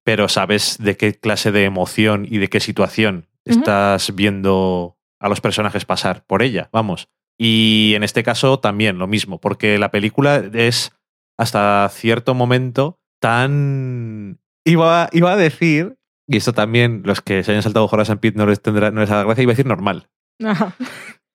[0.03, 5.41] Pero sabes de qué clase de emoción y de qué situación estás viendo a los
[5.41, 7.09] personajes pasar por ella, vamos.
[7.37, 10.91] Y en este caso también lo mismo, porque la película es
[11.37, 14.39] hasta cierto momento tan...
[14.63, 15.97] Iba, iba a decir,
[16.27, 19.01] y esto también los que se hayan saltado Horace and Pete no les, tendrá, no
[19.01, 20.09] les hará gracia, iba a decir normal.
[20.43, 20.75] Ajá.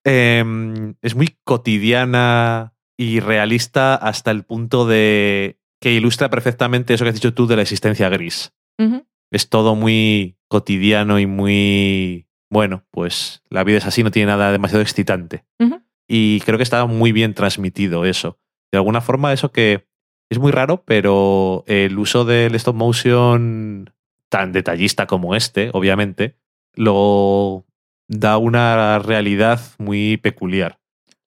[0.08, 7.08] Em, es muy cotidiana y realista hasta el punto de que ilustra perfectamente eso que
[7.08, 8.52] has dicho tú de la existencia gris.
[9.32, 12.28] Es todo muy cotidiano y muy...
[12.48, 15.44] Bueno, pues la vida es así, no tiene nada demasiado excitante.
[16.06, 18.38] Y creo que está muy bien transmitido eso.
[18.70, 19.88] De alguna forma, eso que
[20.30, 23.92] es muy raro, pero el uso del stop motion
[24.28, 26.36] tan detallista como este, obviamente,
[26.74, 27.66] lo
[28.08, 30.78] da una realidad muy peculiar.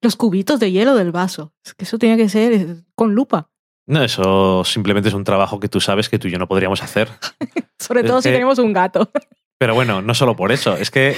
[0.01, 1.53] Los cubitos de hielo del vaso.
[1.65, 3.49] Es que eso tenía que ser eh, con lupa.
[3.85, 6.81] No, eso simplemente es un trabajo que tú sabes que tú y yo no podríamos
[6.84, 7.10] hacer.
[7.80, 9.11] Sobre Es todo si que- tenemos un gato.
[9.57, 10.77] Pero bueno, no solo por eso.
[10.77, 11.15] Es que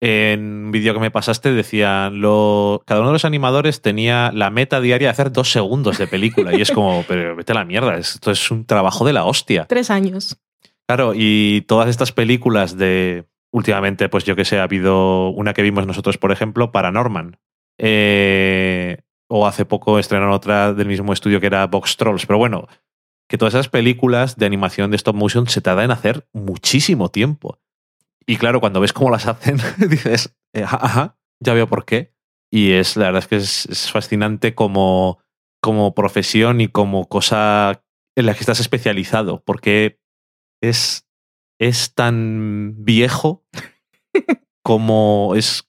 [0.00, 4.48] en un vídeo que me pasaste decían, lo, cada uno de los animadores tenía la
[4.50, 6.56] meta diaria de hacer dos segundos de película.
[6.56, 9.66] Y es como, pero vete a la mierda, esto es un trabajo de la hostia.
[9.66, 10.38] Tres años.
[10.88, 13.26] Claro, y todas estas películas de...
[13.52, 17.38] Últimamente, pues yo que sé, ha habido una que vimos nosotros, por ejemplo, Paranorman.
[17.78, 18.98] Eh,
[19.28, 22.26] o hace poco estrenaron otra del mismo estudio que era Box Trolls.
[22.26, 22.66] Pero bueno,
[23.28, 27.58] que todas esas películas de animación de stop motion se tardan en hacer muchísimo tiempo.
[28.26, 29.58] Y claro, cuando ves cómo las hacen,
[29.88, 32.14] dices, eh, ajá, ya veo por qué.
[32.50, 35.18] Y es, la verdad es que es, es fascinante como,
[35.62, 37.82] como profesión y como cosa
[38.16, 39.98] en la que estás especializado, porque
[40.60, 41.08] es,
[41.68, 43.44] es tan viejo
[44.62, 45.68] como es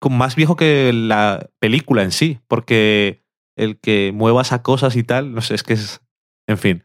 [0.00, 3.24] como más viejo que la película en sí, porque
[3.56, 6.02] el que muevas a cosas y tal, no sé, es que es,
[6.46, 6.84] en fin.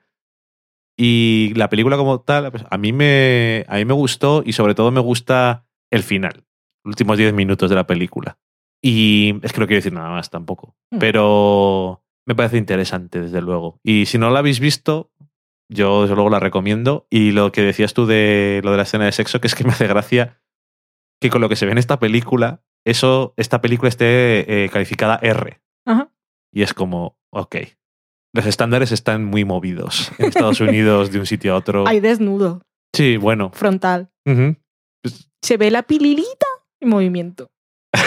[0.98, 4.76] Y la película como tal, pues, a mí me, a mí me gustó y sobre
[4.76, 6.46] todo me gusta el final,
[6.86, 8.38] los últimos 10 minutos de la película.
[8.82, 11.00] Y es que no quiero decir nada más tampoco, Mm.
[11.00, 13.80] pero me parece interesante, desde luego.
[13.84, 15.12] Y si no la habéis visto,
[15.70, 17.08] yo desde luego la recomiendo.
[17.10, 19.64] Y lo que decías tú de lo de la escena de sexo, que es que
[19.64, 20.42] me hace gracia
[21.22, 25.20] que con lo que se ve en esta película, eso, esta película esté eh, calificada
[25.22, 25.62] R.
[25.86, 26.12] Ajá.
[26.54, 27.56] Y es como, ok.
[28.34, 31.88] Los estándares están muy movidos en Estados Unidos de un sitio a otro.
[31.88, 32.62] Hay desnudo,
[32.96, 33.52] Sí, bueno.
[33.54, 34.12] frontal.
[34.26, 34.56] Ujú.
[35.44, 36.46] Se ve la pililita
[36.82, 37.52] en movimiento.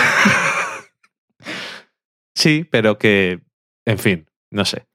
[2.35, 3.41] Sí, pero que,
[3.87, 4.87] en fin, no sé.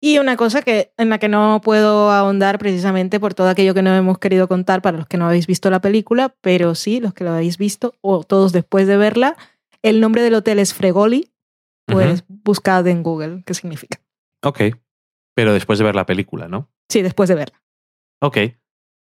[0.00, 3.82] Y una cosa que, en la que no puedo ahondar precisamente por todo aquello que
[3.82, 7.14] no hemos querido contar para los que no habéis visto la película, pero sí, los
[7.14, 9.36] que lo habéis visto, o todos después de verla,
[9.82, 11.32] el nombre del hotel es Fregoli,
[11.86, 13.98] pues buscad en Google qué significa.
[14.44, 14.60] Ok.
[15.34, 16.70] Pero después de ver la película, ¿no?
[16.88, 17.62] Sí, después de verla.
[18.20, 18.38] Ok.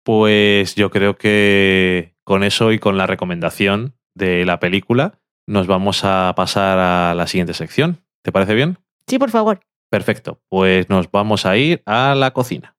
[0.04, 6.04] Pues yo creo que con eso y con la recomendación de la película nos vamos
[6.04, 8.04] a pasar a la siguiente sección.
[8.22, 8.78] ¿Te parece bien?
[9.08, 9.60] Sí, por favor.
[9.90, 10.40] Perfecto.
[10.48, 12.74] Pues nos vamos a ir a la cocina.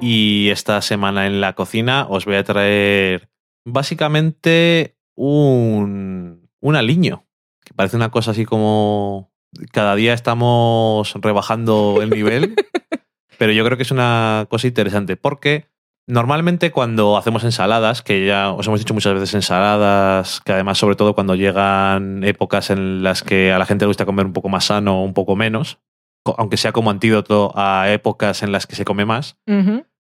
[0.00, 3.30] Y esta semana en la cocina os voy a traer
[3.64, 7.26] básicamente un, un aliño,
[7.64, 9.33] que parece una cosa así como
[9.72, 12.54] cada día estamos rebajando el nivel,
[13.38, 15.66] pero yo creo que es una cosa interesante porque
[16.06, 20.96] normalmente cuando hacemos ensaladas, que ya os hemos dicho muchas veces ensaladas, que además sobre
[20.96, 24.48] todo cuando llegan épocas en las que a la gente le gusta comer un poco
[24.48, 25.78] más sano o un poco menos,
[26.36, 29.36] aunque sea como antídoto a épocas en las que se come más,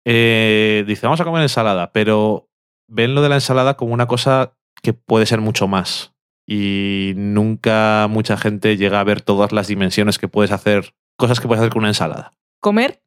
[0.05, 2.49] eh, dice, vamos a comer ensalada, pero
[2.87, 6.13] ven lo de la ensalada como una cosa que puede ser mucho más.
[6.49, 11.47] Y nunca mucha gente llega a ver todas las dimensiones que puedes hacer, cosas que
[11.47, 13.01] puedes hacer con una ensalada, Comer,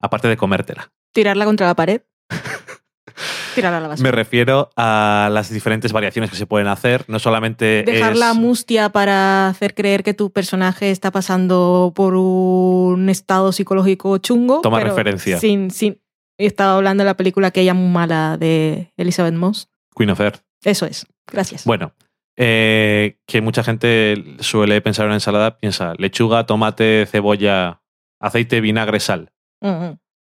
[0.00, 0.92] aparte de comértela.
[1.12, 2.02] tirarla contra la pared,
[3.56, 4.08] tirarla a la basura.
[4.08, 8.18] Me refiero a las diferentes variaciones que se pueden hacer, no solamente Dejar es...
[8.18, 14.60] la mustia para hacer creer que tu personaje está pasando por un estado psicológico chungo.
[14.60, 15.38] Toma pero referencia.
[15.38, 16.00] Sin, sin,
[16.38, 19.68] estaba hablando de la película Aquella muy mala de Elizabeth Moss.
[19.96, 20.42] Queen of Earth.
[20.62, 21.06] Eso es.
[21.26, 21.64] Gracias.
[21.64, 21.92] Bueno,
[22.36, 27.82] eh, que mucha gente suele pensar en una ensalada, piensa lechuga, tomate, cebolla,
[28.20, 29.32] aceite, vinagre, sal.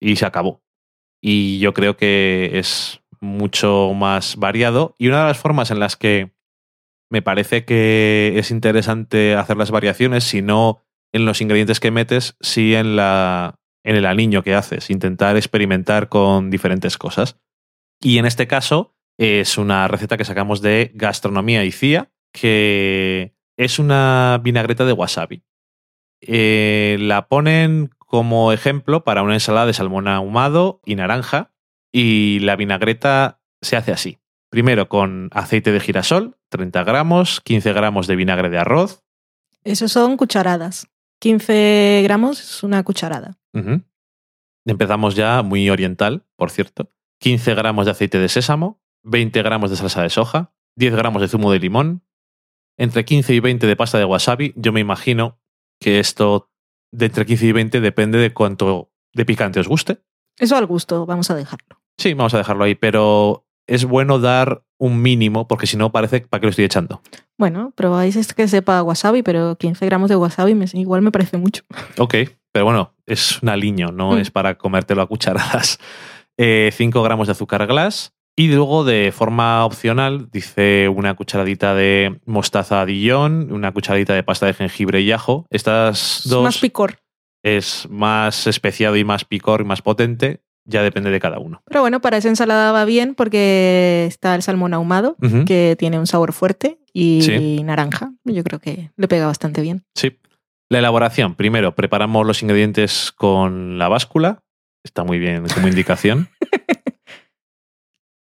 [0.02, 0.62] Y se acabó.
[1.22, 4.96] Y yo creo que es mucho más variado.
[4.98, 6.32] Y una de las formas en las que
[7.10, 10.82] me parece que es interesante hacer las variaciones, si no
[11.12, 14.90] en los ingredientes que metes, sí en, la, en el aliño que haces.
[14.90, 17.40] Intentar experimentar con diferentes cosas.
[18.02, 23.78] Y en este caso es una receta que sacamos de Gastronomía y CIA, que es
[23.78, 25.44] una vinagreta de wasabi.
[26.22, 31.52] Eh, la ponen como ejemplo para una ensalada de salmón ahumado y naranja.
[31.92, 34.20] Y la vinagreta se hace así.
[34.50, 39.04] Primero con aceite de girasol, 30 gramos, 15 gramos de vinagre de arroz.
[39.66, 40.88] Esos son cucharadas.
[41.20, 43.38] 15 gramos es una cucharada.
[44.66, 46.90] Empezamos ya muy oriental, por cierto.
[47.20, 51.28] 15 gramos de aceite de sésamo, 20 gramos de salsa de soja, 10 gramos de
[51.28, 52.04] zumo de limón,
[52.78, 54.54] entre 15 y 20 de pasta de wasabi.
[54.56, 55.40] Yo me imagino
[55.80, 56.50] que esto
[56.92, 60.02] de entre 15 y 20 depende de cuánto de picante os guste.
[60.38, 61.82] Eso al gusto, vamos a dejarlo.
[61.98, 66.22] Sí, vamos a dejarlo ahí, pero es bueno dar un mínimo porque si no parece
[66.22, 67.02] para qué lo estoy echando.
[67.38, 71.38] Bueno, probáis este que sepa wasabi, pero 15 gramos de wasabi me- igual me parece
[71.38, 71.64] mucho.
[71.98, 72.16] Ok,
[72.54, 74.18] pero bueno, es un aliño, no Mm.
[74.20, 75.80] es para comértelo a cucharadas.
[76.38, 82.22] Eh, 5 gramos de azúcar glass y luego de forma opcional dice una cucharadita de
[82.26, 85.46] mostaza Dijon, una cucharadita de pasta de jengibre y ajo.
[85.50, 87.00] Estas Es dos más picor.
[87.44, 91.62] es más especiado y más picor y más potente, ya depende de cada uno.
[91.66, 96.08] Pero bueno, para esa ensalada va bien porque está el salmón ahumado, que tiene un
[96.08, 97.62] sabor fuerte, y Sí.
[97.64, 98.14] naranja.
[98.24, 99.84] Yo creo que le pega bastante bien.
[99.96, 100.18] Sí.
[100.70, 101.36] La elaboración.
[101.36, 104.44] Primero, preparamos los ingredientes con la báscula.
[104.86, 106.30] Está muy bien como indicación.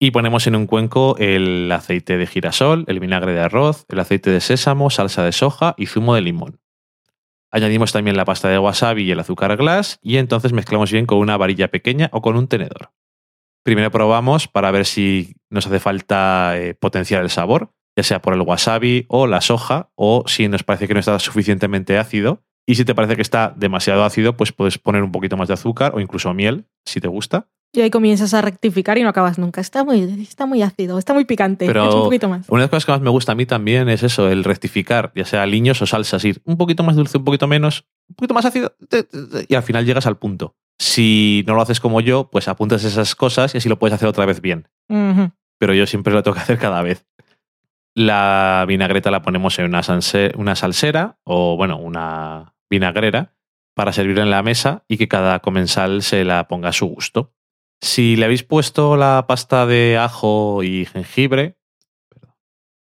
[0.05, 4.31] y ponemos en un cuenco el aceite de girasol, el vinagre de arroz, el aceite
[4.31, 6.61] de sésamo, salsa de soja y zumo de limón.
[7.51, 11.17] Añadimos también la pasta de wasabi y el azúcar glass y entonces mezclamos bien con
[11.17, 12.91] una varilla pequeña o con un tenedor.
[13.63, 18.35] Primero probamos para ver si nos hace falta eh, potenciar el sabor, ya sea por
[18.35, 22.43] el wasabi o la soja, o si nos parece que no está suficientemente ácido.
[22.67, 25.55] Y si te parece que está demasiado ácido, pues puedes poner un poquito más de
[25.55, 27.49] azúcar o incluso miel, si te gusta.
[27.77, 29.61] Y ahí comienzas a rectificar y no acabas nunca.
[29.61, 31.67] Está muy, está muy ácido, está muy picante.
[31.67, 32.49] Pero un poquito más.
[32.49, 35.11] Una de las cosas que más me gusta a mí también es eso, el rectificar,
[35.17, 38.35] ya sea aliños o salsas, ir un poquito más dulce, un poquito menos, un poquito
[38.35, 38.75] más ácido,
[39.49, 40.55] y al final llegas al punto.
[40.79, 44.09] Si no lo haces como yo, pues apuntas esas cosas y así lo puedes hacer
[44.09, 44.69] otra vez bien.
[45.59, 47.07] Pero yo siempre lo tengo que hacer cada vez.
[47.97, 53.35] La vinagreta la ponemos en una, sanse- una salsera o, bueno, una vinagrera
[53.75, 57.33] para servir en la mesa y que cada comensal se la ponga a su gusto.
[57.81, 61.57] Si le habéis puesto la pasta de ajo y jengibre,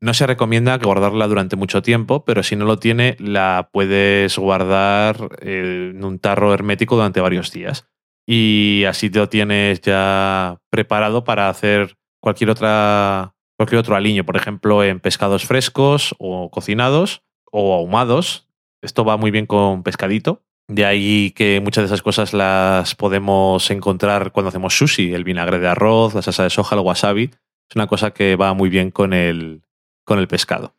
[0.01, 5.37] no se recomienda guardarla durante mucho tiempo, pero si no lo tiene, la puedes guardar
[5.41, 7.89] en un tarro hermético durante varios días.
[8.25, 14.83] Y así lo tienes ya preparado para hacer cualquier, otra, cualquier otro aliño, por ejemplo,
[14.83, 18.47] en pescados frescos o cocinados o ahumados.
[18.81, 20.43] Esto va muy bien con pescadito.
[20.69, 25.57] De ahí que muchas de esas cosas las podemos encontrar cuando hacemos sushi, el vinagre
[25.57, 27.31] de arroz, la salsa de soja, el wasabi.
[27.67, 29.63] Es una cosa que va muy bien con el,
[30.05, 30.75] con el pescado.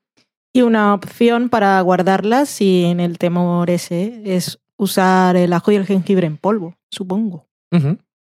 [0.53, 5.87] Y una opción para guardarlas sin el temor ese es usar el ajo y el
[5.87, 7.49] jengibre en polvo, supongo.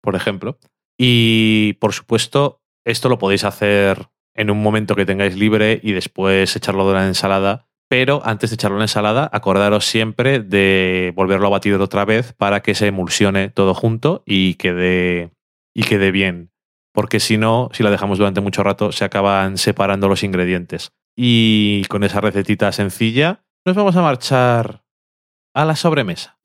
[0.01, 0.57] Por ejemplo.
[0.97, 6.55] Y por supuesto, esto lo podéis hacer en un momento que tengáis libre y después
[6.55, 7.67] echarlo de la ensalada.
[7.91, 12.31] Pero antes de echarlo en la ensalada, acordaros siempre de volverlo a batir otra vez
[12.31, 15.33] para que se emulsione todo junto y quede,
[15.73, 16.53] y quede bien.
[16.93, 20.93] Porque si no, si la dejamos durante mucho rato, se acaban separando los ingredientes.
[21.17, 24.85] Y con esa recetita sencilla, nos vamos a marchar
[25.53, 26.37] a la sobremesa.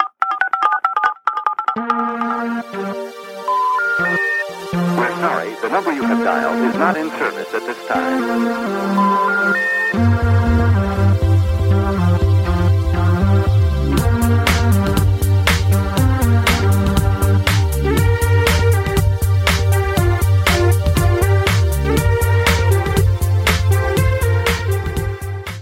[4.97, 9.66] We're sorry, the number you have dialed is not in service at this time.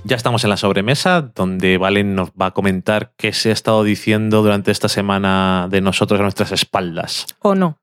[0.07, 3.83] Ya estamos en la sobremesa, donde Valen nos va a comentar qué se ha estado
[3.85, 7.25] diciendo durante esta semana de nosotros a nuestras espaldas.
[7.41, 7.79] ¿O no?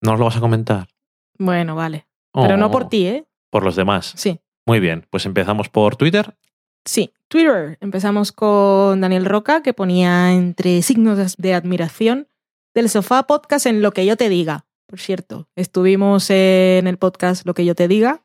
[0.00, 0.88] ¿No nos lo vas a comentar?
[1.38, 2.06] Bueno, vale.
[2.32, 3.26] Pero no por ti, ¿eh?
[3.50, 4.14] Por los demás.
[4.16, 4.40] Sí.
[4.66, 6.34] Muy bien, pues empezamos por Twitter.
[6.86, 7.76] Sí, Twitter.
[7.82, 12.26] Empezamos con Daniel Roca, que ponía entre signos de admiración
[12.74, 14.64] del sofá podcast en lo que yo te diga.
[14.86, 18.22] Por cierto, estuvimos en el podcast Lo que yo te diga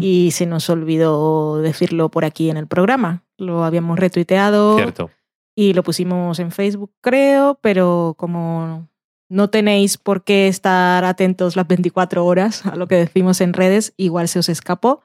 [0.00, 3.24] Y se nos olvidó decirlo por aquí en el programa.
[3.38, 5.10] Lo habíamos retuiteado Cierto.
[5.54, 8.88] y lo pusimos en Facebook, creo, pero como
[9.30, 13.94] no tenéis por qué estar atentos las 24 horas a lo que decimos en redes,
[13.96, 15.00] igual se os escapó.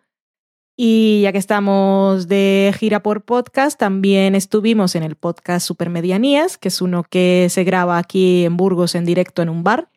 [0.75, 6.67] Y ya que estamos de gira por podcast, también estuvimos en el podcast Supermedianías, que
[6.67, 9.89] es uno que se graba aquí en Burgos en directo en un bar.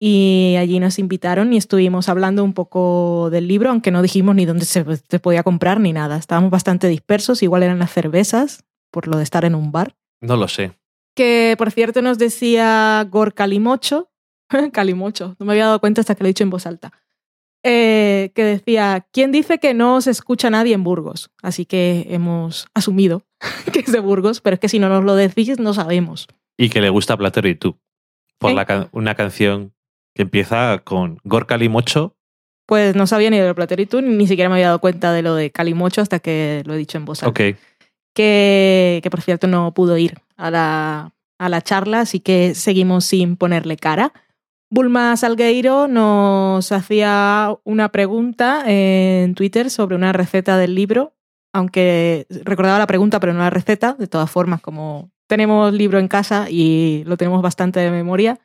[0.00, 4.44] Y allí nos invitaron y estuvimos hablando un poco del libro, aunque no dijimos ni
[4.44, 6.16] dónde se, se podía comprar ni nada.
[6.16, 9.94] Estábamos bastante dispersos, igual eran las cervezas, por lo de estar en un bar.
[10.20, 10.72] No lo sé.
[11.14, 14.10] Que por cierto nos decía Gor Calimocho,
[14.72, 16.92] Calimocho, no me había dado cuenta hasta que lo he dicho en voz alta,
[17.62, 21.30] eh, que decía, ¿quién dice que no se escucha nadie en Burgos?
[21.42, 23.22] Así que hemos asumido
[23.72, 26.26] que es de Burgos, pero es que si no nos lo decís no sabemos.
[26.58, 27.78] Y que le gusta Platero y tú.
[28.38, 28.54] Por ¿Eh?
[28.54, 29.72] la can- una canción
[30.14, 32.16] que empieza con Gorka Limocho.
[32.66, 35.34] Pues no sabía ni de lo tú, ni siquiera me había dado cuenta de lo
[35.34, 37.30] de Calimocho hasta que lo he dicho en voz alta.
[37.30, 37.56] Ok.
[38.14, 43.04] que, que por cierto no pudo ir a la, a la charla, así que seguimos
[43.04, 44.12] sin ponerle cara.
[44.70, 51.12] Bulma Salgueiro nos hacía una pregunta en Twitter sobre una receta del libro,
[51.52, 56.08] aunque recordaba la pregunta pero no la receta, de todas formas, como tenemos libro en
[56.08, 58.40] casa y lo tenemos bastante de memoria,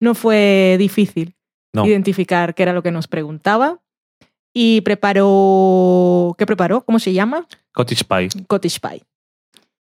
[0.00, 1.34] no fue difícil
[1.72, 1.86] No.
[1.86, 3.80] identificar qué era lo que nos preguntaba.
[4.52, 6.34] Y preparó...
[6.36, 6.80] ¿Qué preparó?
[6.84, 7.46] ¿Cómo se llama?
[7.72, 8.28] Cottage Pie.
[8.48, 9.02] Cottage Pie.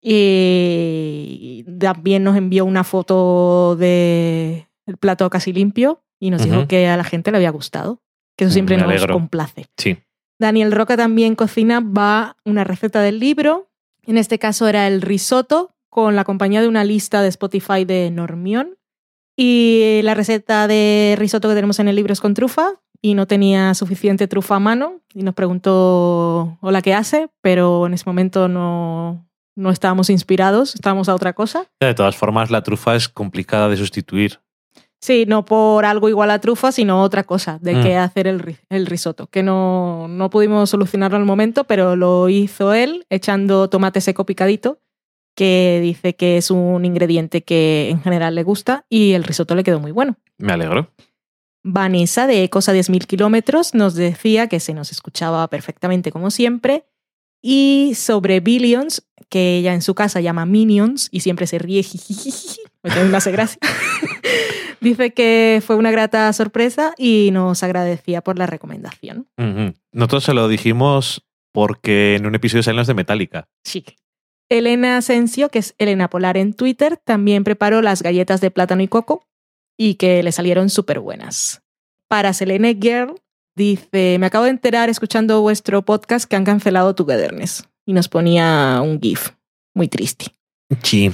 [0.01, 6.87] Y también nos envió una foto de el plato casi limpio y nos dijo que
[6.87, 8.01] a la gente le había gustado.
[8.35, 9.67] Que eso siempre Me nos complace.
[9.77, 9.97] Sí.
[10.39, 13.69] Daniel Roca también cocina, va una receta del libro.
[14.03, 18.09] En este caso era el risotto con la compañía de una lista de Spotify de
[18.11, 18.77] Normión.
[19.41, 23.25] Y la receta de risotto que tenemos en el libro es con trufa y no
[23.25, 28.49] tenía suficiente trufa a mano y nos preguntó hola qué hace, pero en ese momento
[28.49, 29.25] no,
[29.55, 31.67] no estábamos inspirados, estábamos a otra cosa.
[31.79, 34.41] De todas formas, la trufa es complicada de sustituir.
[34.99, 37.83] Sí, no por algo igual a trufa, sino otra cosa de Mm.
[37.83, 42.73] qué hacer el, el risotto, que no, no pudimos solucionarlo al momento, pero lo hizo
[42.73, 44.79] él echando tomate seco picadito,
[45.39, 49.63] que dice que es un ingrediente que en general le gusta y el risotto le
[49.63, 50.17] quedó muy bueno.
[50.37, 50.91] Me alegro.
[51.63, 56.83] Vanessa de Ecos a 10.000 kilómetros nos decía que se nos escuchaba perfectamente como siempre.
[57.41, 62.59] Y sobre Billions, que ella en su casa llama Minions y siempre se ríe, jijijiji,
[62.81, 63.59] porque a mí me hace gracia.
[64.81, 69.29] Dice que fue una grata sorpresa y nos agradecía por la recomendación.
[69.93, 73.47] Nosotros se lo dijimos porque en un episodio salen de Metallica.
[73.63, 73.85] Sí.
[74.49, 78.87] Elena Asensio, que es Elena Polar en Twitter, también preparó las galletas de plátano y
[78.87, 79.27] coco
[79.77, 81.61] y que le salieron súper buenas.
[82.07, 83.15] Para Selene Girl,
[83.55, 88.81] dice, me acabo de enterar escuchando vuestro podcast que han cancelado Togetherness y nos ponía
[88.83, 89.29] un GIF
[89.75, 90.25] muy triste.
[90.83, 91.11] Sí.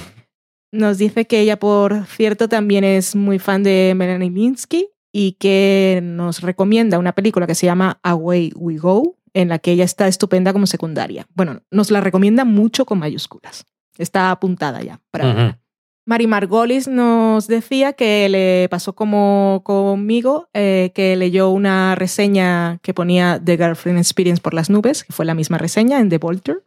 [0.72, 6.00] Nos dice que ella, por cierto, también es muy fan de Melanie Linsky y que
[6.02, 10.08] nos recomienda una película que se llama Away We Go, en la que ella está
[10.08, 11.26] estupenda como secundaria.
[11.34, 13.66] Bueno, nos la recomienda mucho con mayúsculas.
[13.98, 15.60] Está apuntada ya para verla.
[16.06, 22.94] Mari Margolis nos decía que le pasó como conmigo, eh, que leyó una reseña que
[22.94, 26.64] ponía The Girlfriend Experience por las nubes, que fue la misma reseña en The Volter,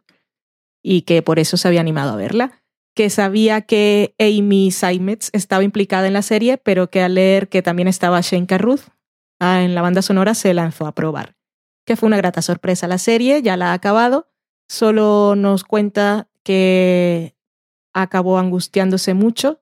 [0.80, 2.62] y que por eso se había animado a verla.
[2.94, 7.62] Que sabía que Amy Seimetz estaba implicada en la serie, pero que al leer que
[7.62, 8.82] también estaba Shane Carruth
[9.40, 11.39] ah, en la banda sonora se lanzó a probar.
[11.86, 14.28] Que fue una grata sorpresa la serie, ya la ha acabado.
[14.68, 17.34] Solo nos cuenta que
[17.94, 19.60] acabó angustiándose mucho.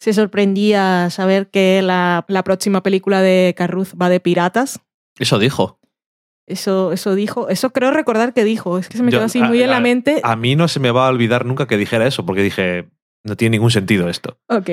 [0.00, 4.80] Se sorprendía saber que la, la próxima película de Carruth va de piratas.
[5.18, 5.78] Eso dijo.
[6.46, 8.78] Eso, eso dijo, eso creo recordar que dijo.
[8.78, 10.20] Es que se me Yo- quedó así a- muy en a- la mente.
[10.22, 12.88] A mí no se me va a olvidar nunca que dijera eso, porque dije,
[13.24, 14.38] no tiene ningún sentido esto.
[14.48, 14.70] Ok.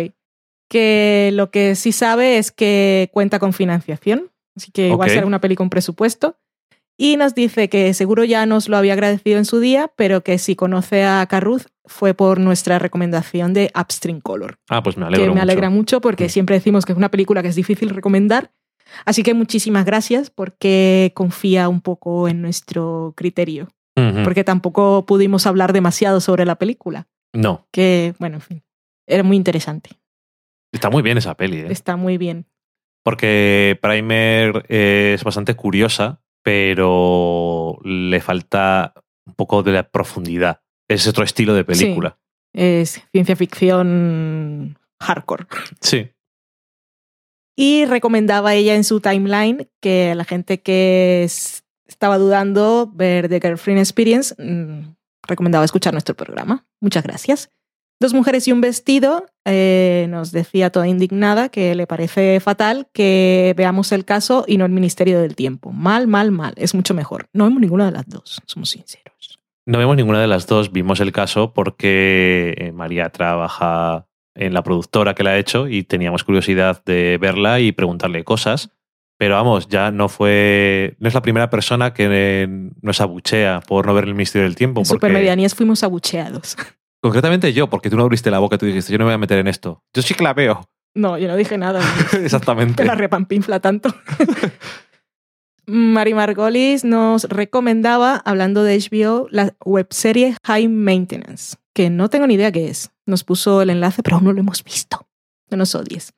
[0.69, 5.13] Que lo que sí sabe es que cuenta con financiación, así que igual Ok.
[5.15, 6.37] será una peli con presupuesto.
[6.97, 10.37] Y nos dice que seguro ya nos lo había agradecido en su día, pero que
[10.37, 14.57] si conoce a Carruth fue por nuestra recomendación de Upstream Color.
[14.69, 16.29] Ah, pues me alegro que me alegra mucho porque Mm.
[16.29, 18.51] siempre decimos que es una película que es difícil recomendar.
[19.03, 23.67] Así que muchísimas gracias porque confía un poco en nuestro criterio.
[24.25, 27.07] Porque tampoco pudimos hablar demasiado sobre la película.
[27.33, 28.63] No, Que, bueno, en fin,
[29.07, 29.91] era muy interesante.
[30.73, 31.67] está muy bien esa peli, ¿eh?
[31.69, 32.45] Está muy bien.
[33.03, 38.93] Porque Primer es bastante curiosa, pero le falta
[39.25, 40.61] un poco de la profundidad.
[40.87, 42.19] Es otro estilo de película.
[42.53, 45.47] Es ciencia ficción hardcore.
[45.81, 46.11] Sí.
[47.57, 53.27] Y recomendaba ella en su timeline que a la gente que es- estaba dudando ver
[53.27, 54.93] The Girlfriend Experience, mm,
[55.27, 56.67] recomendaba escuchar nuestro programa.
[56.79, 57.49] Muchas gracias.
[57.99, 63.53] Dos mujeres y un vestido eh, nos decía toda indignada que le parece fatal que
[63.55, 65.71] veamos el caso y no el Ministerio del Tiempo.
[65.71, 66.53] Mal, mal, mal.
[66.57, 67.27] Es mucho mejor.
[67.33, 69.39] No vemos ninguna de las dos, somos sinceros.
[69.65, 70.71] No vemos ninguna de las dos.
[70.73, 74.05] Vimos el caso porque eh, María trabaja
[74.35, 78.69] en la productora que la ha hecho y teníamos curiosidad de verla y preguntarle cosas.
[79.17, 80.97] Pero vamos, ya no fue.
[80.99, 82.47] No es la primera persona que eh,
[82.81, 84.81] nos abuchea por no ver el Ministerio del Tiempo.
[84.81, 86.57] En porque- Supermedianías fuimos abucheados.
[87.05, 89.13] Concretamente yo, porque tú no abriste la boca y tú dijiste, yo no me voy
[89.13, 89.83] a meter en esto.
[89.93, 90.67] Yo sí que la veo.
[90.95, 91.79] No, yo no dije nada.
[92.13, 92.81] Exactamente.
[92.81, 93.93] que la repampinfla tanto.
[95.67, 102.33] Mari Margolis nos recomendaba, hablando de HBO, la webserie High Maintenance, que no tengo ni
[102.33, 102.89] idea qué es.
[103.05, 105.07] Nos puso el enlace, pero aún no lo hemos visto.
[105.51, 106.11] No nos odies.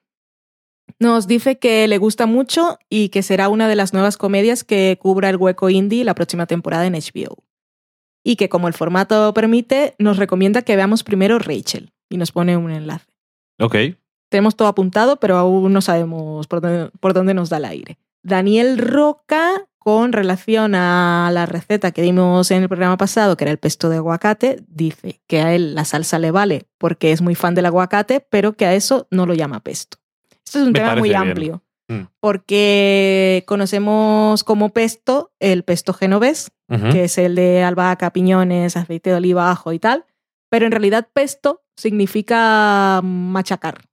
[1.02, 4.98] Nos dice que le gusta mucho y que será una de las nuevas comedias que
[5.02, 7.44] cubra el hueco indie la próxima temporada en HBO.
[8.24, 12.58] Y que como el formato permite, nos recomienda que veamos primero Rachel y nos pone
[12.58, 13.06] un enlace.
[13.60, 13.76] Ok.
[14.30, 17.98] Tenemos todo apuntado, pero aún no sabemos por dónde, por dónde nos da el aire.
[18.24, 23.52] Daniel Roca, con relación a la receta que dimos en el programa pasado, que era
[23.52, 27.36] el pesto de aguacate, dice que a él la salsa le vale porque es muy
[27.36, 29.98] fan del aguacate, pero que a eso no lo llama pesto.
[30.46, 31.22] Esto es un Me tema muy bien.
[31.22, 32.10] amplio, Mm.
[32.20, 36.52] porque conocemos como pesto el pesto genovés,
[36.92, 40.06] que es el de albahaca, piñones, aceite de oliva, ajo y tal,
[40.50, 43.86] pero en realidad pesto significa machacar.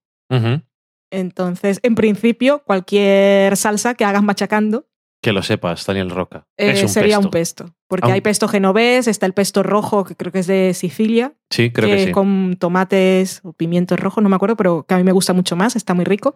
[1.13, 4.89] Entonces, en principio, cualquier salsa que hagas machacando
[5.25, 6.47] Que lo sepas, Daniel Roca.
[6.59, 7.27] eh, es un sería pesto.
[7.27, 7.75] un pesto.
[7.89, 11.71] Porque hay pesto genovés, está el pesto rojo, que creo que es de Sicilia, Sí,
[11.71, 12.13] creo que, sí.
[12.13, 15.57] con tomates o pimientos rojos, no me acuerdo, pero que a mí me gusta mucho
[15.57, 16.35] más, está muy rico.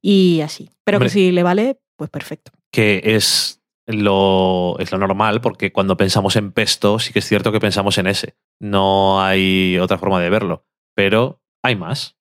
[0.00, 0.70] Y así.
[0.84, 1.08] Pero Hombre.
[1.08, 2.50] que si le vale, pues perfecto.
[2.72, 7.52] Que es lo, es lo normal, porque cuando pensamos en pesto, sí que es cierto
[7.52, 8.36] que pensamos en ese.
[8.58, 10.64] No hay otra forma de verlo.
[10.94, 12.16] Pero hay más.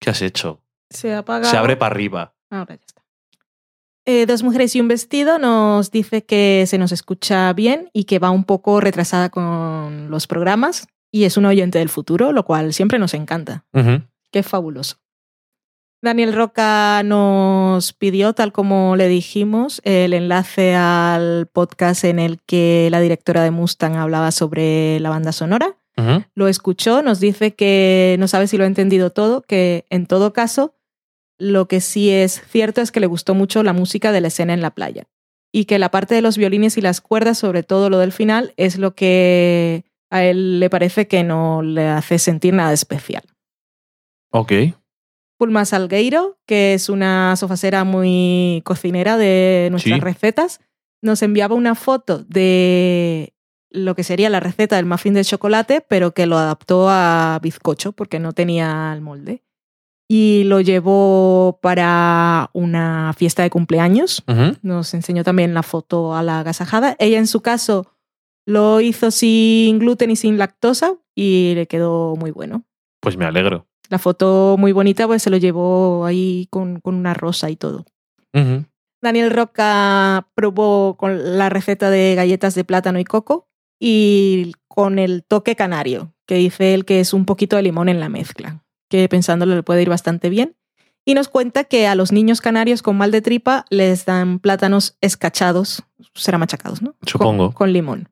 [0.00, 0.64] ¿Qué has hecho?
[0.88, 1.44] Se apaga.
[1.44, 2.34] Se abre para arriba.
[2.50, 2.86] Ahora ya.
[4.04, 8.18] Eh, Dos mujeres y un vestido nos dice que se nos escucha bien y que
[8.18, 12.72] va un poco retrasada con los programas y es un oyente del futuro, lo cual
[12.72, 13.64] siempre nos encanta.
[14.32, 14.96] Qué fabuloso.
[16.00, 22.88] Daniel Roca nos pidió, tal como le dijimos, el enlace al podcast en el que
[22.90, 25.76] la directora de Mustang hablaba sobre la banda sonora.
[26.34, 30.32] Lo escuchó, nos dice que no sabe si lo ha entendido todo, que en todo
[30.32, 30.74] caso,
[31.42, 34.54] lo que sí es cierto es que le gustó mucho la música de la escena
[34.54, 35.08] en la playa.
[35.52, 38.54] Y que la parte de los violines y las cuerdas, sobre todo lo del final,
[38.56, 43.24] es lo que a él le parece que no le hace sentir nada especial.
[44.30, 44.52] Ok.
[45.38, 50.00] Pulma Salgueiro, que es una sofacera muy cocinera de nuestras Sí.
[50.00, 50.60] recetas,
[51.02, 53.34] nos enviaba una foto de
[53.70, 57.92] lo que sería la receta del muffin de chocolate, pero que lo adaptó a bizcocho
[57.92, 59.42] porque no tenía el molde.
[60.14, 64.22] Y lo llevó para una fiesta de cumpleaños.
[64.60, 66.96] Nos enseñó también la foto a la agasajada.
[66.98, 67.86] Ella en su caso
[68.44, 72.64] lo hizo sin gluten y sin lactosa y le quedó muy bueno.
[73.00, 73.66] Pues me alegro.
[73.88, 77.86] La foto muy bonita, pues se lo llevó ahí con, con una rosa y todo.
[79.00, 83.48] Daniel Roca probó con la receta de galletas de plátano y coco
[83.80, 87.98] y con el toque canario, que dice él que es un poquito de limón en
[87.98, 88.62] la mezcla,
[88.92, 90.54] que pensándolo le puede ir bastante bien.
[91.06, 94.98] Y nos cuenta que a los niños canarios con mal de tripa les dan plátanos
[95.00, 95.82] escachados,
[96.14, 96.94] será machacados, ¿no?
[97.06, 97.46] Supongo.
[97.46, 98.10] Con, con limón.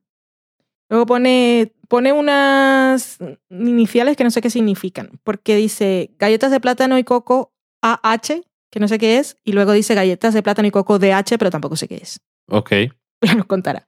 [0.88, 3.18] Luego pone, pone unas
[3.50, 7.52] iniciales que no sé qué significan, porque dice galletas de plátano y coco
[7.82, 8.40] AH,
[8.70, 11.50] que no sé qué es, y luego dice galletas de plátano y coco DH, pero
[11.50, 12.20] tampoco sé qué es.
[12.48, 12.72] Ok.
[13.22, 13.86] Ya nos contará.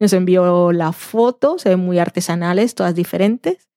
[0.00, 3.68] Nos envió la foto, se ven muy artesanales, todas diferentes.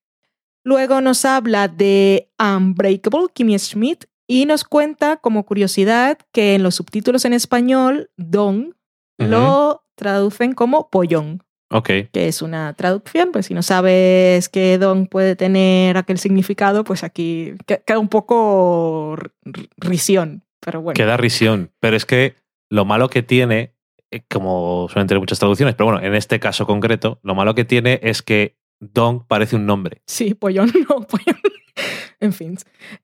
[0.64, 6.76] Luego nos habla de Unbreakable, Kimmy Schmidt, y nos cuenta como curiosidad que en los
[6.76, 8.76] subtítulos en español, Don
[9.18, 11.88] lo traducen como pollón, Ok.
[12.12, 17.04] que es una traducción, pues si no sabes que Don puede tener aquel significado, pues
[17.04, 19.18] aquí que- queda un poco
[19.78, 20.96] risión, pero bueno.
[20.96, 21.72] Queda risión.
[21.80, 22.36] Pero es que
[22.70, 23.76] lo malo que tiene,
[24.12, 27.66] eh, como suelen tener muchas traducciones, pero bueno, en este caso concreto, lo malo que
[27.66, 28.58] tiene es que
[28.94, 30.02] Don parece un nombre.
[30.08, 31.40] Sí, pollón, no, pollón.
[32.20, 32.58] en fin.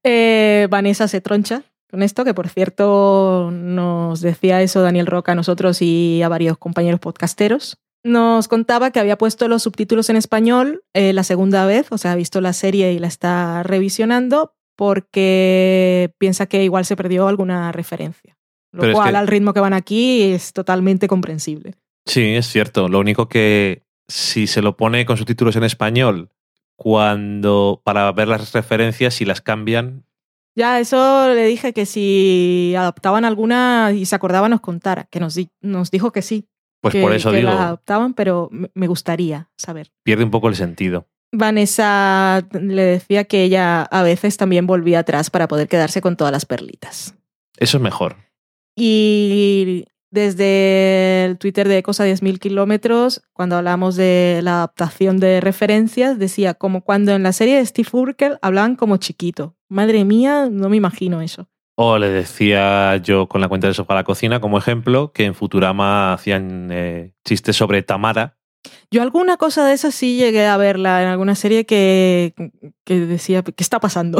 [0.03, 5.35] Eh, Vanessa se troncha con esto, que por cierto nos decía eso Daniel Roca a
[5.35, 7.77] nosotros y a varios compañeros podcasteros.
[8.03, 12.13] Nos contaba que había puesto los subtítulos en español eh, la segunda vez, o sea,
[12.13, 17.71] ha visto la serie y la está revisionando porque piensa que igual se perdió alguna
[17.71, 18.37] referencia.
[18.71, 21.73] Lo Pero es cual, que- al ritmo que van aquí, es totalmente comprensible.
[22.05, 22.87] Sí, es cierto.
[22.87, 26.29] Lo único que si se lo pone con subtítulos en español,
[26.75, 30.03] cuando para ver las referencias, y las cambian,
[30.55, 35.35] Ya, eso le dije que si adaptaban alguna y se acordaba nos contara, que nos,
[35.35, 36.47] di- nos dijo que sí.
[36.81, 39.91] pues que, por eso que digo, la adaptaban, pero me gustaría saber.
[40.03, 41.07] pierde un poco el sentido.
[41.31, 46.31] Vanessa le decía que ella a veces también volvía atrás para poder quedarse con todas
[46.33, 47.13] las perlitas.
[47.57, 48.15] Eso es mejor.
[48.75, 56.17] Y desde el Twitter de Cosa 10.000 kilómetros, cuando hablamos de la adaptación de referencias,
[56.17, 59.55] decía como cuando en la serie de Steve Urkel hablaban como chiquito.
[59.69, 61.47] Madre mía, no me imagino eso.
[61.75, 65.25] O le decía yo con la cuenta de Sofá a la Cocina como ejemplo que
[65.25, 68.37] en Futurama hacían eh, chistes sobre Tamara.
[68.91, 72.33] Yo alguna cosa de esas sí llegué a verla en alguna serie que,
[72.83, 74.19] que decía, ¿qué está pasando?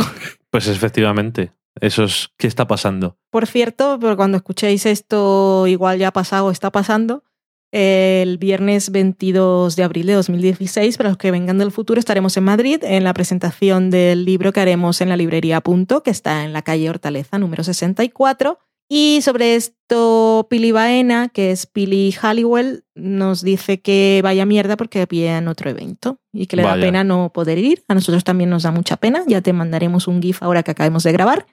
[0.52, 3.18] Pues efectivamente, eso es ¿qué está pasando?
[3.30, 7.24] Por cierto, pero cuando escuchéis esto, igual ya ha pasado o está pasando,
[7.72, 12.44] el viernes 22 de abril de 2016, para los que vengan del futuro, estaremos en
[12.44, 16.54] Madrid en la presentación del libro que haremos en la librería Punto, que está en
[16.54, 18.60] la calle Hortaleza número 64.
[18.92, 25.02] Y sobre esto, Pili Baena, que es Pili Halliwell, nos dice que vaya mierda porque
[25.02, 27.84] había otro evento y que le da pena no poder ir.
[27.88, 29.24] A nosotros también nos da mucha pena.
[29.28, 31.46] Ya te mandaremos un GIF ahora que acabemos de grabar.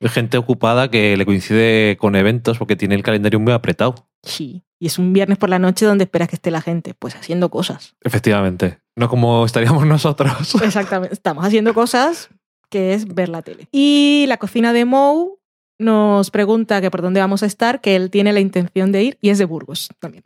[0.00, 4.08] Hay gente ocupada que le coincide con eventos porque tiene el calendario muy apretado.
[4.22, 4.64] Sí.
[4.78, 7.50] Y es un viernes por la noche donde esperas que esté la gente, pues haciendo
[7.50, 7.94] cosas.
[8.02, 8.80] Efectivamente.
[8.96, 10.54] No como estaríamos nosotros.
[10.62, 11.14] Exactamente.
[11.14, 12.28] Estamos haciendo cosas
[12.68, 13.68] que es ver la tele.
[13.72, 15.38] Y la cocina de Mou
[15.78, 19.18] nos pregunta que por dónde vamos a estar, que él tiene la intención de ir
[19.20, 20.24] y es de Burgos también.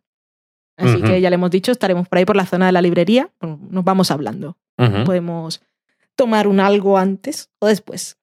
[0.77, 3.31] Así que ya le hemos dicho, estaremos por ahí por la zona de la librería.
[3.41, 4.57] Nos vamos hablando.
[5.05, 5.61] Podemos
[6.15, 8.17] tomar un algo antes o después.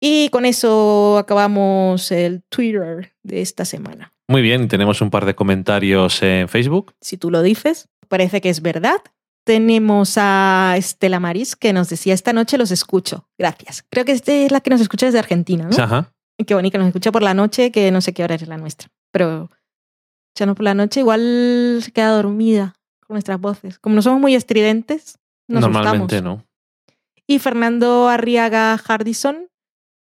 [0.00, 4.14] Y con eso acabamos el Twitter de esta semana.
[4.28, 6.94] Muy bien, tenemos un par de comentarios en Facebook.
[7.00, 8.98] si tú lo dices, parece que es verdad.
[9.44, 13.28] Tenemos a Estela Maris que nos decía, esta noche los escucho.
[13.38, 13.84] Gracias.
[13.90, 15.82] Creo que esta es la que nos escucha desde Argentina, ¿no?
[15.82, 16.12] Ajá.
[16.46, 18.88] Qué bonita, nos escucha por la noche, que no sé qué hora es la nuestra.
[19.12, 19.50] Pero
[20.28, 22.74] escuchando por la noche, igual se queda dormida
[23.06, 23.78] con nuestras voces.
[23.78, 25.18] Como no somos muy estridentes,
[25.48, 26.46] nos Normalmente no.
[27.26, 29.49] Y Fernando Arriaga Hardison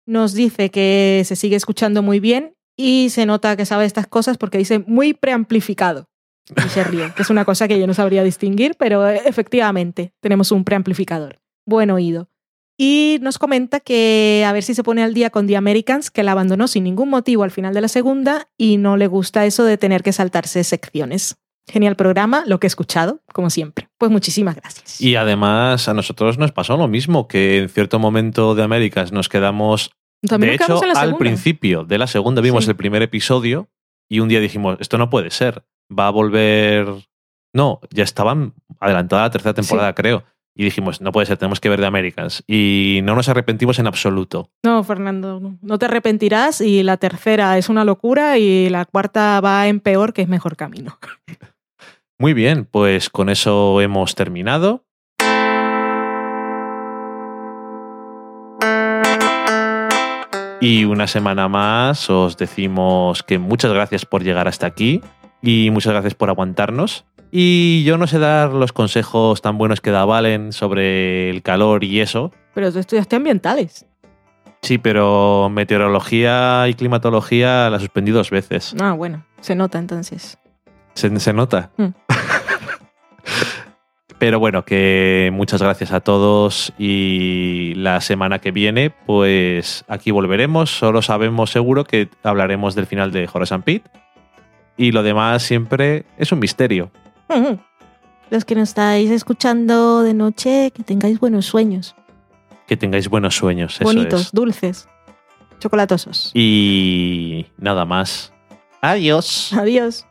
[0.06, 4.38] nos dice que se sigue escuchando muy bien y se nota que sabe estas cosas
[4.38, 6.08] porque dice muy preamplificado.
[6.56, 10.12] Y se ríe, que es una cosa que yo no sabría distinguir, pero eh, efectivamente
[10.20, 11.40] tenemos un preamplificador.
[11.66, 12.28] Buen oído.
[12.76, 16.22] Y nos comenta que a ver si se pone al día con The Americans, que
[16.22, 19.64] la abandonó sin ningún motivo al final de la segunda y no le gusta eso
[19.64, 21.36] de tener que saltarse secciones.
[21.68, 23.88] Genial programa, lo que he escuchado, como siempre.
[23.98, 25.00] Pues muchísimas gracias.
[25.00, 29.28] Y además a nosotros nos pasó lo mismo, que en cierto momento de Américas nos
[29.28, 29.90] quedamos...
[30.26, 31.18] También de nos hecho, al segunda.
[31.18, 32.70] principio de la segunda vimos Sí.
[32.70, 33.68] el primer episodio
[34.08, 35.64] y un día dijimos, esto no puede ser,
[35.96, 36.86] va a volver...
[37.54, 40.24] No, ya estaban adelantada la tercera temporada, creo.
[40.54, 42.42] Y dijimos, no puede ser, tenemos que ver de Americans.
[42.46, 44.50] Y no nos arrepentimos en absoluto.
[44.64, 49.40] No, Fernando, no- no te arrepentirás y la tercera es una locura y la cuarta
[49.40, 50.98] va en peor, que es mejor camino.
[52.22, 54.84] Muy bien, pues con eso hemos terminado.
[60.60, 65.00] Y una semana más os decimos que muchas gracias por llegar hasta aquí
[65.42, 67.06] y muchas gracias por aguantarnos.
[67.32, 71.82] Y yo no sé dar los consejos tan buenos que da Valen sobre el calor
[71.82, 72.30] y eso.
[72.54, 73.84] Pero tú estudiaste ambientales.
[74.62, 78.76] Sí, pero meteorología y climatología la suspendí dos veces.
[78.80, 80.38] Ah, bueno, se nota entonces.
[80.94, 81.70] Se, se nota.
[81.76, 81.86] Mm.
[84.18, 90.70] Pero bueno, que muchas gracias a todos y la semana que viene, pues aquí volveremos.
[90.70, 93.90] Solo sabemos seguro que hablaremos del final de Horace Pete.
[94.76, 96.92] Y lo demás siempre es un misterio.
[98.30, 101.96] Los que nos estáis escuchando de noche, que tengáis buenos sueños.
[102.68, 103.74] Que tengáis buenos sueños.
[103.74, 104.32] Eso Bonitos, es.
[104.32, 104.88] dulces,
[105.58, 106.30] chocolatosos.
[106.32, 108.32] Y nada más.
[108.80, 109.52] Adiós.
[109.52, 110.06] Adiós.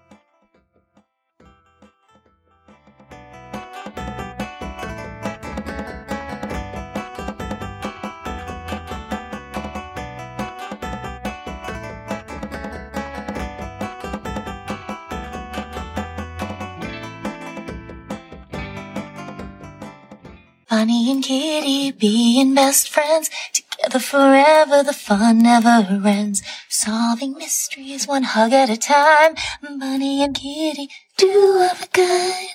[20.81, 26.41] Bonnie and Kitty being best friends, together forever, the fun never ends.
[26.69, 29.35] Solving mysteries one hug at a time.
[29.79, 32.49] Bonnie and Kitty, two of a kind.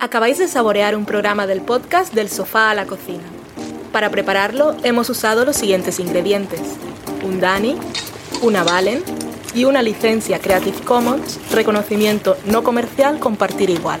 [0.00, 3.22] Acabáis de saborear un programa del podcast Del sofá a la cocina.
[3.92, 6.60] Para prepararlo hemos usado los siguientes ingredientes.
[7.22, 7.76] Un Dani,
[8.42, 9.04] una Valen
[9.54, 14.00] y una licencia Creative Commons, reconocimiento no comercial compartir igual.